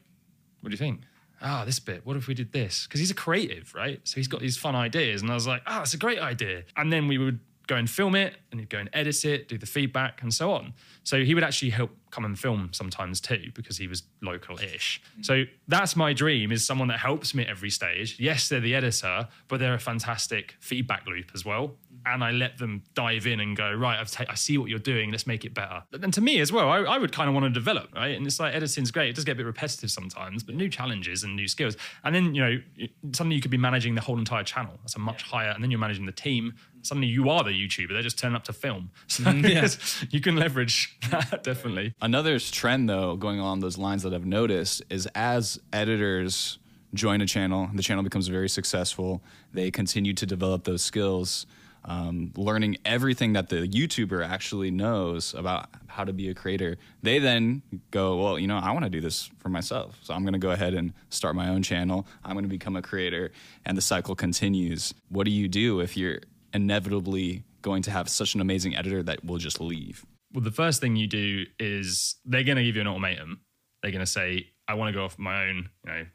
what 0.61 0.70
do 0.70 0.72
you 0.72 0.79
think? 0.79 1.03
Ah, 1.42 1.64
this 1.66 1.79
bit. 1.79 2.07
What 2.07 2.16
if 2.16 2.27
we 2.27 2.35
did 2.35 2.53
this? 2.53 2.87
Because 2.87 3.00
he's 3.00 3.11
a 3.11 3.14
creative, 3.14 3.74
right? 3.74 4.00
So 4.05 4.16
he's 4.16 4.29
got 4.29 4.40
these 4.40 4.57
fun 4.57 4.74
ideas. 4.74 5.20
And 5.20 5.31
I 5.31 5.35
was 5.35 5.46
like, 5.46 5.62
ah, 5.66 5.83
it's 5.83 5.92
a 5.92 5.98
great 5.98 6.18
idea. 6.18 6.64
And 6.77 6.90
then 6.90 7.07
we 7.07 7.18
would 7.18 7.40
go 7.66 7.77
and 7.77 7.88
film 7.88 8.14
it 8.14 8.37
and 8.50 8.61
he'd 8.61 8.70
go 8.70 8.79
and 8.79 8.88
edit 8.92 9.24
it, 9.24 9.48
do 9.48 9.59
the 9.59 9.66
feedback 9.66 10.22
and 10.22 10.33
so 10.33 10.53
on. 10.53 10.72
So 11.03 11.22
he 11.22 11.35
would 11.35 11.44
actually 11.44 11.70
help 11.70 11.90
come 12.14 12.24
and 12.24 12.38
film 12.38 12.70
sometimes 12.72 13.20
too 13.20 13.50
because 13.55 13.77
he 13.77 13.88
was 13.88 14.05
local-ish. 14.22 15.03
Mm. 15.18 15.27
So 15.27 15.44
that's 15.66 15.96
my 15.96 16.12
dream 16.12 16.53
is 16.53 16.64
someone 16.64 16.88
that 16.88 17.00
helps 17.00 17.35
me 17.35 17.42
at 17.42 17.50
every 17.50 17.70
stage. 17.70 18.16
Yes, 18.20 18.48
they're 18.48 18.61
the 18.61 18.74
editor, 18.74 19.29
but 19.48 19.59
they're 19.59 19.74
a 19.74 19.81
fantastic 19.81 20.55
feedback 20.61 21.07
loop 21.07 21.33
as 21.35 21.44
well. 21.44 21.68
Mm. 21.68 22.14
And 22.14 22.24
I 22.24 22.31
let 22.31 22.59
them 22.59 22.83
dive 22.94 23.27
in 23.27 23.40
and 23.40 23.57
go, 23.57 23.72
right, 23.72 23.98
I've 23.98 24.11
ta- 24.11 24.27
I 24.29 24.35
see 24.35 24.59
what 24.59 24.70
you're 24.70 24.79
doing, 24.79 25.11
let's 25.11 25.27
make 25.27 25.44
it 25.44 25.55
better. 25.55 25.83
And 25.92 26.14
to 26.14 26.20
me 26.20 26.38
as 26.40 26.53
well, 26.53 26.68
I, 26.68 26.79
I 26.83 26.98
would 26.98 27.12
kind 27.12 27.29
of 27.29 27.35
want 27.35 27.44
to 27.44 27.50
develop, 27.50 27.92
right? 27.94 28.16
And 28.16 28.27
it's 28.27 28.38
like 28.38 28.55
editing's 28.55 28.90
great. 28.90 29.11
It 29.11 29.16
does 29.16 29.24
get 29.24 29.33
a 29.33 29.37
bit 29.37 29.46
repetitive 29.46 29.90
sometimes, 29.90 30.42
but 30.44 30.55
new 30.55 30.68
challenges 30.68 31.24
and 31.24 31.35
new 31.35 31.48
skills. 31.48 31.77
And 32.05 32.14
then, 32.14 32.35
you 32.35 32.42
know, 32.42 32.88
suddenly 33.12 33.37
you 33.37 33.42
could 33.42 33.50
be 33.50 33.57
managing 33.57 33.94
the 33.94 34.00
whole 34.00 34.18
entire 34.18 34.44
channel. 34.44 34.74
That's 34.83 34.94
a 34.94 35.00
much 35.00 35.22
higher, 35.22 35.50
and 35.50 35.62
then 35.62 35.70
you're 35.70 35.81
managing 35.81 36.07
the 36.07 36.12
team. 36.12 36.55
Suddenly 36.83 37.09
you 37.09 37.31
are 37.31 37.42
the 37.42 37.50
YouTuber. 37.50 37.88
They're 37.88 38.03
just 38.03 38.18
turning 38.18 38.37
up 38.37 38.44
to 38.44 38.53
film. 38.53 38.90
So 39.07 39.24
mm, 39.24 40.07
you 40.12 40.20
can 40.20 40.37
leverage 40.37 40.98
that 41.11 41.42
definitely. 41.42 41.94
Another 42.04 42.38
trend, 42.38 42.86
though, 42.86 43.16
going 43.16 43.40
along 43.40 43.60
those 43.60 43.78
lines 43.78 44.02
that 44.02 44.12
I've 44.12 44.26
noticed 44.26 44.82
is 44.90 45.08
as 45.14 45.58
editors 45.72 46.58
join 46.92 47.22
a 47.22 47.26
channel, 47.26 47.70
the 47.72 47.82
channel 47.82 48.04
becomes 48.04 48.28
very 48.28 48.50
successful. 48.50 49.22
They 49.54 49.70
continue 49.70 50.12
to 50.12 50.26
develop 50.26 50.64
those 50.64 50.82
skills, 50.82 51.46
um, 51.86 52.30
learning 52.36 52.76
everything 52.84 53.32
that 53.32 53.48
the 53.48 53.66
YouTuber 53.66 54.22
actually 54.22 54.70
knows 54.70 55.32
about 55.32 55.70
how 55.86 56.04
to 56.04 56.12
be 56.12 56.28
a 56.28 56.34
creator. 56.34 56.76
They 57.02 57.20
then 57.20 57.62
go, 57.90 58.22
well, 58.22 58.38
you 58.38 58.48
know, 58.48 58.58
I 58.58 58.72
want 58.72 58.84
to 58.84 58.90
do 58.90 59.00
this 59.00 59.30
for 59.38 59.48
myself, 59.48 59.98
so 60.02 60.12
I'm 60.12 60.24
going 60.24 60.34
to 60.34 60.38
go 60.38 60.50
ahead 60.50 60.74
and 60.74 60.92
start 61.08 61.34
my 61.34 61.48
own 61.48 61.62
channel. 61.62 62.06
I'm 62.22 62.34
going 62.34 62.44
to 62.44 62.50
become 62.50 62.76
a 62.76 62.82
creator, 62.82 63.32
and 63.64 63.78
the 63.78 63.82
cycle 63.82 64.14
continues. 64.14 64.92
What 65.08 65.24
do 65.24 65.30
you 65.30 65.48
do 65.48 65.80
if 65.80 65.96
you're 65.96 66.20
inevitably 66.52 67.44
going 67.62 67.80
to 67.84 67.90
have 67.90 68.10
such 68.10 68.34
an 68.34 68.42
amazing 68.42 68.76
editor 68.76 69.02
that 69.04 69.24
will 69.24 69.38
just 69.38 69.58
leave? 69.58 70.04
Well, 70.35 70.42
the 70.42 70.51
first 70.51 70.81
thing 70.81 70.97
you 70.97 71.07
do 71.07 71.44
is 71.59 72.16
they're 72.25 72.42
going 72.42 72.59
to 72.59 72.64
give 72.64 72.75
you 72.75 72.81
an 72.83 72.88
ultimatum. 72.88 73.40
They're 73.83 73.92
going 73.92 74.01
to 74.01 74.07
say, 74.07 74.49
I 74.68 74.75
want 74.75 74.92
to 74.92 74.99
go 74.99 75.05
off 75.05 75.18
my 75.18 75.49
own, 75.49 75.68
you 75.87 75.92
know, 75.92 76.07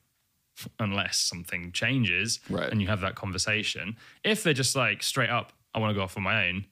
unless 0.79 1.17
something 1.17 1.71
changes 1.71 2.39
Right. 2.49 2.69
and 2.69 2.81
you 2.81 2.87
have 2.89 3.01
that 3.01 3.15
conversation. 3.15 3.95
If 4.23 4.43
they're 4.43 4.53
just 4.53 4.75
like 4.75 5.01
straight 5.03 5.29
up, 5.29 5.53
I 5.73 5.79
want 5.79 5.91
to 5.91 5.95
go 5.95 6.01
off 6.03 6.17
on 6.17 6.23
my 6.23 6.47
own, 6.49 6.65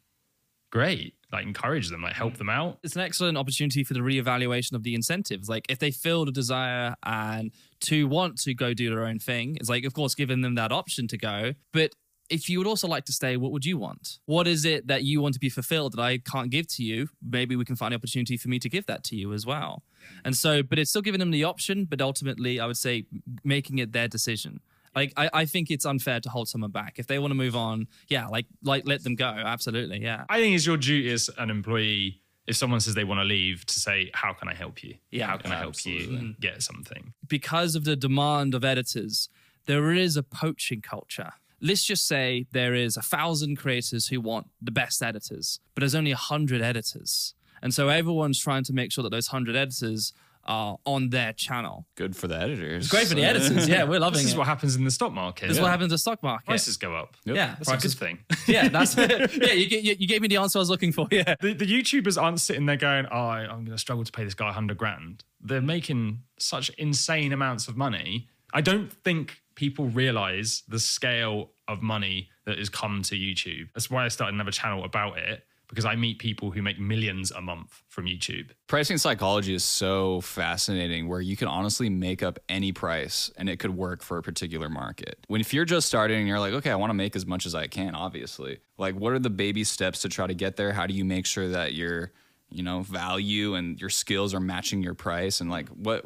great. 0.71 1.13
Like 1.31 1.45
encourage 1.45 1.89
them, 1.89 2.01
like 2.01 2.13
help 2.13 2.37
them 2.37 2.49
out. 2.49 2.79
it's 2.83 2.95
an 2.95 3.01
excellent 3.01 3.37
opportunity 3.37 3.83
for 3.83 3.93
the 3.93 3.99
reevaluation 3.99 4.73
of 4.73 4.83
the 4.83 4.95
incentives. 4.95 5.49
Like 5.49 5.65
if 5.69 5.77
they 5.79 5.91
feel 5.91 6.23
the 6.25 6.31
desire 6.31 6.95
and 7.03 7.51
to 7.81 8.07
want 8.07 8.37
to 8.43 8.53
go 8.53 8.73
do 8.73 8.89
their 8.89 9.05
own 9.05 9.19
thing, 9.19 9.57
it's 9.57 9.69
like 9.69 9.83
of 9.85 9.93
course 9.93 10.15
giving 10.15 10.41
them 10.41 10.55
that 10.55 10.71
option 10.71 11.07
to 11.09 11.17
go. 11.17 11.53
But 11.73 11.91
if 12.29 12.49
you 12.49 12.57
would 12.57 12.67
also 12.67 12.87
like 12.87 13.05
to 13.05 13.13
stay, 13.13 13.37
what 13.37 13.51
would 13.51 13.65
you 13.65 13.77
want? 13.77 14.19
What 14.25 14.47
is 14.47 14.65
it 14.65 14.87
that 14.87 15.03
you 15.03 15.21
want 15.21 15.33
to 15.35 15.39
be 15.39 15.49
fulfilled 15.49 15.93
that 15.93 16.01
I 16.01 16.17
can't 16.17 16.49
give 16.49 16.67
to 16.75 16.83
you? 16.83 17.09
Maybe 17.21 17.55
we 17.55 17.65
can 17.65 17.75
find 17.75 17.91
the 17.91 17.95
opportunity 17.95 18.37
for 18.37 18.49
me 18.49 18.59
to 18.59 18.69
give 18.69 18.85
that 18.87 19.03
to 19.05 19.15
you 19.15 19.33
as 19.33 19.45
well. 19.45 19.83
And 20.25 20.35
so, 20.35 20.61
but 20.63 20.77
it's 20.79 20.89
still 20.89 21.01
giving 21.01 21.19
them 21.19 21.31
the 21.31 21.43
option, 21.43 21.85
but 21.85 22.01
ultimately, 22.01 22.59
I 22.59 22.65
would 22.65 22.77
say 22.77 23.05
making 23.43 23.79
it 23.79 23.91
their 23.93 24.07
decision. 24.07 24.59
Like 24.95 25.13
I, 25.15 25.29
I 25.33 25.45
think 25.45 25.69
it's 25.69 25.85
unfair 25.85 26.19
to 26.21 26.29
hold 26.29 26.49
someone 26.49 26.71
back. 26.71 26.97
If 26.97 27.07
they 27.07 27.19
want 27.19 27.31
to 27.31 27.35
move 27.35 27.55
on, 27.55 27.87
yeah, 28.07 28.27
like 28.27 28.45
like 28.63 28.87
let 28.87 29.03
them 29.03 29.15
go. 29.15 29.25
Absolutely, 29.27 30.01
yeah. 30.01 30.25
I 30.27 30.39
think 30.39 30.55
it's 30.55 30.65
your 30.65 30.77
duty 30.77 31.11
as 31.11 31.29
an 31.37 31.49
employee, 31.51 32.21
if 32.47 32.55
someone 32.55 32.79
says 32.79 32.95
they 32.95 33.03
want 33.03 33.19
to 33.19 33.23
leave, 33.25 33.65
to 33.67 33.79
say, 33.79 34.09
How 34.13 34.33
can 34.33 34.47
I 34.47 34.55
help 34.55 34.83
you? 34.83 34.95
Yeah, 35.11 35.27
How 35.27 35.37
can 35.37 35.51
I 35.51 35.57
help 35.59 35.85
you 35.85 36.33
get 36.39 36.63
something? 36.63 37.13
because 37.27 37.75
of 37.75 37.83
the 37.83 37.95
demand 37.95 38.55
of 38.55 38.65
editors, 38.65 39.29
there 39.65 39.91
is 39.91 40.17
a 40.17 40.23
poaching 40.23 40.81
culture. 40.81 41.33
Let's 41.61 41.83
just 41.83 42.07
say 42.07 42.45
there 42.51 42.73
is 42.73 42.97
a 42.97 43.01
thousand 43.01 43.57
creators 43.57 44.07
who 44.07 44.21
want 44.21 44.47
the 44.61 44.71
best 44.71 45.01
editors, 45.01 45.59
but 45.73 45.81
there's 45.81 45.95
only 45.95 46.11
a 46.11 46.15
hundred 46.17 46.61
editors. 46.61 47.33
And 47.61 47.73
so 47.73 47.89
everyone's 47.89 48.39
trying 48.39 48.63
to 48.65 48.73
make 48.73 48.91
sure 48.91 49.03
that 49.03 49.09
those 49.09 49.27
hundred 49.27 49.55
editors 49.55 50.13
are 50.45 50.77
on 50.85 51.09
their 51.09 51.33
channel. 51.33 51.85
Good 51.95 52.15
for 52.15 52.27
the 52.27 52.37
editors. 52.39 52.85
It's 52.85 52.91
great 52.91 53.07
for 53.07 53.15
the 53.15 53.25
uh, 53.25 53.29
editors. 53.31 53.67
Yeah, 53.67 53.83
we're 53.83 53.99
loving 53.99 54.19
This 54.19 54.27
is 54.27 54.33
it. 54.33 54.37
what 54.37 54.47
happens 54.47 54.75
in 54.75 54.85
the 54.85 54.91
stock 54.91 55.11
market. 55.11 55.47
this 55.47 55.57
is 55.57 55.61
what 55.61 55.71
happens 55.71 55.85
in 55.85 55.95
the 55.95 55.97
stock 55.97 56.23
market. 56.23 56.45
Prices 56.45 56.77
go 56.77 56.95
up. 56.95 57.17
Yeah, 57.25 57.55
That's 57.59 57.69
a 57.69 57.87
good 57.87 57.97
thing. 57.97 58.19
yeah, 58.47 58.69
that's 58.69 58.95
yeah. 58.97 59.51
You, 59.51 59.79
you, 59.79 59.95
you 59.99 60.07
gave 60.07 60.21
me 60.21 60.27
the 60.29 60.37
answer 60.37 60.59
I 60.59 60.61
was 60.61 60.69
looking 60.69 60.91
for. 60.91 61.07
Yeah, 61.17 61.35
the, 61.41 61.53
the 61.53 61.65
YouTubers 61.65 62.21
aren't 62.21 62.39
sitting 62.39 62.65
there 62.67 62.77
going, 62.77 63.07
"Oh, 63.11 63.17
I'm 63.17 63.65
going 63.65 63.75
to 63.75 63.77
struggle 63.77 64.03
to 64.05 64.11
pay 64.11 64.23
this 64.23 64.35
guy 64.35 64.45
100 64.45 64.77
grand." 64.77 65.23
They're 65.41 65.61
making 65.61 66.21
such 66.37 66.69
insane 66.77 67.33
amounts 67.33 67.67
of 67.67 67.75
money 67.75 68.27
I 68.53 68.61
don't 68.61 68.91
think 68.91 69.41
people 69.57 69.87
realize 69.87 70.63
the 70.67 70.79
scale 70.79 71.49
of 71.67 71.81
money 71.81 72.29
that 72.45 72.57
has 72.59 72.69
come 72.69 73.01
to 73.01 73.15
YouTube. 73.15 73.67
That's 73.73 73.89
why 73.89 74.05
I 74.05 74.07
started 74.07 74.35
another 74.35 74.51
channel 74.51 74.85
about 74.85 75.17
it 75.17 75.43
because 75.67 75.83
I 75.83 75.95
meet 75.95 76.19
people 76.19 76.51
who 76.51 76.61
make 76.61 76.79
millions 76.79 77.31
a 77.31 77.41
month 77.41 77.81
from 77.89 78.05
YouTube. 78.05 78.51
Pricing 78.67 78.97
psychology 78.97 79.53
is 79.53 79.65
so 79.65 80.21
fascinating 80.21 81.09
where 81.09 81.19
you 81.19 81.35
can 81.35 81.47
honestly 81.47 81.89
make 81.89 82.23
up 82.23 82.39
any 82.47 82.71
price 82.71 83.31
and 83.35 83.49
it 83.49 83.57
could 83.57 83.75
work 83.75 84.01
for 84.01 84.17
a 84.17 84.23
particular 84.23 84.69
market. 84.69 85.17
When 85.27 85.41
if 85.41 85.53
you're 85.53 85.65
just 85.65 85.87
starting 85.87 86.19
and 86.19 86.27
you're 86.27 86.39
like, 86.39 86.53
okay, 86.53 86.71
I 86.71 86.75
want 86.75 86.91
to 86.91 86.93
make 86.93 87.15
as 87.15 87.25
much 87.25 87.45
as 87.45 87.55
I 87.55 87.65
can, 87.67 87.95
obviously. 87.95 88.59
Like 88.77 88.95
what 88.95 89.11
are 89.11 89.19
the 89.19 89.31
baby 89.31 89.63
steps 89.63 90.03
to 90.03 90.09
try 90.09 90.27
to 90.27 90.35
get 90.35 90.55
there? 90.55 90.71
How 90.71 90.85
do 90.85 90.93
you 90.93 91.03
make 91.03 91.25
sure 91.25 91.49
that 91.49 91.73
your, 91.73 92.13
you 92.49 92.61
know, 92.63 92.81
value 92.81 93.55
and 93.55 93.81
your 93.81 93.89
skills 93.89 94.35
are 94.35 94.39
matching 94.39 94.83
your 94.83 94.93
price 94.93 95.41
and 95.41 95.49
like 95.49 95.67
what 95.69 96.05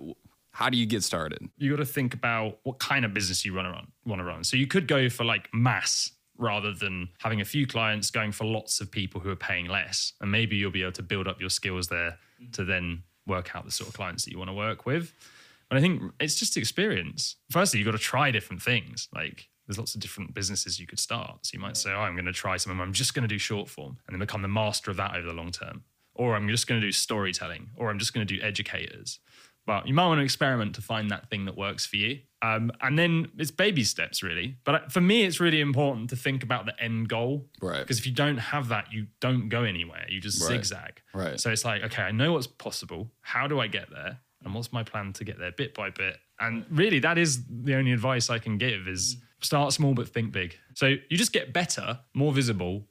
how 0.52 0.70
do 0.70 0.78
you 0.78 0.86
get 0.86 1.04
started? 1.04 1.50
You 1.58 1.72
got 1.72 1.78
to 1.78 1.86
think 1.86 2.14
about 2.14 2.60
what 2.64 2.80
kind 2.80 3.06
of 3.06 3.14
business 3.14 3.46
you 3.46 3.56
run 3.56 3.66
around, 3.66 3.88
want 4.06 4.20
to 4.20 4.26
run. 4.26 4.44
So 4.44 4.58
you 4.58 4.68
could 4.68 4.88
go 4.88 5.10
for 5.10 5.24
like 5.24 5.50
mass 5.54 6.12
rather 6.38 6.74
than 6.74 7.10
having 7.20 7.40
a 7.40 7.46
few 7.46 7.68
clients 7.68 8.12
going 8.12 8.32
for 8.32 8.46
lots 8.46 8.82
of 8.82 8.92
people 8.92 9.22
who 9.22 9.30
are 9.30 9.36
paying 9.36 9.68
less. 9.68 10.14
And 10.20 10.32
maybe 10.32 10.56
you'll 10.58 10.72
be 10.72 10.82
able 10.82 10.92
to 10.94 11.04
build 11.04 11.28
up 11.28 11.40
your 11.40 11.50
skills 11.50 11.88
there 11.88 12.18
mm-hmm. 12.42 12.52
to 12.52 12.66
then 12.66 13.04
work 13.28 13.56
out 13.56 13.64
the 13.64 13.72
sort 13.72 13.90
of 13.90 13.96
clients 13.96 14.26
that 14.26 14.32
you 14.32 14.38
want 14.38 14.50
to 14.50 14.54
work 14.54 14.86
with. 14.86 15.14
But 15.70 15.78
I 15.78 15.82
think 15.82 16.02
it's 16.20 16.36
just 16.36 16.58
experience. 16.58 17.38
Firstly, 17.50 17.80
you've 17.80 17.86
got 17.86 17.92
to 17.92 17.98
try 17.98 18.32
different 18.32 18.62
things. 18.62 19.08
Like 19.16 19.48
there's 19.68 19.78
lots 19.78 19.96
of 19.96 20.02
different 20.02 20.34
businesses 20.34 20.80
you 20.80 20.88
could 20.88 21.00
start. 21.00 21.46
So 21.46 21.52
you 21.54 21.62
might 21.62 21.78
say, 21.78 21.92
oh, 21.92 22.00
I'm 22.00 22.16
going 22.16 22.26
to 22.26 22.34
try 22.34 22.58
some 22.58 22.72
of 22.72 22.78
them. 22.78 22.86
I'm 22.86 22.94
just 22.94 23.14
going 23.14 23.24
to 23.24 23.34
do 23.34 23.38
short 23.38 23.70
form 23.70 23.98
and 24.06 24.14
then 24.14 24.20
become 24.20 24.42
the 24.42 24.50
master 24.50 24.92
of 24.92 24.98
that 24.98 25.16
over 25.16 25.26
the 25.26 25.34
long 25.34 25.52
term. 25.52 25.84
Or 26.14 26.36
I'm 26.36 26.50
just 26.50 26.68
going 26.68 26.82
to 26.82 26.86
do 26.86 26.92
storytelling, 26.92 27.70
or 27.78 27.90
I'm 27.90 27.98
just 27.98 28.14
going 28.14 28.28
to 28.28 28.36
do 28.36 28.42
educators. 28.44 29.20
But 29.72 29.88
you 29.88 29.94
might 29.94 30.08
want 30.08 30.20
to 30.20 30.24
experiment 30.26 30.76
to 30.76 30.82
find 30.82 31.10
that 31.12 31.30
thing 31.30 31.46
that 31.46 31.56
works 31.56 31.86
for 31.86 31.96
you. 31.96 32.20
Um, 32.42 32.74
and 32.82 33.00
then 33.00 33.32
it's 33.38 33.52
baby 33.52 33.86
steps, 33.86 34.22
really. 34.22 34.58
But 34.66 34.92
for 34.92 35.00
me, 35.00 35.24
it's 35.24 35.40
really 35.40 35.62
important 35.62 36.10
to 36.10 36.18
think 36.18 36.44
about 36.44 36.66
the 36.66 36.74
end 36.78 37.08
goal. 37.08 37.48
Right. 37.62 37.80
Because 37.80 37.98
if 37.98 38.06
you 38.06 38.12
don't 38.12 38.36
have 38.36 38.68
that, 38.68 38.92
you 38.92 39.08
don't 39.22 39.48
go 39.48 39.64
anywhere. 39.64 40.06
You 40.10 40.20
just 40.20 40.42
Right. 40.42 40.58
zigzag. 40.58 41.02
Right. 41.14 41.40
So 41.40 41.52
it's 41.52 41.64
like, 41.64 41.84
okay, 41.84 42.02
I 42.02 42.12
know 42.12 42.34
what's 42.34 42.48
possible. 42.48 43.10
How 43.22 43.48
do 43.48 43.62
I 43.62 43.68
get 43.68 43.90
there? 43.92 44.20
And 44.44 44.54
what's 44.54 44.74
my 44.74 44.84
plan 44.84 45.14
to 45.14 45.24
get 45.24 45.40
there 45.40 45.54
bit 45.54 45.74
by 45.74 45.90
bit? 45.90 46.18
And 46.38 46.66
really, 46.70 47.00
that 47.00 47.18
is 47.18 47.42
the 47.48 47.76
only 47.76 47.94
advice 47.94 48.30
I 48.30 48.40
can 48.40 48.58
give 48.58 48.90
is 48.90 49.16
start 49.40 49.72
small 49.72 49.94
but 49.94 50.10
think 50.10 50.34
big. 50.34 50.58
So 50.74 50.88
you 51.10 51.18
just 51.18 51.32
get 51.32 51.54
better, 51.54 52.00
more 52.14 52.34
visible, 52.34 52.90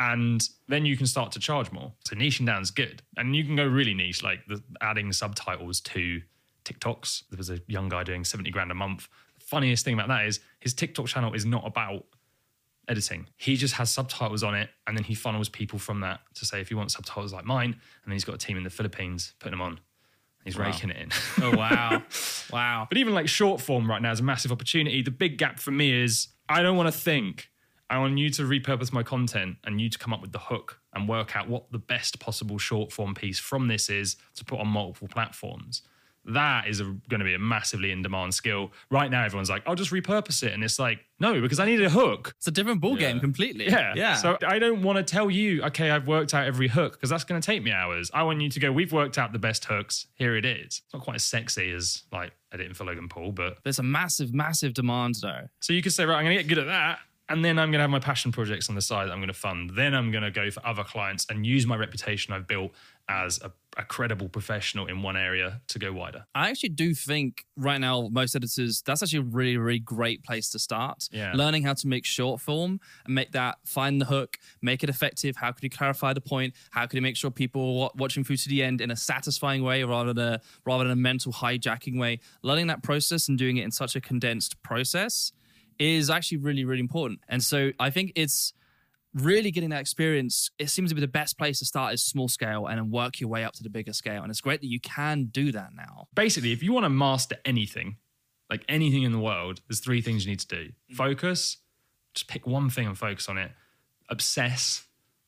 and 0.00 0.48
then 0.68 0.86
you 0.86 0.96
can 0.96 1.06
start 1.06 1.32
to 1.32 1.40
charge 1.40 1.72
more. 1.72 1.92
So 2.04 2.14
niching 2.16 2.46
down 2.46 2.62
is 2.62 2.70
good, 2.70 3.02
and 3.16 3.34
you 3.34 3.44
can 3.44 3.56
go 3.56 3.66
really 3.66 3.94
niche, 3.94 4.22
like 4.22 4.40
the, 4.46 4.62
adding 4.80 5.12
subtitles 5.12 5.80
to 5.80 6.22
TikToks. 6.64 7.24
There 7.30 7.38
was 7.38 7.50
a 7.50 7.60
young 7.66 7.88
guy 7.88 8.04
doing 8.04 8.24
seventy 8.24 8.50
grand 8.50 8.70
a 8.70 8.74
month. 8.74 9.08
The 9.38 9.44
Funniest 9.44 9.84
thing 9.84 9.94
about 9.94 10.08
that 10.08 10.26
is 10.26 10.40
his 10.60 10.74
TikTok 10.74 11.06
channel 11.06 11.34
is 11.34 11.44
not 11.44 11.66
about 11.66 12.04
editing. 12.88 13.26
He 13.36 13.56
just 13.56 13.74
has 13.74 13.90
subtitles 13.90 14.42
on 14.42 14.54
it, 14.54 14.70
and 14.86 14.96
then 14.96 15.04
he 15.04 15.14
funnels 15.14 15.48
people 15.48 15.78
from 15.78 16.00
that 16.00 16.20
to 16.34 16.44
say 16.46 16.60
if 16.60 16.70
you 16.70 16.76
want 16.76 16.90
subtitles 16.90 17.32
like 17.32 17.44
mine, 17.44 17.70
and 17.70 18.04
then 18.06 18.12
he's 18.12 18.24
got 18.24 18.34
a 18.34 18.38
team 18.38 18.56
in 18.56 18.64
the 18.64 18.70
Philippines 18.70 19.34
putting 19.38 19.58
them 19.58 19.62
on. 19.62 19.80
He's 20.44 20.56
raking 20.56 20.90
it 20.90 20.96
in. 20.96 21.10
Oh 21.42 21.56
wow, 21.56 22.02
wow. 22.52 22.86
But 22.88 22.96
even 22.96 23.12
like 23.12 23.28
short 23.28 23.60
form 23.60 23.88
right 23.90 24.00
now 24.00 24.12
is 24.12 24.20
a 24.20 24.22
massive 24.22 24.50
opportunity. 24.50 25.02
The 25.02 25.10
big 25.10 25.36
gap 25.36 25.58
for 25.58 25.70
me 25.72 25.92
is 25.92 26.28
I 26.48 26.62
don't 26.62 26.76
want 26.76 26.92
to 26.92 26.98
think. 26.98 27.50
I 27.90 27.98
want 27.98 28.18
you 28.18 28.30
to 28.30 28.42
repurpose 28.42 28.92
my 28.92 29.02
content 29.02 29.56
and 29.64 29.80
you 29.80 29.88
to 29.88 29.98
come 29.98 30.12
up 30.12 30.20
with 30.20 30.32
the 30.32 30.38
hook 30.38 30.80
and 30.94 31.08
work 31.08 31.36
out 31.36 31.48
what 31.48 31.70
the 31.72 31.78
best 31.78 32.18
possible 32.18 32.58
short 32.58 32.92
form 32.92 33.14
piece 33.14 33.38
from 33.38 33.68
this 33.68 33.88
is 33.88 34.16
to 34.36 34.44
put 34.44 34.60
on 34.60 34.68
multiple 34.68 35.08
platforms. 35.08 35.82
That 36.24 36.68
is 36.68 36.82
going 36.82 37.20
to 37.20 37.24
be 37.24 37.32
a 37.32 37.38
massively 37.38 37.90
in 37.90 38.02
demand 38.02 38.34
skill. 38.34 38.72
Right 38.90 39.10
now, 39.10 39.24
everyone's 39.24 39.48
like, 39.48 39.62
I'll 39.66 39.74
just 39.74 39.92
repurpose 39.92 40.42
it. 40.42 40.52
And 40.52 40.62
it's 40.62 40.78
like, 40.78 40.98
no, 41.18 41.40
because 41.40 41.58
I 41.58 41.64
need 41.64 41.80
a 41.80 41.88
hook. 41.88 42.34
It's 42.36 42.46
a 42.46 42.50
different 42.50 42.82
ball 42.82 42.96
game 42.96 43.18
completely. 43.18 43.66
Yeah. 43.66 43.94
yeah. 43.96 44.16
So 44.16 44.36
I 44.46 44.58
don't 44.58 44.82
want 44.82 44.98
to 44.98 45.02
tell 45.02 45.30
you, 45.30 45.62
okay, 45.64 45.90
I've 45.90 46.06
worked 46.06 46.34
out 46.34 46.46
every 46.46 46.68
hook 46.68 46.92
because 46.92 47.08
that's 47.08 47.24
going 47.24 47.40
to 47.40 47.46
take 47.46 47.62
me 47.62 47.72
hours. 47.72 48.10
I 48.12 48.24
want 48.24 48.42
you 48.42 48.50
to 48.50 48.60
go, 48.60 48.70
we've 48.70 48.92
worked 48.92 49.16
out 49.16 49.32
the 49.32 49.38
best 49.38 49.64
hooks. 49.64 50.06
Here 50.16 50.36
it 50.36 50.44
is. 50.44 50.82
It's 50.84 50.92
not 50.92 51.02
quite 51.02 51.16
as 51.16 51.24
sexy 51.24 51.70
as 51.70 52.02
like 52.12 52.32
editing 52.52 52.74
for 52.74 52.84
Logan 52.84 53.08
Paul, 53.08 53.32
but 53.32 53.58
there's 53.62 53.78
a 53.78 53.82
massive, 53.84 54.34
massive 54.34 54.74
demand 54.74 55.14
though. 55.22 55.48
so 55.60 55.72
you 55.72 55.80
could 55.80 55.92
say, 55.92 56.04
right, 56.04 56.18
I'm 56.18 56.24
going 56.24 56.36
to 56.36 56.42
get 56.42 56.48
good 56.48 56.58
at 56.58 56.66
that. 56.66 56.98
And 57.28 57.44
then 57.44 57.58
I'm 57.58 57.70
going 57.70 57.78
to 57.78 57.82
have 57.82 57.90
my 57.90 57.98
passion 57.98 58.32
projects 58.32 58.68
on 58.68 58.74
the 58.74 58.80
side 58.80 59.08
that 59.08 59.12
I'm 59.12 59.18
going 59.18 59.28
to 59.28 59.34
fund. 59.34 59.70
Then 59.74 59.94
I'm 59.94 60.10
going 60.10 60.24
to 60.24 60.30
go 60.30 60.50
for 60.50 60.64
other 60.66 60.84
clients 60.84 61.26
and 61.28 61.44
use 61.44 61.66
my 61.66 61.76
reputation 61.76 62.32
I've 62.32 62.46
built 62.46 62.72
as 63.08 63.40
a, 63.42 63.50
a 63.76 63.84
credible 63.84 64.28
professional 64.28 64.86
in 64.86 65.02
one 65.02 65.16
area 65.16 65.60
to 65.68 65.78
go 65.78 65.92
wider. 65.92 66.26
I 66.34 66.50
actually 66.50 66.70
do 66.70 66.94
think 66.94 67.44
right 67.56 67.78
now 67.80 68.08
most 68.10 68.34
editors 68.34 68.82
that's 68.84 69.02
actually 69.02 69.20
a 69.20 69.22
really 69.22 69.56
really 69.56 69.78
great 69.78 70.22
place 70.24 70.50
to 70.50 70.58
start. 70.58 71.08
Yeah. 71.10 71.32
Learning 71.34 71.62
how 71.62 71.74
to 71.74 71.86
make 71.86 72.04
short 72.04 72.40
form 72.40 72.80
and 73.06 73.14
make 73.14 73.32
that 73.32 73.56
find 73.64 74.00
the 74.00 74.04
hook, 74.04 74.36
make 74.60 74.82
it 74.82 74.90
effective. 74.90 75.36
How 75.36 75.52
could 75.52 75.64
you 75.64 75.70
clarify 75.70 76.12
the 76.12 76.20
point? 76.20 76.54
How 76.70 76.86
could 76.86 76.96
you 76.96 77.02
make 77.02 77.16
sure 77.16 77.30
people 77.30 77.82
are 77.82 77.90
watching 77.94 78.24
through 78.24 78.36
to 78.36 78.48
the 78.48 78.62
end 78.62 78.80
in 78.80 78.90
a 78.90 78.96
satisfying 78.96 79.62
way 79.62 79.82
rather 79.84 80.12
than 80.12 80.34
a 80.34 80.40
rather 80.66 80.84
than 80.84 80.92
a 80.92 80.96
mental 80.96 81.32
hijacking 81.32 81.98
way? 81.98 82.20
Learning 82.42 82.66
that 82.66 82.82
process 82.82 83.28
and 83.28 83.38
doing 83.38 83.56
it 83.56 83.64
in 83.64 83.70
such 83.70 83.96
a 83.96 84.00
condensed 84.00 84.62
process 84.62 85.32
is 85.78 86.10
actually 86.10 86.38
really 86.38 86.64
really 86.64 86.80
important. 86.80 87.20
And 87.28 87.42
so 87.42 87.70
I 87.78 87.90
think 87.90 88.12
it's 88.14 88.52
really 89.14 89.50
getting 89.50 89.70
that 89.70 89.80
experience, 89.80 90.50
it 90.58 90.70
seems 90.70 90.90
to 90.90 90.94
be 90.94 91.00
the 91.00 91.08
best 91.08 91.38
place 91.38 91.58
to 91.58 91.64
start 91.64 91.94
is 91.94 92.02
small 92.02 92.28
scale 92.28 92.66
and 92.66 92.78
then 92.78 92.90
work 92.90 93.20
your 93.20 93.28
way 93.28 93.44
up 93.44 93.54
to 93.54 93.62
the 93.62 93.70
bigger 93.70 93.92
scale. 93.92 94.22
And 94.22 94.30
it's 94.30 94.40
great 94.40 94.60
that 94.60 94.68
you 94.68 94.80
can 94.80 95.24
do 95.26 95.52
that 95.52 95.70
now. 95.74 96.08
Basically, 96.14 96.52
if 96.52 96.62
you 96.62 96.72
want 96.72 96.84
to 96.84 96.90
master 96.90 97.36
anything, 97.44 97.96
like 98.50 98.64
anything 98.68 99.02
in 99.02 99.12
the 99.12 99.18
world, 99.18 99.60
there's 99.68 99.80
three 99.80 100.00
things 100.00 100.24
you 100.24 100.32
need 100.32 100.40
to 100.40 100.46
do 100.46 100.64
mm. 100.92 100.94
focus, 100.94 101.58
just 102.14 102.28
pick 102.28 102.46
one 102.46 102.70
thing 102.70 102.86
and 102.86 102.96
focus 102.96 103.28
on 103.28 103.38
it, 103.38 103.50
obsess, 104.08 104.84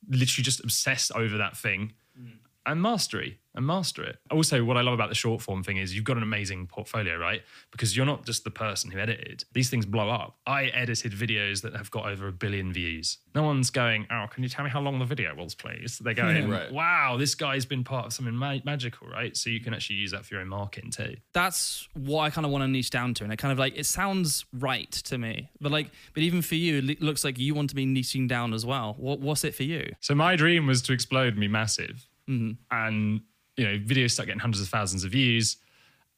literally 0.08 0.44
just 0.44 0.60
obsess 0.60 1.10
over 1.14 1.38
that 1.38 1.56
thing, 1.56 1.92
mm. 2.18 2.32
And 2.66 2.80
mastery 2.82 3.38
and 3.56 3.66
master 3.66 4.04
it. 4.04 4.16
Also, 4.30 4.62
what 4.62 4.76
I 4.76 4.80
love 4.82 4.94
about 4.94 5.08
the 5.08 5.14
short 5.16 5.42
form 5.42 5.64
thing 5.64 5.76
is 5.78 5.92
you've 5.92 6.04
got 6.04 6.16
an 6.16 6.22
amazing 6.22 6.68
portfolio, 6.68 7.16
right? 7.16 7.42
Because 7.72 7.96
you're 7.96 8.06
not 8.06 8.24
just 8.24 8.44
the 8.44 8.50
person 8.50 8.92
who 8.92 8.98
edited. 9.00 9.42
These 9.52 9.68
things 9.68 9.84
blow 9.84 10.08
up. 10.08 10.36
I 10.46 10.66
edited 10.66 11.10
videos 11.12 11.60
that 11.62 11.74
have 11.74 11.90
got 11.90 12.06
over 12.06 12.28
a 12.28 12.32
billion 12.32 12.72
views. 12.72 13.18
No 13.34 13.42
one's 13.42 13.70
going, 13.70 14.06
oh, 14.08 14.26
can 14.30 14.44
you 14.44 14.48
tell 14.48 14.64
me 14.64 14.70
how 14.70 14.80
long 14.80 15.00
the 15.00 15.04
video 15.04 15.34
was, 15.34 15.56
please? 15.56 15.98
They're 15.98 16.14
going, 16.26 16.48
Right. 16.48 16.70
wow, 16.72 17.16
this 17.18 17.34
guy's 17.34 17.64
been 17.66 17.82
part 17.82 18.06
of 18.06 18.12
something 18.12 18.36
ma- 18.36 18.58
magical, 18.64 19.08
right? 19.08 19.36
So 19.36 19.50
you 19.50 19.58
can 19.58 19.74
actually 19.74 19.96
use 19.96 20.12
that 20.12 20.24
for 20.24 20.34
your 20.34 20.42
own 20.42 20.48
marketing 20.48 20.90
too. 20.92 21.16
That's 21.32 21.88
what 21.94 22.20
I 22.22 22.30
kind 22.30 22.44
of 22.44 22.52
want 22.52 22.62
to 22.62 22.68
niche 22.68 22.90
down 22.90 23.14
to. 23.14 23.24
And 23.24 23.32
it 23.32 23.36
kind 23.38 23.50
of 23.50 23.58
like, 23.58 23.76
it 23.76 23.86
sounds 23.86 24.44
right 24.52 24.92
to 24.92 25.18
me. 25.18 25.50
But 25.60 25.72
like, 25.72 25.90
but 26.14 26.22
even 26.22 26.40
for 26.42 26.54
you, 26.54 26.78
it 26.88 27.02
looks 27.02 27.24
like 27.24 27.36
you 27.36 27.54
want 27.56 27.70
to 27.70 27.74
be 27.74 27.84
niching 27.84 28.28
down 28.28 28.54
as 28.54 28.64
well. 28.64 28.94
What, 28.96 29.18
what's 29.18 29.42
it 29.42 29.56
for 29.56 29.64
you? 29.64 29.92
So 29.98 30.14
my 30.14 30.36
dream 30.36 30.68
was 30.68 30.82
to 30.82 30.92
explode 30.92 31.32
and 31.32 31.40
be 31.40 31.48
massive. 31.48 32.06
Mm-hmm. 32.30 32.50
And, 32.70 33.20
you 33.56 33.64
know, 33.64 33.78
videos 33.78 34.12
start 34.12 34.26
getting 34.26 34.40
hundreds 34.40 34.62
of 34.62 34.68
thousands 34.68 35.04
of 35.04 35.10
views. 35.10 35.56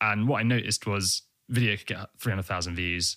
And 0.00 0.28
what 0.28 0.40
I 0.40 0.42
noticed 0.42 0.86
was 0.86 1.22
video 1.48 1.76
could 1.76 1.86
get 1.86 2.08
300,000 2.18 2.74
views 2.74 3.16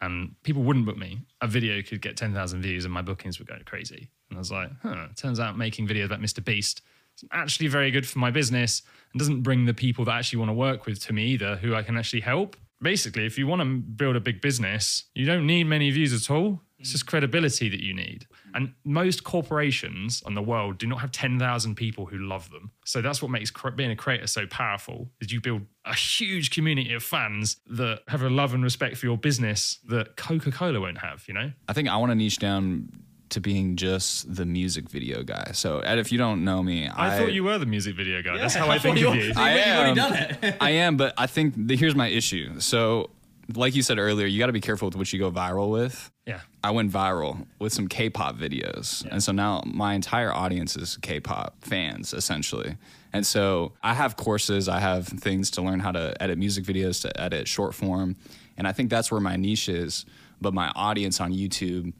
and 0.00 0.34
people 0.42 0.62
wouldn't 0.62 0.84
book 0.84 0.98
me. 0.98 1.20
A 1.40 1.46
video 1.46 1.82
could 1.82 2.02
get 2.02 2.16
10,000 2.16 2.60
views 2.60 2.84
and 2.84 2.92
my 2.92 3.02
bookings 3.02 3.38
would 3.38 3.48
go 3.48 3.56
crazy. 3.64 4.10
And 4.28 4.38
I 4.38 4.40
was 4.40 4.52
like, 4.52 4.70
huh, 4.82 5.06
turns 5.16 5.40
out 5.40 5.56
making 5.56 5.88
videos 5.88 6.06
about 6.06 6.20
Mr. 6.20 6.44
Beast 6.44 6.82
is 7.16 7.24
actually 7.32 7.68
very 7.68 7.90
good 7.90 8.06
for 8.06 8.18
my 8.18 8.30
business 8.30 8.82
and 9.12 9.18
doesn't 9.18 9.42
bring 9.42 9.64
the 9.64 9.74
people 9.74 10.04
that 10.04 10.14
actually 10.14 10.38
want 10.38 10.50
to 10.50 10.54
work 10.54 10.86
with 10.86 11.00
to 11.06 11.12
me 11.12 11.26
either, 11.28 11.56
who 11.56 11.74
I 11.74 11.82
can 11.82 11.96
actually 11.96 12.20
help. 12.20 12.56
Basically, 12.82 13.24
if 13.24 13.38
you 13.38 13.46
want 13.46 13.62
to 13.62 13.66
build 13.66 14.16
a 14.16 14.20
big 14.20 14.42
business, 14.42 15.04
you 15.14 15.24
don't 15.24 15.46
need 15.46 15.64
many 15.64 15.90
views 15.90 16.12
at 16.12 16.30
all. 16.30 16.60
It's 16.78 16.92
just 16.92 17.06
credibility 17.06 17.68
that 17.68 17.82
you 17.82 17.94
need. 17.94 18.26
And 18.54 18.74
most 18.84 19.24
corporations 19.24 20.22
in 20.26 20.34
the 20.34 20.42
world 20.42 20.78
do 20.78 20.86
not 20.86 21.00
have 21.00 21.10
10,000 21.10 21.74
people 21.74 22.06
who 22.06 22.18
love 22.18 22.50
them. 22.50 22.70
So 22.84 23.00
that's 23.00 23.22
what 23.22 23.30
makes 23.30 23.50
being 23.76 23.90
a 23.90 23.96
creator 23.96 24.26
so 24.26 24.46
powerful 24.46 25.10
is 25.20 25.32
you 25.32 25.40
build 25.40 25.62
a 25.84 25.94
huge 25.94 26.50
community 26.50 26.92
of 26.94 27.02
fans 27.02 27.56
that 27.66 28.00
have 28.08 28.22
a 28.22 28.30
love 28.30 28.54
and 28.54 28.62
respect 28.62 28.96
for 28.96 29.06
your 29.06 29.16
business 29.16 29.78
that 29.88 30.16
Coca-Cola 30.16 30.80
won't 30.80 30.98
have, 30.98 31.24
you 31.28 31.34
know? 31.34 31.52
I 31.68 31.72
think 31.72 31.88
I 31.88 31.96
want 31.96 32.10
to 32.10 32.14
niche 32.14 32.38
down 32.38 32.88
to 33.30 33.40
being 33.40 33.76
just 33.76 34.34
the 34.34 34.46
music 34.46 34.88
video 34.88 35.22
guy. 35.22 35.50
So, 35.52 35.80
Ed, 35.80 35.98
if 35.98 36.12
you 36.12 36.18
don't 36.18 36.44
know 36.44 36.62
me, 36.62 36.88
I, 36.88 37.14
I, 37.14 37.18
thought 37.18 37.32
you 37.32 37.44
were 37.44 37.58
the 37.58 37.66
music 37.66 37.96
video 37.96 38.22
guy. 38.22 38.38
That's 38.38 38.54
how 38.54 38.70
I 38.70 38.78
think 38.78 39.00
of 39.02 39.14
you. 39.14 39.32
I 39.36 39.50
am. 39.50 40.54
I 40.60 40.70
am, 40.70 40.96
but 40.96 41.14
I 41.18 41.26
think 41.26 41.54
the, 41.56 41.76
here's 41.76 41.94
my 41.94 42.08
issue. 42.08 42.60
So, 42.60 43.10
like 43.54 43.74
you 43.74 43.82
said 43.82 43.98
earlier, 43.98 44.26
you 44.26 44.38
got 44.38 44.46
to 44.46 44.52
be 44.52 44.60
careful 44.60 44.88
with 44.88 44.96
what 44.96 45.12
you 45.12 45.18
go 45.18 45.30
viral 45.30 45.70
with. 45.70 46.10
Yeah. 46.26 46.40
I 46.64 46.70
went 46.72 46.90
viral 46.90 47.46
with 47.58 47.72
some 47.72 47.86
K-pop 47.86 48.36
videos, 48.36 49.06
and 49.10 49.22
so 49.22 49.32
now 49.32 49.62
my 49.64 49.94
entire 49.94 50.32
audience 50.32 50.76
is 50.76 50.96
K-pop 50.96 51.56
fans 51.60 52.12
essentially. 52.12 52.76
And 53.12 53.24
so 53.26 53.72
I 53.82 53.94
have 53.94 54.16
courses, 54.16 54.68
I 54.68 54.80
have 54.80 55.06
things 55.06 55.50
to 55.52 55.62
learn 55.62 55.80
how 55.80 55.92
to 55.92 56.20
edit 56.20 56.38
music 56.38 56.64
videos, 56.64 57.00
to 57.02 57.20
edit 57.20 57.46
short 57.46 57.74
form, 57.74 58.16
and 58.56 58.66
I 58.66 58.72
think 58.72 58.90
that's 58.90 59.12
where 59.12 59.20
my 59.20 59.36
niche 59.36 59.68
is. 59.68 60.04
But 60.40 60.52
my 60.52 60.70
audience 60.74 61.20
on 61.20 61.32
YouTube, 61.32 61.92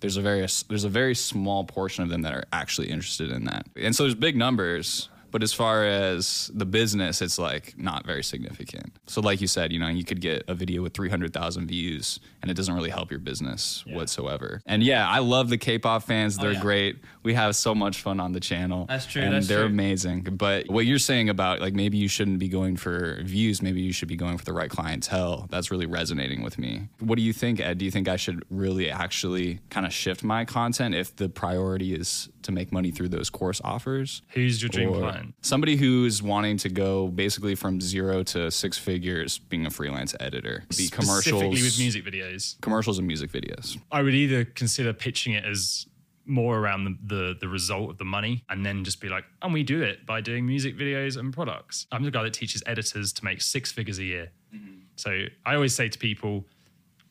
there's 0.00 0.16
a 0.16 0.22
very 0.22 0.40
there's 0.68 0.84
a 0.84 0.88
very 0.88 1.14
small 1.14 1.64
portion 1.64 2.02
of 2.02 2.10
them 2.10 2.22
that 2.22 2.34
are 2.34 2.44
actually 2.52 2.90
interested 2.90 3.30
in 3.30 3.44
that, 3.44 3.66
and 3.76 3.94
so 3.94 4.02
there's 4.02 4.14
big 4.14 4.36
numbers. 4.36 5.08
But 5.30 5.42
as 5.42 5.52
far 5.52 5.84
as 5.84 6.50
the 6.54 6.64
business, 6.66 7.20
it's 7.22 7.38
like 7.38 7.74
not 7.78 8.06
very 8.06 8.22
significant. 8.24 8.92
So, 9.06 9.20
like 9.20 9.40
you 9.40 9.46
said, 9.46 9.72
you 9.72 9.78
know, 9.78 9.88
you 9.88 10.04
could 10.04 10.20
get 10.20 10.42
a 10.48 10.54
video 10.54 10.82
with 10.82 10.94
300,000 10.94 11.66
views 11.66 12.20
and 12.42 12.50
it 12.50 12.54
doesn't 12.54 12.74
really 12.74 12.90
help 12.90 13.10
your 13.10 13.20
business 13.20 13.84
whatsoever. 13.86 14.60
And 14.66 14.82
yeah, 14.82 15.08
I 15.08 15.18
love 15.18 15.48
the 15.50 15.58
K 15.58 15.78
pop 15.78 16.02
fans. 16.04 16.38
Oh, 16.38 16.42
they're 16.42 16.50
Oh, 16.50 16.54
yeah. 16.54 16.60
great. 16.62 16.96
We 17.22 17.34
have 17.34 17.54
so 17.56 17.74
much 17.74 18.00
fun 18.00 18.20
on 18.20 18.32
the 18.32 18.40
channel. 18.40 18.86
That's 18.88 19.06
true, 19.06 19.22
And 19.22 19.34
that's 19.34 19.48
they're 19.48 19.58
true. 19.58 19.66
amazing. 19.66 20.22
But 20.32 20.68
what 20.70 20.86
you're 20.86 20.98
saying 20.98 21.28
about 21.28 21.60
like 21.60 21.74
maybe 21.74 21.98
you 21.98 22.08
shouldn't 22.08 22.38
be 22.38 22.48
going 22.48 22.76
for 22.76 23.20
views, 23.22 23.60
maybe 23.60 23.80
you 23.80 23.92
should 23.92 24.08
be 24.08 24.16
going 24.16 24.38
for 24.38 24.44
the 24.44 24.52
right 24.52 24.70
clientele, 24.70 25.46
that's 25.50 25.70
really 25.70 25.86
resonating 25.86 26.42
with 26.42 26.58
me. 26.58 26.88
What 27.00 27.16
do 27.16 27.22
you 27.22 27.32
think, 27.32 27.60
Ed? 27.60 27.78
Do 27.78 27.84
you 27.84 27.90
think 27.90 28.08
I 28.08 28.16
should 28.16 28.44
really 28.50 28.90
actually 28.90 29.60
kind 29.70 29.84
of 29.84 29.92
shift 29.92 30.22
my 30.24 30.44
content 30.44 30.94
if 30.94 31.14
the 31.16 31.28
priority 31.28 31.94
is 31.94 32.28
to 32.48 32.52
make 32.52 32.72
money 32.72 32.90
through 32.90 33.10
those 33.10 33.28
course 33.28 33.60
offers? 33.62 34.22
Who's 34.30 34.60
your 34.62 34.70
dream 34.70 34.92
client? 34.92 35.34
Somebody 35.42 35.76
who's 35.76 36.22
wanting 36.22 36.56
to 36.58 36.70
go 36.70 37.08
basically 37.08 37.54
from 37.54 37.78
zero 37.80 38.22
to 38.24 38.50
six 38.50 38.78
figures 38.78 39.38
being 39.38 39.66
a 39.66 39.70
freelance 39.70 40.14
editor. 40.18 40.64
Be 40.76 40.88
commercials, 40.88 41.24
Specifically 41.24 41.62
with 41.62 41.78
music 41.78 42.04
videos. 42.04 42.58
commercials 42.62 42.98
and 42.98 43.06
music 43.06 43.30
videos. 43.30 43.78
I 43.92 44.00
would 44.02 44.14
either 44.14 44.46
consider 44.46 44.92
pitching 44.94 45.34
it 45.34 45.44
as 45.44 45.86
more 46.24 46.58
around 46.58 46.84
the, 46.84 46.96
the 47.14 47.36
the 47.40 47.48
result 47.48 47.90
of 47.90 47.98
the 47.98 48.04
money 48.04 48.44
and 48.48 48.64
then 48.64 48.84
just 48.84 49.00
be 49.00 49.08
like, 49.08 49.24
and 49.42 49.52
we 49.52 49.62
do 49.62 49.82
it 49.82 50.06
by 50.06 50.20
doing 50.20 50.46
music 50.46 50.76
videos 50.76 51.18
and 51.18 51.32
products. 51.32 51.86
I'm 51.92 52.02
the 52.02 52.10
guy 52.10 52.22
that 52.22 52.32
teaches 52.32 52.62
editors 52.66 53.12
to 53.14 53.24
make 53.24 53.40
six 53.42 53.70
figures 53.72 53.98
a 53.98 54.04
year. 54.04 54.30
Mm-hmm. 54.54 54.80
So 54.96 55.26
I 55.44 55.54
always 55.54 55.74
say 55.74 55.88
to 55.88 55.98
people, 55.98 56.46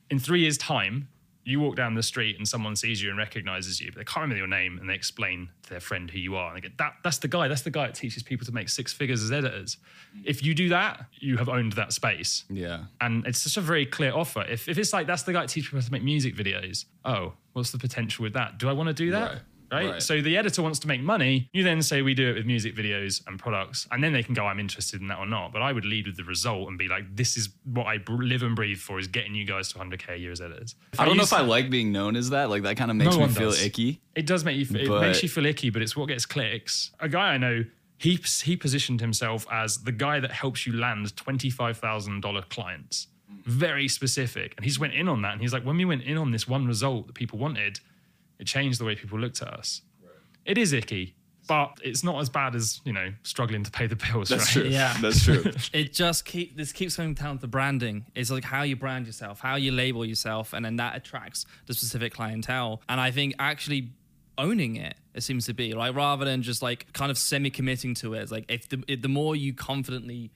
in 0.09 0.19
three 0.19 0.41
years' 0.41 0.57
time, 0.57 1.09
you 1.47 1.61
walk 1.61 1.77
down 1.77 1.95
the 1.95 2.03
street 2.03 2.37
and 2.37 2.45
someone 2.45 2.75
sees 2.75 3.01
you 3.01 3.09
and 3.09 3.17
recognizes 3.17 3.79
you, 3.79 3.89
but 3.89 3.99
they 3.99 4.03
can't 4.03 4.23
remember 4.23 4.37
your 4.37 4.47
name 4.47 4.77
and 4.77 4.89
they 4.89 4.93
explain 4.93 5.47
to 5.63 5.69
their 5.69 5.79
friend 5.79 6.11
who 6.11 6.19
you 6.19 6.35
are. 6.35 6.49
And 6.49 6.57
they 6.57 6.61
get 6.61 6.77
that 6.77 6.95
that's 7.05 7.19
the 7.19 7.29
guy, 7.29 7.47
that's 7.47 7.61
the 7.61 7.71
guy 7.71 7.87
that 7.87 7.95
teaches 7.95 8.21
people 8.21 8.45
to 8.45 8.51
make 8.51 8.67
six 8.67 8.91
figures 8.91 9.23
as 9.23 9.31
editors. 9.31 9.77
If 10.25 10.43
you 10.43 10.53
do 10.53 10.67
that, 10.69 11.05
you 11.19 11.37
have 11.37 11.47
owned 11.47 11.71
that 11.73 11.93
space. 11.93 12.43
Yeah. 12.49 12.83
And 12.99 13.25
it's 13.25 13.43
just 13.43 13.55
a 13.55 13.61
very 13.61 13.85
clear 13.85 14.13
offer. 14.13 14.41
If, 14.41 14.67
if 14.67 14.77
it's 14.77 14.91
like 14.91 15.07
that's 15.07 15.23
the 15.23 15.31
guy 15.31 15.39
that 15.41 15.49
teaches 15.49 15.69
people 15.69 15.81
to 15.81 15.91
make 15.91 16.03
music 16.03 16.35
videos, 16.35 16.83
oh, 17.05 17.31
what's 17.53 17.71
the 17.71 17.77
potential 17.77 18.23
with 18.23 18.33
that? 18.33 18.57
Do 18.57 18.67
I 18.67 18.73
want 18.73 18.87
to 18.87 18.93
do 18.93 19.11
that? 19.11 19.31
Right. 19.31 19.41
Right. 19.71 19.89
Right. 19.91 20.01
So 20.01 20.21
the 20.21 20.37
editor 20.37 20.61
wants 20.61 20.79
to 20.79 20.87
make 20.87 21.01
money. 21.01 21.49
You 21.53 21.63
then 21.63 21.81
say 21.81 22.01
we 22.01 22.13
do 22.13 22.29
it 22.29 22.35
with 22.35 22.45
music 22.45 22.75
videos 22.75 23.21
and 23.27 23.37
products, 23.37 23.87
and 23.91 24.03
then 24.03 24.13
they 24.13 24.23
can 24.23 24.33
go, 24.33 24.45
I'm 24.45 24.59
interested 24.59 25.01
in 25.01 25.07
that 25.09 25.19
or 25.19 25.25
not. 25.25 25.51
But 25.51 25.61
I 25.61 25.73
would 25.73 25.83
lead 25.85 26.07
with 26.07 26.15
the 26.17 26.23
result 26.23 26.69
and 26.69 26.77
be 26.77 26.87
like, 26.87 27.03
this 27.15 27.35
is 27.37 27.49
what 27.65 27.85
I 27.87 27.99
live 28.07 28.43
and 28.43 28.55
breathe 28.55 28.77
for 28.77 28.97
is 28.99 29.07
getting 29.07 29.35
you 29.35 29.45
guys 29.45 29.71
to 29.73 29.79
100k 29.79 30.09
a 30.13 30.17
year 30.17 30.31
as 30.31 30.39
editors. 30.41 30.75
I 30.97 31.05
don't 31.05 31.17
know 31.17 31.23
use- 31.23 31.31
if 31.33 31.37
I 31.37 31.41
like 31.41 31.69
being 31.69 31.91
known 31.91 32.15
as 32.15 32.29
that. 32.29 32.49
Like 32.49 32.63
that 32.63 32.77
kind 32.77 32.91
of 32.91 32.97
makes 32.97 33.15
No 33.17 33.27
me 33.27 33.33
feel 33.33 33.49
does. 33.49 33.61
icky. 33.63 33.99
It 34.15 34.25
does 34.25 34.45
make 34.45 34.55
you. 34.57 34.65
Feel, 34.65 34.81
it 34.81 34.87
But- 34.87 35.01
makes 35.01 35.21
you 35.21 35.29
feel 35.29 35.45
icky, 35.45 35.69
but 35.69 35.81
it's 35.81 35.95
what 35.97 36.07
gets 36.07 36.25
clicks. 36.25 36.91
A 36.99 37.09
guy 37.09 37.33
I 37.33 37.37
know, 37.37 37.65
he 37.97 38.19
he 38.43 38.55
positioned 38.55 39.01
himself 39.01 39.45
as 39.51 39.83
the 39.83 39.91
guy 39.91 40.19
that 40.21 40.31
helps 40.31 40.65
you 40.65 40.73
land 40.73 41.15
twenty 41.17 41.49
five 41.49 41.77
thousand 41.77 42.21
dollar 42.21 42.43
clients. 42.43 43.07
Very 43.45 43.87
specific, 43.87 44.53
and 44.57 44.63
he 44.63 44.69
just 44.69 44.79
went 44.79 44.93
in 44.93 45.07
on 45.09 45.21
that. 45.23 45.33
And 45.33 45.41
he's 45.41 45.51
like, 45.53 45.63
when 45.65 45.77
we 45.77 45.85
went 45.85 46.03
in 46.03 46.17
on 46.17 46.31
this 46.31 46.47
one 46.47 46.65
result 46.67 47.07
that 47.07 47.13
people 47.13 47.37
wanted, 47.39 47.79
it 48.39 48.47
changed 48.47 48.79
the 48.79 48.85
way 48.85 48.95
people 48.95 49.19
looked 49.19 49.41
at 49.41 49.49
us. 49.49 49.81
It 50.45 50.57
is 50.57 50.71
icky, 50.73 51.15
but 51.47 51.79
it's 51.83 52.03
not 52.03 52.19
as 52.21 52.29
bad 52.29 52.55
as 52.55 52.81
you 52.85 52.93
know 52.93 53.11
struggling 53.23 53.63
to 53.63 53.71
pay 53.71 53.87
the 53.87 53.95
bills. 53.95 54.29
That's 54.29 54.55
right? 54.55 54.63
true. 54.63 54.71
Yeah. 54.71 54.95
That's 55.01 55.23
true. 55.23 55.43
it 55.73 55.93
just 55.93 56.25
keep 56.25 56.55
this 56.55 56.71
keeps 56.71 56.95
coming 56.95 57.13
down 57.13 57.39
to 57.39 57.47
branding. 57.47 58.05
It's 58.15 58.29
like 58.31 58.43
how 58.43 58.63
you 58.63 58.75
brand 58.75 59.07
yourself, 59.07 59.39
how 59.39 59.55
you 59.55 59.71
label 59.71 60.05
yourself, 60.05 60.53
and 60.53 60.63
then 60.63 60.75
that 60.77 60.95
attracts 60.95 61.45
the 61.65 61.73
specific 61.73 62.13
clientele. 62.13 62.81
And 62.87 62.99
I 62.99 63.11
think 63.11 63.35
actually 63.39 63.91
owning 64.37 64.75
it, 64.75 64.95
it 65.13 65.23
seems 65.23 65.45
to 65.47 65.53
be 65.53 65.73
like 65.73 65.95
rather 65.95 66.25
than 66.25 66.43
just 66.43 66.61
like 66.61 66.91
kind 66.93 67.09
of 67.09 67.17
semi-committing 67.17 67.95
to 67.95 68.13
it. 68.13 68.21
It's 68.21 68.31
like 68.31 68.45
if 68.49 68.69
the 68.69 68.83
if 68.87 69.01
the 69.01 69.09
more 69.09 69.35
you 69.35 69.53
confidently 69.53 70.31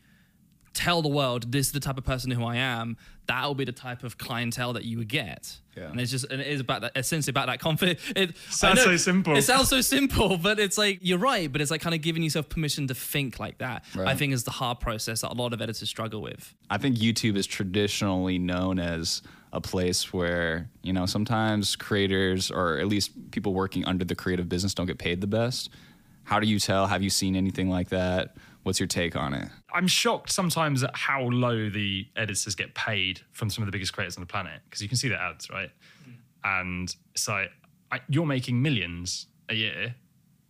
tell 0.74 1.02
the 1.02 1.10
world 1.10 1.52
this 1.52 1.68
is 1.68 1.72
the 1.74 1.80
type 1.80 1.98
of 1.98 2.04
person 2.04 2.32
who 2.32 2.44
I 2.44 2.58
am, 2.58 2.98
that 3.28 3.46
will 3.46 3.56
be 3.56 3.66
the 3.66 3.72
type 3.72 4.04
of 4.04 4.18
clientele 4.18 4.74
that 4.74 4.84
you 4.86 4.98
would 4.98 5.08
get. 5.08 5.58
Yeah. 5.78 5.90
And 5.90 6.02
it's 6.02 6.12
just 6.12 6.26
and 6.26 6.42
it 6.42 6.48
is 6.48 6.60
about 6.60 6.82
that 6.82 6.92
essentially 6.96 7.32
about 7.32 7.48
that 7.48 7.60
confidence. 7.60 8.00
It 8.16 8.36
Sounds 8.50 8.78
know- 8.78 8.86
so 8.86 8.98
simple. 8.98 9.38
It 9.38 9.44
sounds 9.44 9.70
so 9.70 9.82
simple, 9.82 10.38
but 10.38 10.60
it's 10.60 10.78
like 10.78 11.00
you're 11.02 11.18
right, 11.18 11.52
but 11.52 11.62
it's 11.62 11.72
like 11.72 11.82
kind 11.82 11.96
of 11.96 12.02
giving 12.02 12.24
yourself 12.24 12.50
permission 12.50 12.88
to 12.88 12.96
think 12.96 13.40
like 13.40 13.60
that. 13.60 13.86
I 13.98 14.16
think 14.16 14.34
is 14.34 14.44
the 14.44 14.52
hard 14.52 14.80
process 14.80 15.22
that 15.22 15.32
a 15.32 15.34
lot 15.36 15.54
of 15.54 15.62
editors 15.62 15.88
struggle 15.90 16.22
with. 16.22 16.54
I 16.70 16.78
think 16.78 16.98
YouTube 16.98 17.38
is 17.38 17.48
traditionally 17.48 18.38
known 18.38 18.80
as 18.80 19.22
a 19.54 19.62
place 19.62 20.14
where, 20.14 20.70
you 20.82 20.94
know, 20.94 21.06
sometimes 21.06 21.76
creators 21.76 22.52
or 22.52 22.78
at 22.78 22.88
least 22.88 23.32
people 23.32 23.54
working 23.54 23.86
under 23.86 24.06
the 24.06 24.16
creative 24.16 24.48
business 24.48 24.74
don't 24.74 24.86
get 24.86 24.98
paid 24.98 25.20
the 25.22 25.28
best. 25.28 25.70
How 26.24 26.40
do 26.40 26.48
you 26.48 26.60
tell? 26.60 26.88
Have 26.88 27.02
you 27.02 27.10
seen 27.10 27.36
anything 27.36 27.70
like 27.70 27.90
that? 27.90 28.36
What's 28.64 28.80
your 28.80 28.88
take 28.88 29.16
on 29.16 29.34
it? 29.34 29.50
I'm 29.74 29.88
shocked 29.88 30.32
sometimes 30.32 30.84
at 30.84 30.96
how 30.96 31.24
low 31.24 31.70
the 31.70 32.08
editors 32.16 32.56
get 32.56 32.76
paid 32.76 33.22
from 33.32 33.50
some 33.50 33.64
of 33.64 33.66
the 33.66 33.72
biggest 33.72 33.94
creators 33.94 34.18
on 34.18 34.22
the 34.22 34.28
planet 34.28 34.62
because 34.66 34.82
you 34.82 34.88
can 34.88 34.98
see 34.98 35.10
their 35.10 35.20
ads, 35.20 35.50
right? 35.50 35.72
And 36.44 36.94
it's 37.14 37.28
like 37.28 37.52
I, 37.92 38.00
you're 38.08 38.26
making 38.26 38.62
millions 38.62 39.28
a 39.50 39.56
year. 39.56 39.96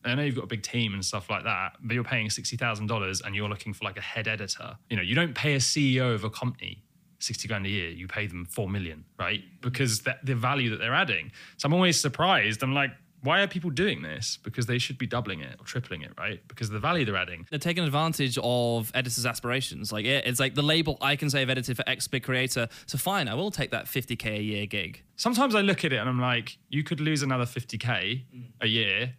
I 0.04 0.16
know 0.16 0.24
you've 0.24 0.36
got 0.36 0.46
a 0.46 0.48
big 0.48 0.64
team 0.64 0.94
and 0.94 1.06
stuff 1.06 1.30
like 1.30 1.44
that, 1.44 1.74
but 1.82 1.94
you're 1.94 2.04
paying 2.04 2.30
sixty 2.30 2.58
thousand 2.58 2.88
dollars 2.88 3.22
and 3.22 3.36
you're 3.36 3.50
looking 3.50 3.74
for 3.74 3.86
like 3.86 3.98
a 3.98 4.02
head 4.02 4.28
editor. 4.28 4.76
You 4.90 4.98
know, 4.98 5.04
you 5.04 5.16
don't 5.16 5.36
pay 5.36 5.54
a 5.54 5.60
CEO 5.60 6.14
of 6.14 6.24
a 6.24 6.30
company 6.30 6.84
sixty 7.20 7.48
grand 7.48 7.66
a 7.66 7.70
year. 7.70 7.90
You 7.90 8.08
pay 8.08 8.28
them 8.28 8.46
four 8.46 8.68
million, 8.68 9.06
right? 9.20 9.44
Because 9.62 10.02
that 10.02 10.26
the 10.26 10.36
value 10.36 10.70
that 10.72 10.78
they're 10.78 10.94
adding. 10.94 11.32
So 11.58 11.68
I'm 11.68 11.74
always 11.74 12.00
surprised. 12.00 12.64
I'm 12.64 12.74
like, 12.74 12.92
why 13.24 13.42
are 13.42 13.48
people 13.48 13.70
doing 13.70 14.02
this? 14.02 14.38
Because 14.44 14.66
they 14.66 14.78
should 14.78 14.98
be 14.98 15.06
doubling 15.06 15.42
it 15.42 15.56
or 15.60 15.66
tripling 15.66 16.02
it, 16.02 16.12
right? 16.18 16.42
Because 16.48 16.68
of 16.68 16.74
the 16.74 16.80
value 16.80 17.06
they're 17.06 17.16
adding. 17.16 17.46
They're 17.50 17.60
taking 17.60 17.84
advantage 17.84 18.38
of 18.42 18.92
editors' 18.96 19.26
aspirations. 19.26 19.92
Like 19.92 20.06
it, 20.06 20.26
it's 20.26 20.40
like 20.40 20.56
the 20.56 20.64
label 20.64 20.98
I 21.02 21.16
can 21.16 21.30
say 21.30 21.42
I've 21.42 21.50
edited 21.50 21.78
for 21.78 21.88
X 21.88 22.08
big 22.08 22.24
creator. 22.24 22.68
So 22.88 22.98
fine, 22.98 23.28
I 23.28 23.36
will 23.36 23.52
take 23.52 23.72
that 23.72 23.86
50k 23.86 24.40
a 24.40 24.42
year 24.42 24.66
gig. 24.66 25.04
sometimes 25.16 25.56
I 25.56 25.62
look 25.62 25.86
at 25.86 25.94
it 25.94 25.98
and 25.98 26.10
I'm 26.10 26.20
like, 26.20 26.58
you 26.70 26.84
could 26.84 27.00
lose 27.00 27.22
another 27.22 27.46
50k 27.46 28.24
mm. 28.36 28.46
a 28.62 28.68
year 28.68 29.14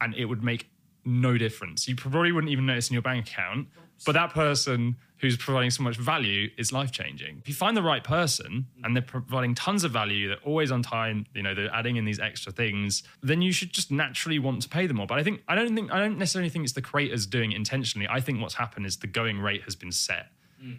and 0.00 0.14
it 0.14 0.26
would 0.26 0.42
make 0.42 0.68
no 1.04 1.36
difference. 1.36 1.88
You 1.88 1.96
probably 1.96 2.32
wouldn't 2.32 2.52
even 2.52 2.66
notice 2.66 2.90
in 2.90 2.94
your 2.94 3.02
bank 3.02 3.26
account, 3.28 3.68
but 4.04 4.12
that 4.12 4.32
person 4.32 4.96
who's 5.18 5.36
providing 5.36 5.70
so 5.70 5.82
much 5.82 5.96
value 5.96 6.50
is 6.58 6.72
life 6.72 6.90
changing. 6.90 7.38
If 7.38 7.48
you 7.48 7.54
find 7.54 7.76
the 7.76 7.82
right 7.82 8.02
person 8.02 8.66
and 8.82 8.96
they're 8.96 9.02
providing 9.02 9.54
tons 9.54 9.84
of 9.84 9.92
value, 9.92 10.28
they're 10.28 10.38
always 10.44 10.72
on 10.72 10.82
time, 10.82 11.26
you 11.32 11.42
know, 11.42 11.54
they're 11.54 11.72
adding 11.72 11.96
in 11.96 12.04
these 12.04 12.18
extra 12.18 12.50
things, 12.50 13.04
then 13.22 13.40
you 13.40 13.52
should 13.52 13.72
just 13.72 13.92
naturally 13.92 14.40
want 14.40 14.62
to 14.62 14.68
pay 14.68 14.86
them 14.86 14.96
more. 14.96 15.06
But 15.06 15.18
I 15.18 15.22
think 15.22 15.42
I 15.46 15.54
don't 15.54 15.74
think 15.74 15.92
I 15.92 16.00
don't 16.00 16.18
necessarily 16.18 16.50
think 16.50 16.64
it's 16.64 16.74
the 16.74 16.82
creators 16.82 17.26
doing 17.26 17.52
it 17.52 17.56
intentionally. 17.56 18.08
I 18.10 18.20
think 18.20 18.40
what's 18.40 18.54
happened 18.54 18.86
is 18.86 18.96
the 18.96 19.06
going 19.06 19.38
rate 19.38 19.62
has 19.62 19.76
been 19.76 19.92
set 19.92 20.26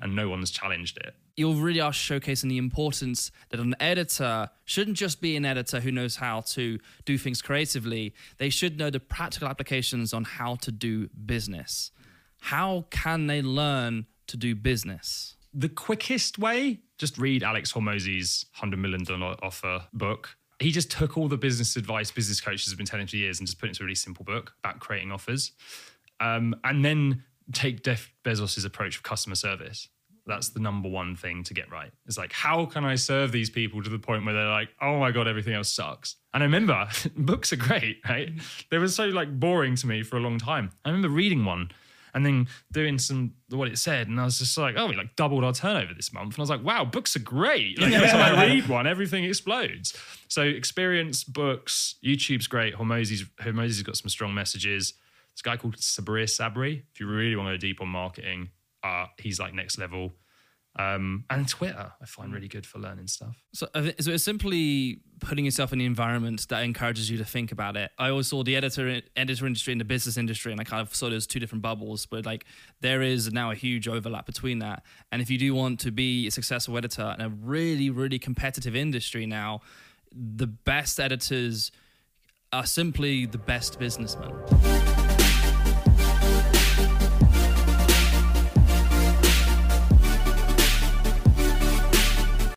and 0.01 0.15
no 0.15 0.29
one's 0.29 0.51
challenged 0.51 0.97
it. 0.97 1.13
You 1.35 1.53
really 1.53 1.81
are 1.81 1.91
showcasing 1.91 2.49
the 2.49 2.57
importance 2.57 3.31
that 3.49 3.59
an 3.59 3.75
editor 3.79 4.49
shouldn't 4.65 4.97
just 4.97 5.19
be 5.19 5.35
an 5.35 5.45
editor 5.45 5.79
who 5.79 5.91
knows 5.91 6.15
how 6.15 6.41
to 6.41 6.79
do 7.05 7.17
things 7.17 7.41
creatively. 7.41 8.13
They 8.37 8.49
should 8.49 8.77
know 8.77 8.89
the 8.89 8.99
practical 8.99 9.47
applications 9.47 10.13
on 10.13 10.23
how 10.23 10.55
to 10.55 10.71
do 10.71 11.09
business. 11.25 11.91
How 12.43 12.85
can 12.89 13.27
they 13.27 13.41
learn 13.41 14.05
to 14.27 14.37
do 14.37 14.55
business? 14.55 15.35
the 15.53 15.69
quickest 15.69 16.39
way, 16.39 16.79
just 16.97 17.17
read 17.17 17.43
Alex 17.43 17.71
Hormozi's 17.71 18.45
$100 18.59 18.77
million 18.77 19.05
offer 19.41 19.83
book. 19.93 20.35
He 20.59 20.71
just 20.71 20.89
took 20.89 21.17
all 21.17 21.27
the 21.27 21.37
business 21.37 21.75
advice 21.75 22.11
business 22.11 22.41
coaches 22.41 22.69
have 22.69 22.77
been 22.77 22.85
telling 22.85 23.07
for 23.07 23.17
years 23.17 23.39
and 23.39 23.47
just 23.47 23.59
put 23.59 23.67
it 23.67 23.69
into 23.69 23.83
a 23.83 23.85
really 23.85 23.95
simple 23.95 24.25
book 24.25 24.53
about 24.63 24.79
creating 24.79 25.11
offers. 25.11 25.51
Um, 26.19 26.55
and 26.63 26.83
then 26.83 27.23
take 27.51 27.83
Jeff 27.83 28.11
Bezos's 28.23 28.65
approach 28.65 28.95
of 28.95 29.03
customer 29.03 29.35
service. 29.35 29.89
That's 30.25 30.49
the 30.49 30.61
number 30.61 30.87
one 30.87 31.17
thing 31.17 31.43
to 31.43 31.53
get 31.53 31.69
right. 31.69 31.91
It's 32.05 32.17
like, 32.17 32.31
how 32.31 32.65
can 32.65 32.85
I 32.85 32.95
serve 32.95 33.33
these 33.33 33.49
people 33.49 33.83
to 33.83 33.89
the 33.89 33.99
point 33.99 34.23
where 34.23 34.33
they're 34.33 34.49
like, 34.49 34.69
oh 34.81 34.97
my 34.97 35.11
God, 35.11 35.27
everything 35.27 35.53
else 35.53 35.69
sucks. 35.69 36.15
And 36.33 36.41
I 36.41 36.45
remember 36.45 36.87
books 37.17 37.51
are 37.51 37.57
great, 37.57 37.97
right? 38.07 38.31
They 38.71 38.77
were 38.77 38.87
so 38.87 39.07
like 39.07 39.37
boring 39.37 39.75
to 39.77 39.87
me 39.87 40.01
for 40.01 40.15
a 40.15 40.21
long 40.21 40.39
time. 40.39 40.71
I 40.85 40.89
remember 40.89 41.09
reading 41.09 41.43
one 41.43 41.71
and 42.13 42.25
then 42.25 42.47
doing 42.71 42.97
some 42.97 43.33
what 43.49 43.67
it 43.67 43.77
said, 43.77 44.07
and 44.07 44.19
I 44.19 44.25
was 44.25 44.39
just 44.39 44.57
like, 44.57 44.75
oh, 44.77 44.87
we 44.87 44.95
like 44.95 45.15
doubled 45.15 45.43
our 45.43 45.53
turnover 45.53 45.93
this 45.93 46.13
month, 46.13 46.33
and 46.33 46.39
I 46.39 46.41
was 46.41 46.49
like, 46.49 46.63
wow, 46.63 46.85
books 46.85 47.15
are 47.15 47.19
great. 47.19 47.79
Like 47.79 47.93
every 47.93 48.07
time 48.07 48.37
I 48.37 48.45
read 48.45 48.67
one, 48.67 48.87
everything 48.87 49.23
explodes. 49.23 49.97
So 50.27 50.41
experience 50.41 51.23
books, 51.23 51.95
YouTube's 52.03 52.47
great. 52.47 52.75
Hormozi's 52.75 53.25
Hormozi's 53.41 53.83
got 53.83 53.97
some 53.97 54.09
strong 54.09 54.33
messages. 54.33 54.93
This 55.33 55.41
guy 55.41 55.57
called 55.57 55.77
Sabri 55.77 56.25
Suby. 56.25 56.83
If 56.93 56.99
you 56.99 57.07
really 57.07 57.35
want 57.35 57.47
to 57.47 57.53
go 57.53 57.57
deep 57.57 57.81
on 57.81 57.89
marketing, 57.89 58.49
uh, 58.83 59.05
he's 59.17 59.39
like 59.39 59.53
next 59.53 59.77
level. 59.77 60.13
Um, 60.77 61.25
and 61.29 61.47
Twitter, 61.47 61.93
I 62.01 62.05
find 62.05 62.33
really 62.33 62.47
good 62.47 62.65
for 62.65 62.79
learning 62.79 63.07
stuff. 63.07 63.37
So, 63.53 63.67
so 63.99 64.11
it's 64.11 64.23
simply 64.23 65.01
putting 65.19 65.45
yourself 65.45 65.71
in 65.71 65.79
the 65.79 65.85
environment 65.85 66.47
that 66.49 66.63
encourages 66.63 67.11
you 67.11 67.17
to 67.19 67.25
think 67.25 67.51
about 67.51 67.77
it. 67.77 67.91
I 67.99 68.09
always 68.09 68.27
saw 68.27 68.43
the 68.43 68.55
editor 68.55 69.01
editor 69.15 69.45
industry 69.45 69.71
and 69.71 69.79
the 69.79 69.85
business 69.85 70.17
industry, 70.17 70.51
and 70.51 70.59
I 70.59 70.63
kind 70.63 70.81
of 70.81 70.93
saw 70.95 71.09
those 71.09 71.27
two 71.27 71.39
different 71.39 71.61
bubbles. 71.61 72.07
But 72.07 72.25
like, 72.25 72.45
there 72.81 73.03
is 73.03 73.31
now 73.31 73.51
a 73.51 73.55
huge 73.55 73.87
overlap 73.87 74.25
between 74.25 74.59
that. 74.59 74.83
And 75.11 75.21
if 75.21 75.29
you 75.29 75.37
do 75.37 75.53
want 75.53 75.79
to 75.81 75.91
be 75.91 76.27
a 76.27 76.31
successful 76.31 76.75
editor 76.77 77.13
in 77.17 77.23
a 77.23 77.29
really, 77.29 77.91
really 77.91 78.17
competitive 78.17 78.75
industry 78.75 79.27
now, 79.27 79.61
the 80.11 80.47
best 80.47 80.99
editors 80.99 81.71
are 82.51 82.65
simply 82.65 83.25
the 83.25 83.37
best 83.37 83.79
businessmen. 83.79 84.31